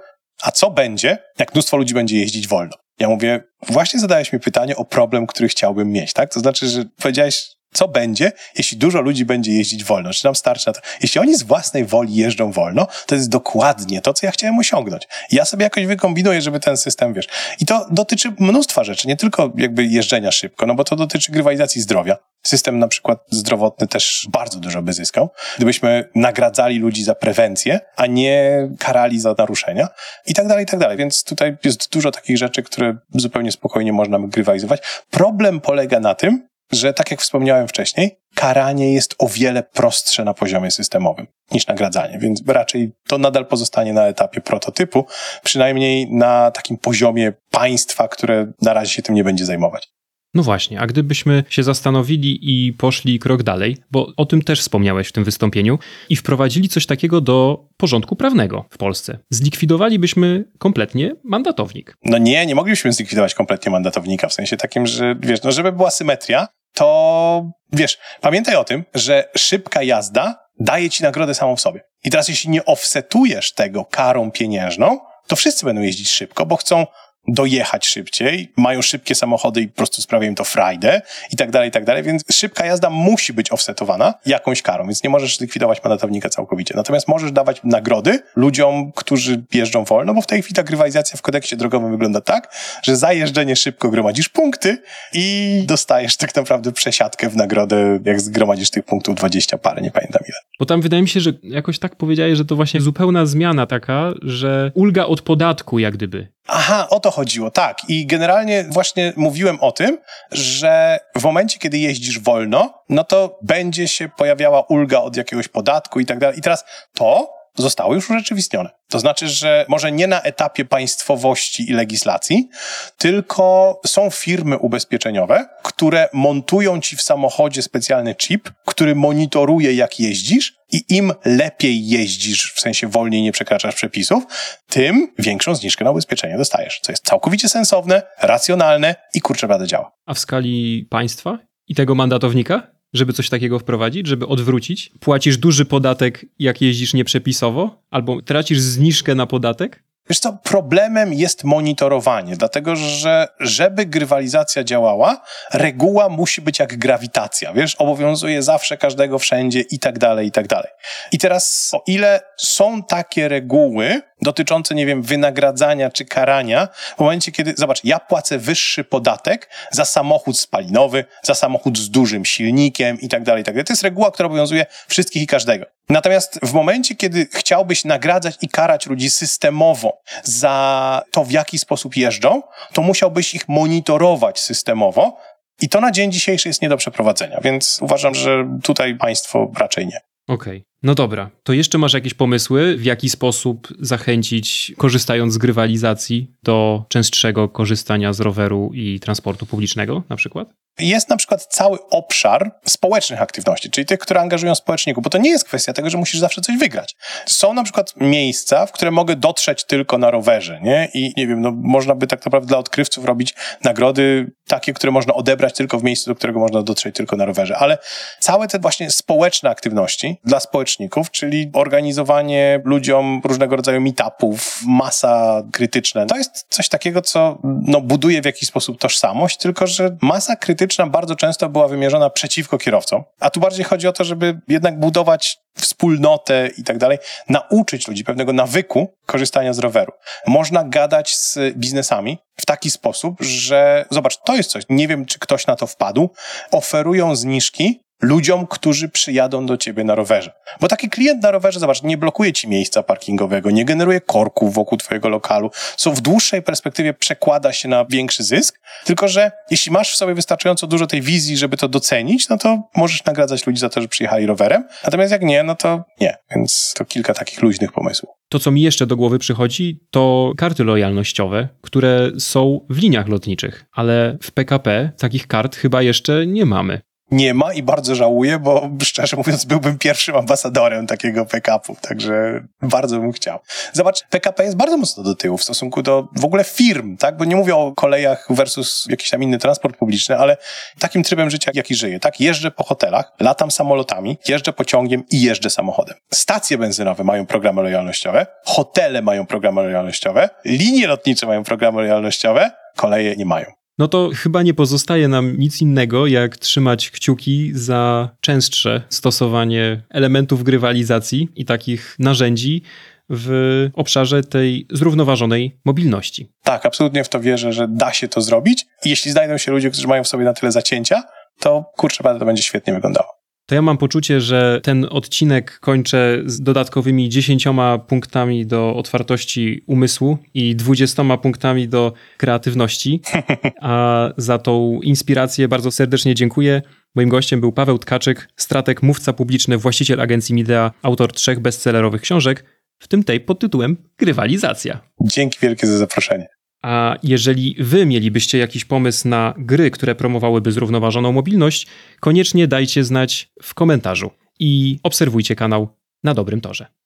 a 0.41 0.51
co 0.51 0.71
będzie, 0.71 1.17
jak 1.39 1.53
mnóstwo 1.53 1.77
ludzi 1.77 1.93
będzie 1.93 2.19
jeździć 2.19 2.47
wolno? 2.47 2.77
Ja 2.99 3.09
mówię, 3.09 3.43
właśnie 3.67 3.99
zadałeś 3.99 4.33
mi 4.33 4.39
pytanie 4.39 4.75
o 4.75 4.85
problem, 4.85 5.27
który 5.27 5.49
chciałbym 5.49 5.91
mieć, 5.91 6.13
tak? 6.13 6.33
To 6.33 6.39
znaczy, 6.39 6.67
że 6.67 6.85
powiedziałeś, 6.97 7.45
co 7.73 7.87
będzie, 7.87 8.31
jeśli 8.57 8.77
dużo 8.77 9.01
ludzi 9.01 9.25
będzie 9.25 9.53
jeździć 9.53 9.83
wolno? 9.83 10.13
Czy 10.13 10.25
nam 10.25 10.35
starczy 10.35 10.67
na 10.67 10.73
to? 10.73 10.81
Jeśli 11.01 11.21
oni 11.21 11.35
z 11.35 11.43
własnej 11.43 11.85
woli 11.85 12.15
jeżdżą 12.15 12.51
wolno, 12.51 12.87
to 13.05 13.15
jest 13.15 13.29
dokładnie 13.29 14.01
to, 14.01 14.13
co 14.13 14.25
ja 14.25 14.31
chciałem 14.31 14.59
osiągnąć. 14.59 15.07
Ja 15.31 15.45
sobie 15.45 15.63
jakoś 15.63 15.85
wykombinuję, 15.85 16.41
żeby 16.41 16.59
ten 16.59 16.77
system, 16.77 17.13
wiesz. 17.13 17.27
I 17.59 17.65
to 17.65 17.87
dotyczy 17.91 18.33
mnóstwa 18.39 18.83
rzeczy, 18.83 19.07
nie 19.07 19.15
tylko 19.15 19.53
jakby 19.57 19.85
jeżdżenia 19.85 20.31
szybko, 20.31 20.65
no 20.65 20.75
bo 20.75 20.83
to 20.83 20.95
dotyczy 20.95 21.31
grywalizacji 21.31 21.81
zdrowia. 21.81 22.17
System 22.47 22.79
na 22.79 22.87
przykład 22.87 23.19
zdrowotny 23.31 23.87
też 23.87 24.27
bardzo 24.31 24.59
dużo 24.59 24.81
by 24.81 24.93
zyskał, 24.93 25.29
gdybyśmy 25.57 26.09
nagradzali 26.15 26.79
ludzi 26.79 27.03
za 27.03 27.15
prewencję, 27.15 27.79
a 27.95 28.05
nie 28.05 28.67
karali 28.79 29.19
za 29.19 29.35
naruszenia 29.37 29.87
i 30.25 30.33
tak 30.33 30.47
dalej, 30.47 30.63
i 30.63 30.67
tak 30.67 30.79
dalej. 30.79 30.97
Więc 30.97 31.23
tutaj 31.23 31.57
jest 31.63 31.91
dużo 31.91 32.11
takich 32.11 32.37
rzeczy, 32.37 32.63
które 32.63 32.97
zupełnie 33.09 33.51
spokojnie 33.51 33.93
można 33.93 34.19
grywalizować. 34.19 34.81
Problem 35.09 35.61
polega 35.61 35.99
na 35.99 36.15
tym, 36.15 36.47
że 36.71 36.93
tak 36.93 37.11
jak 37.11 37.21
wspomniałem 37.21 37.67
wcześniej, 37.67 38.19
karanie 38.35 38.93
jest 38.93 39.15
o 39.19 39.27
wiele 39.27 39.63
prostsze 39.63 40.23
na 40.23 40.33
poziomie 40.33 40.71
systemowym 40.71 41.27
niż 41.51 41.67
nagradzanie, 41.67 42.19
więc 42.19 42.41
raczej 42.47 42.91
to 43.07 43.17
nadal 43.17 43.45
pozostanie 43.45 43.93
na 43.93 44.07
etapie 44.07 44.41
prototypu, 44.41 45.05
przynajmniej 45.43 46.11
na 46.11 46.51
takim 46.51 46.77
poziomie 46.77 47.33
państwa, 47.51 48.07
które 48.07 48.51
na 48.61 48.73
razie 48.73 48.93
się 48.93 49.01
tym 49.01 49.15
nie 49.15 49.23
będzie 49.23 49.45
zajmować. 49.45 49.93
No 50.33 50.43
właśnie, 50.43 50.79
a 50.79 50.87
gdybyśmy 50.87 51.43
się 51.49 51.63
zastanowili 51.63 52.39
i 52.41 52.73
poszli 52.73 53.19
krok 53.19 53.43
dalej, 53.43 53.77
bo 53.91 54.07
o 54.17 54.25
tym 54.25 54.41
też 54.41 54.61
wspomniałeś 54.61 55.07
w 55.07 55.11
tym 55.11 55.23
wystąpieniu, 55.23 55.79
i 56.09 56.15
wprowadzili 56.15 56.69
coś 56.69 56.85
takiego 56.85 57.21
do 57.21 57.65
porządku 57.77 58.15
prawnego 58.15 58.65
w 58.69 58.77
Polsce, 58.77 59.19
zlikwidowalibyśmy 59.29 60.45
kompletnie 60.59 61.11
mandatownik. 61.23 61.97
No 62.05 62.17
nie, 62.17 62.45
nie 62.45 62.55
moglibyśmy 62.55 62.93
zlikwidować 62.93 63.33
kompletnie 63.33 63.71
mandatownika, 63.71 64.27
w 64.27 64.33
sensie 64.33 64.57
takim, 64.57 64.87
że 64.87 65.15
wiesz, 65.19 65.43
no 65.43 65.51
żeby 65.51 65.71
była 65.71 65.91
symetria, 65.91 66.47
to 66.73 67.51
wiesz, 67.73 67.97
pamiętaj 68.21 68.55
o 68.55 68.63
tym, 68.63 68.83
że 68.93 69.29
szybka 69.37 69.83
jazda 69.83 70.39
daje 70.59 70.89
ci 70.89 71.03
nagrodę 71.03 71.33
samą 71.33 71.55
w 71.55 71.61
sobie. 71.61 71.81
I 72.03 72.09
teraz 72.09 72.27
jeśli 72.27 72.49
nie 72.49 72.65
offsetujesz 72.65 73.53
tego 73.53 73.85
karą 73.85 74.31
pieniężną, 74.31 74.99
to 75.27 75.35
wszyscy 75.35 75.65
będą 75.65 75.81
jeździć 75.81 76.09
szybko, 76.09 76.45
bo 76.45 76.55
chcą 76.55 76.85
dojechać 77.27 77.87
szybciej, 77.87 78.51
mają 78.57 78.81
szybkie 78.81 79.15
samochody 79.15 79.61
i 79.61 79.67
po 79.67 79.75
prostu 79.75 80.01
sprawia 80.01 80.27
im 80.27 80.35
to 80.35 80.43
frajdę 80.43 81.01
i 81.31 81.35
tak 81.35 81.51
dalej, 81.51 81.69
i 81.69 81.71
tak 81.71 81.85
dalej, 81.85 82.03
więc 82.03 82.23
szybka 82.31 82.65
jazda 82.65 82.89
musi 82.89 83.33
być 83.33 83.51
offsetowana 83.51 84.13
jakąś 84.25 84.61
karą, 84.61 84.85
więc 84.85 85.03
nie 85.03 85.09
możesz 85.09 85.39
likwidować 85.39 85.83
mandatownika 85.83 86.29
całkowicie. 86.29 86.73
Natomiast 86.77 87.07
możesz 87.07 87.31
dawać 87.31 87.61
nagrody 87.63 88.19
ludziom, 88.35 88.91
którzy 88.91 89.43
jeżdżą 89.53 89.83
wolno, 89.83 90.13
bo 90.13 90.21
w 90.21 90.27
tej 90.27 90.41
chwili 90.41 90.55
ta 90.55 90.63
grywalizacja 90.63 91.17
w 91.17 91.21
kodeksie 91.21 91.57
drogowym 91.57 91.91
wygląda 91.91 92.21
tak, 92.21 92.55
że 92.83 92.95
za 92.95 93.13
jeżdżenie 93.13 93.55
szybko 93.55 93.89
gromadzisz 93.89 94.29
punkty 94.29 94.77
i 95.13 95.63
dostajesz 95.67 96.17
tak 96.17 96.35
naprawdę 96.35 96.71
przesiadkę 96.71 97.29
w 97.29 97.35
nagrodę, 97.35 97.99
jak 98.05 98.21
zgromadzisz 98.21 98.69
tych 98.69 98.85
punktów 98.85 99.15
20 99.15 99.57
parę, 99.57 99.81
nie 99.81 99.91
pamiętam 99.91 100.21
ile. 100.27 100.37
Bo 100.59 100.65
tam 100.65 100.81
wydaje 100.81 101.01
mi 101.01 101.09
się, 101.09 101.19
że 101.19 101.33
jakoś 101.43 101.79
tak 101.79 101.95
powiedziałeś, 101.95 102.37
że 102.37 102.45
to 102.45 102.55
właśnie 102.55 102.81
zupełna 102.81 103.25
zmiana 103.25 103.65
taka, 103.65 104.13
że 104.21 104.71
ulga 104.73 105.05
od 105.05 105.21
podatku 105.21 105.79
jak 105.79 105.93
gdyby. 105.93 106.27
Aha, 106.47 106.87
o 106.89 106.99
to 106.99 107.11
chodziło, 107.13 107.51
tak. 107.51 107.77
I 107.87 108.07
generalnie 108.07 108.65
właśnie 108.69 109.13
mówiłem 109.15 109.57
o 109.61 109.71
tym, 109.71 109.97
że 110.31 110.99
w 111.17 111.23
momencie, 111.23 111.59
kiedy 111.59 111.77
jeździsz 111.77 112.19
wolno, 112.19 112.83
no 112.89 113.03
to 113.03 113.39
będzie 113.41 113.87
się 113.87 114.09
pojawiała 114.09 114.61
ulga 114.61 114.99
od 114.99 115.17
jakiegoś 115.17 115.47
podatku 115.47 115.99
i 115.99 116.05
tak 116.05 116.19
dalej. 116.19 116.39
I 116.39 116.41
teraz 116.41 116.65
to 116.93 117.42
zostało 117.57 117.93
już 117.93 118.09
urzeczywistnione. 118.09 118.69
To 118.89 118.99
znaczy, 118.99 119.27
że 119.27 119.65
może 119.69 119.91
nie 119.91 120.07
na 120.07 120.21
etapie 120.21 120.65
państwowości 120.65 121.69
i 121.69 121.73
legislacji, 121.73 122.49
tylko 122.97 123.79
są 123.85 124.09
firmy 124.09 124.57
ubezpieczeniowe, 124.57 125.45
które 125.63 126.09
montują 126.13 126.81
ci 126.81 126.95
w 126.95 127.01
samochodzie 127.01 127.61
specjalny 127.61 128.15
chip, 128.15 128.49
który 128.65 128.95
monitoruje, 128.95 129.73
jak 129.73 129.99
jeździsz, 129.99 130.53
i 130.71 130.83
im 130.89 131.13
lepiej 131.25 131.87
jeździsz, 131.87 132.53
w 132.53 132.59
sensie 132.59 132.87
wolniej 132.87 133.21
nie 133.21 133.31
przekraczasz 133.31 133.75
przepisów, 133.75 134.23
tym 134.67 135.13
większą 135.19 135.55
zniżkę 135.55 135.85
na 135.85 135.91
ubezpieczenie 135.91 136.37
dostajesz. 136.37 136.79
Co 136.81 136.91
jest 136.91 137.05
całkowicie 137.05 137.49
sensowne, 137.49 138.01
racjonalne 138.21 138.95
i 139.13 139.21
kurczę, 139.21 139.47
prawda 139.47 139.65
działa. 139.65 139.91
A 140.05 140.13
w 140.13 140.19
skali 140.19 140.87
państwa 140.89 141.37
i 141.67 141.75
tego 141.75 141.95
mandatownika? 141.95 142.73
Żeby 142.93 143.13
coś 143.13 143.29
takiego 143.29 143.59
wprowadzić, 143.59 144.07
żeby 144.07 144.27
odwrócić? 144.27 144.91
Płacisz 144.99 145.37
duży 145.37 145.65
podatek, 145.65 146.25
jak 146.39 146.61
jeździsz 146.61 146.93
nieprzepisowo, 146.93 147.83
albo 147.91 148.21
tracisz 148.21 148.59
zniżkę 148.59 149.15
na 149.15 149.25
podatek? 149.25 149.83
Wiesz 150.09 150.19
co, 150.19 150.37
problemem 150.43 151.13
jest 151.13 151.43
monitorowanie, 151.43 152.35
dlatego 152.35 152.75
że 152.75 153.27
żeby 153.39 153.85
grywalizacja 153.85 154.63
działała, 154.63 155.21
reguła 155.53 156.09
musi 156.09 156.41
być 156.41 156.59
jak 156.59 156.77
grawitacja, 156.77 157.53
wiesz, 157.53 157.75
obowiązuje 157.75 158.43
zawsze 158.43 158.77
każdego 158.77 159.19
wszędzie 159.19 159.61
i 159.61 159.79
tak 159.79 159.99
dalej, 159.99 160.27
i 160.27 160.31
tak 160.31 160.47
dalej. 160.47 160.71
I 161.11 161.17
teraz, 161.17 161.71
o 161.73 161.83
ile 161.87 162.21
są 162.37 162.83
takie 162.83 163.27
reguły 163.27 164.01
dotyczące, 164.23 164.75
nie 164.75 164.85
wiem, 164.85 165.01
wynagradzania 165.01 165.89
czy 165.89 166.05
karania, 166.05 166.67
w 166.97 166.99
momencie, 166.99 167.31
kiedy, 167.31 167.53
zobacz, 167.57 167.83
ja 167.83 167.99
płacę 167.99 168.37
wyższy 168.37 168.83
podatek 168.83 169.49
za 169.71 169.85
samochód 169.85 170.39
spalinowy, 170.39 171.05
za 171.23 171.35
samochód 171.35 171.77
z 171.77 171.89
dużym 171.89 172.25
silnikiem 172.25 173.01
i 173.01 173.09
tak 173.09 173.23
dalej, 173.23 173.41
i 173.41 173.45
tak 173.45 173.55
dalej. 173.55 173.65
To 173.65 173.73
jest 173.73 173.83
reguła, 173.83 174.11
która 174.11 174.27
obowiązuje 174.27 174.65
wszystkich 174.87 175.23
i 175.23 175.27
każdego. 175.27 175.65
Natomiast 175.89 176.39
w 176.43 176.53
momencie, 176.53 176.95
kiedy 176.95 177.27
chciałbyś 177.33 177.85
nagradzać 177.85 178.35
i 178.41 178.49
karać 178.49 178.87
ludzi 178.87 179.09
systemowo 179.09 180.01
za 180.23 181.01
to, 181.11 181.23
w 181.23 181.31
jaki 181.31 181.59
sposób 181.59 181.97
jeżdżą, 181.97 182.41
to 182.73 182.81
musiałbyś 182.81 183.35
ich 183.35 183.49
monitorować 183.49 184.39
systemowo. 184.39 185.17
I 185.61 185.69
to 185.69 185.81
na 185.81 185.91
dzień 185.91 186.11
dzisiejszy 186.11 186.49
jest 186.49 186.61
nie 186.61 186.69
do 186.69 186.77
przeprowadzenia, 186.77 187.39
więc 187.43 187.79
uważam, 187.81 188.15
że 188.15 188.59
tutaj 188.63 188.95
państwo 188.95 189.51
raczej 189.57 189.87
nie. 189.87 190.01
Okej. 190.27 190.57
Okay. 190.57 190.72
No 190.83 190.95
dobra, 190.95 191.29
to 191.43 191.53
jeszcze 191.53 191.77
masz 191.77 191.93
jakieś 191.93 192.13
pomysły, 192.13 192.77
w 192.77 192.85
jaki 192.85 193.09
sposób 193.09 193.67
zachęcić, 193.79 194.73
korzystając 194.77 195.33
z 195.33 195.37
grywalizacji, 195.37 196.31
do 196.43 196.85
częstszego 196.89 197.49
korzystania 197.49 198.13
z 198.13 198.19
roweru 198.19 198.71
i 198.73 198.99
transportu 198.99 199.45
publicznego 199.45 200.03
na 200.09 200.15
przykład? 200.15 200.47
Jest 200.79 201.09
na 201.09 201.17
przykład 201.17 201.45
cały 201.45 201.77
obszar 201.89 202.51
społecznych 202.65 203.21
aktywności, 203.21 203.69
czyli 203.69 203.85
tych, 203.85 203.99
które 203.99 204.21
angażują 204.21 204.55
społeczników, 204.55 205.03
bo 205.03 205.09
to 205.09 205.17
nie 205.17 205.29
jest 205.29 205.45
kwestia 205.45 205.73
tego, 205.73 205.89
że 205.89 205.97
musisz 205.97 206.19
zawsze 206.19 206.41
coś 206.41 206.57
wygrać. 206.57 206.95
Są 207.25 207.53
na 207.53 207.63
przykład 207.63 207.93
miejsca, 207.97 208.65
w 208.65 208.71
które 208.71 208.91
mogę 208.91 209.15
dotrzeć 209.15 209.63
tylko 209.63 209.97
na 209.97 210.11
rowerze, 210.11 210.59
nie? 210.61 210.89
I 210.93 211.13
nie 211.17 211.27
wiem, 211.27 211.41
no 211.41 211.51
można 211.55 211.95
by 211.95 212.07
tak 212.07 212.25
naprawdę 212.25 212.47
dla 212.47 212.57
odkrywców 212.57 213.05
robić 213.05 213.35
nagrody 213.63 214.31
takie, 214.47 214.73
które 214.73 214.91
można 214.91 215.13
odebrać 215.13 215.53
tylko 215.53 215.79
w 215.79 215.83
miejscu, 215.83 216.11
do 216.11 216.15
którego 216.15 216.39
można 216.39 216.63
dotrzeć 216.63 216.95
tylko 216.95 217.15
na 217.17 217.25
rowerze, 217.25 217.57
ale 217.57 217.77
całe 218.19 218.47
te 218.47 218.59
właśnie 218.59 218.91
społeczne 218.91 219.49
aktywności 219.49 220.17
dla 220.25 220.39
społeczników, 220.39 220.72
czyli 221.11 221.49
organizowanie 221.53 222.61
ludziom 222.65 223.21
różnego 223.23 223.55
rodzaju 223.55 223.81
meetupów, 223.81 224.59
masa 224.67 225.43
krytyczna, 225.51 226.05
to 226.05 226.17
jest 226.17 226.45
coś 226.49 226.69
takiego, 226.69 227.01
co 227.01 227.37
no, 227.43 227.81
buduje 227.81 228.21
w 228.21 228.25
jakiś 228.25 228.49
sposób 228.49 228.79
tożsamość, 228.79 229.37
tylko 229.37 229.67
że 229.67 229.97
masa 230.01 230.35
krytyczna 230.35 230.87
bardzo 230.87 231.15
często 231.15 231.49
była 231.49 231.67
wymierzona 231.67 232.09
przeciwko 232.09 232.57
kierowcom, 232.57 233.03
a 233.19 233.29
tu 233.29 233.39
bardziej 233.39 233.65
chodzi 233.65 233.87
o 233.87 233.93
to, 233.93 234.03
żeby 234.03 234.39
jednak 234.47 234.79
budować 234.79 235.37
wspólnotę 235.57 236.49
i 236.57 236.63
tak 236.63 236.77
dalej, 236.77 236.97
nauczyć 237.29 237.87
ludzi 237.87 238.03
pewnego 238.03 238.33
nawyku 238.33 238.93
korzystania 239.05 239.53
z 239.53 239.59
roweru. 239.59 239.91
Można 240.27 240.63
gadać 240.63 241.15
z 241.15 241.39
biznesami 241.55 242.17
w 242.37 242.45
taki 242.45 242.69
sposób, 242.69 243.15
że 243.19 243.85
zobacz, 243.89 244.17
to 244.25 244.35
jest 244.35 244.49
coś, 244.49 244.63
nie 244.69 244.87
wiem, 244.87 245.05
czy 245.05 245.19
ktoś 245.19 245.47
na 245.47 245.55
to 245.55 245.67
wpadł, 245.67 246.09
oferują 246.51 247.15
zniżki 247.15 247.82
ludziom, 248.03 248.47
którzy 248.47 248.89
przyjadą 248.89 249.45
do 249.45 249.57
ciebie 249.57 249.83
na 249.83 249.95
rowerze. 249.95 250.33
Bo 250.61 250.67
taki 250.67 250.89
klient 250.89 251.23
na 251.23 251.31
rowerze, 251.31 251.59
zobacz, 251.59 251.83
nie 251.83 251.97
blokuje 251.97 252.33
ci 252.33 252.47
miejsca 252.47 252.83
parkingowego, 252.83 253.51
nie 253.51 253.65
generuje 253.65 254.01
korków 254.01 254.53
wokół 254.53 254.77
twojego 254.77 255.09
lokalu, 255.09 255.51
co 255.75 255.91
w 255.91 256.01
dłuższej 256.01 256.41
perspektywie 256.41 256.93
przekłada 256.93 257.53
się 257.53 257.69
na 257.69 257.85
większy 257.85 258.23
zysk, 258.23 258.59
tylko 258.85 259.07
że 259.07 259.31
jeśli 259.51 259.71
masz 259.71 259.93
w 259.93 259.95
sobie 259.95 260.13
wystarczająco 260.13 260.67
dużo 260.67 260.87
tej 260.87 261.01
wizji, 261.01 261.37
żeby 261.37 261.57
to 261.57 261.67
docenić, 261.67 262.29
no 262.29 262.37
to 262.37 262.69
możesz 262.75 263.05
nagradzać 263.05 263.47
ludzi 263.47 263.59
za 263.59 263.69
to, 263.69 263.81
że 263.81 263.87
przyjechali 263.87 264.25
rowerem, 264.25 264.67
natomiast 264.83 265.11
jak 265.11 265.21
nie, 265.21 265.43
no 265.43 265.55
to 265.55 265.83
nie. 266.01 266.17
Więc 266.35 266.73
to 266.77 266.85
kilka 266.85 267.13
takich 267.13 267.41
luźnych 267.41 267.71
pomysłów. 267.71 268.11
To, 268.29 268.39
co 268.39 268.51
mi 268.51 268.61
jeszcze 268.61 268.87
do 268.87 268.95
głowy 268.95 269.19
przychodzi, 269.19 269.79
to 269.91 270.31
karty 270.37 270.63
lojalnościowe, 270.63 271.47
które 271.61 272.11
są 272.19 272.65
w 272.69 272.77
liniach 272.77 273.07
lotniczych, 273.07 273.65
ale 273.71 274.17
w 274.21 274.31
PKP 274.31 274.91
takich 274.97 275.27
kart 275.27 275.55
chyba 275.55 275.81
jeszcze 275.81 276.27
nie 276.27 276.45
mamy 276.45 276.81
nie 277.11 277.33
ma 277.33 277.53
i 277.53 277.63
bardzo 277.63 277.95
żałuję, 277.95 278.39
bo 278.39 278.69
szczerze 278.83 279.17
mówiąc 279.17 279.45
byłbym 279.45 279.77
pierwszym 279.77 280.15
ambasadorem 280.15 280.87
takiego 280.87 281.25
PKP-u, 281.25 281.75
także 281.81 282.43
bardzo 282.61 282.99
bym 282.99 283.11
chciał. 283.11 283.39
Zobacz, 283.73 284.03
PKP 284.09 284.43
jest 284.43 284.57
bardzo 284.57 284.77
mocno 284.77 285.03
do 285.03 285.15
tyłu 285.15 285.37
w 285.37 285.43
stosunku 285.43 285.81
do 285.81 286.07
w 286.15 286.25
ogóle 286.25 286.43
firm, 286.43 286.97
tak? 286.97 287.17
Bo 287.17 287.25
nie 287.25 287.35
mówię 287.35 287.55
o 287.55 287.73
kolejach 287.75 288.27
versus 288.29 288.85
jakiś 288.89 289.09
tam 289.09 289.23
inny 289.23 289.37
transport 289.37 289.77
publiczny, 289.77 290.17
ale 290.17 290.37
takim 290.79 291.03
trybem 291.03 291.29
życia, 291.29 291.51
jaki 291.53 291.75
żyję, 291.75 291.99
tak? 291.99 292.19
Jeżdżę 292.19 292.51
po 292.51 292.63
hotelach, 292.63 293.11
latam 293.19 293.51
samolotami, 293.51 294.17
jeżdżę 294.27 294.53
pociągiem 294.53 295.03
i 295.09 295.21
jeżdżę 295.21 295.49
samochodem. 295.49 295.95
Stacje 296.13 296.57
benzynowe 296.57 297.03
mają 297.03 297.25
programy 297.25 297.61
lojalnościowe, 297.61 298.25
hotele 298.45 299.01
mają 299.01 299.25
programy 299.25 299.63
lojalnościowe, 299.63 300.29
linie 300.45 300.87
lotnicze 300.87 301.25
mają 301.25 301.43
programy 301.43 301.81
lojalnościowe, 301.81 302.51
koleje 302.75 303.15
nie 303.15 303.25
mają 303.25 303.62
no 303.77 303.87
to 303.87 304.09
chyba 304.15 304.43
nie 304.43 304.53
pozostaje 304.53 305.07
nam 305.07 305.37
nic 305.37 305.61
innego, 305.61 306.07
jak 306.07 306.37
trzymać 306.37 306.91
kciuki 306.91 307.51
za 307.53 308.09
częstsze 308.21 308.83
stosowanie 308.89 309.81
elementów 309.89 310.43
grywalizacji 310.43 311.29
i 311.35 311.45
takich 311.45 311.95
narzędzi 311.99 312.61
w 313.09 313.69
obszarze 313.73 314.23
tej 314.23 314.67
zrównoważonej 314.71 315.59
mobilności. 315.65 316.29
Tak, 316.43 316.65
absolutnie 316.65 317.03
w 317.03 317.09
to 317.09 317.19
wierzę, 317.19 317.53
że 317.53 317.67
da 317.67 317.93
się 317.93 318.07
to 318.07 318.21
zrobić. 318.21 318.65
Jeśli 318.85 319.11
znajdą 319.11 319.37
się 319.37 319.51
ludzie, 319.51 319.69
którzy 319.69 319.87
mają 319.87 320.03
w 320.03 320.07
sobie 320.07 320.25
na 320.25 320.33
tyle 320.33 320.51
zacięcia, 320.51 321.03
to 321.39 321.65
kurczę, 321.77 322.03
to 322.03 322.25
będzie 322.25 322.43
świetnie 322.43 322.73
wyglądało. 322.73 323.22
To 323.45 323.55
ja 323.55 323.61
mam 323.61 323.77
poczucie, 323.77 324.21
że 324.21 324.59
ten 324.63 324.87
odcinek 324.89 325.59
kończę 325.59 326.21
z 326.25 326.41
dodatkowymi 326.41 327.09
10 327.09 327.47
punktami 327.87 328.45
do 328.45 328.75
otwartości 328.75 329.63
umysłu 329.67 330.17
i 330.33 330.55
20 330.55 331.17
punktami 331.17 331.67
do 331.67 331.93
kreatywności. 332.17 333.01
A 333.61 334.09
za 334.17 334.37
tą 334.37 334.79
inspirację 334.83 335.47
bardzo 335.47 335.71
serdecznie 335.71 336.15
dziękuję. 336.15 336.61
Moim 336.95 337.09
gościem 337.09 337.41
był 337.41 337.51
Paweł 337.51 337.77
Tkaczyk, 337.77 338.29
strateg, 338.35 338.83
mówca 338.83 339.13
publiczny, 339.13 339.57
właściciel 339.57 340.01
agencji 340.01 340.35
Midea, 340.35 340.71
autor 340.81 341.13
trzech 341.13 341.39
bestsellerowych 341.39 342.01
książek, 342.01 342.45
w 342.79 342.87
tym 342.87 343.03
tej 343.03 343.19
pod 343.19 343.39
tytułem 343.39 343.77
Grywalizacja. 343.97 344.79
Dzięki 345.01 345.37
wielkie 345.41 345.67
za 345.67 345.77
zaproszenie. 345.77 346.27
A 346.63 346.95
jeżeli 347.03 347.55
wy 347.59 347.85
mielibyście 347.85 348.37
jakiś 348.37 348.65
pomysł 348.65 349.07
na 349.07 349.33
gry, 349.37 349.71
które 349.71 349.95
promowałyby 349.95 350.51
zrównoważoną 350.51 351.11
mobilność, 351.11 351.67
koniecznie 351.99 352.47
dajcie 352.47 352.83
znać 352.83 353.31
w 353.41 353.53
komentarzu 353.53 354.11
i 354.39 354.79
obserwujcie 354.83 355.35
kanał 355.35 355.67
na 356.03 356.13
dobrym 356.13 356.41
torze. 356.41 356.82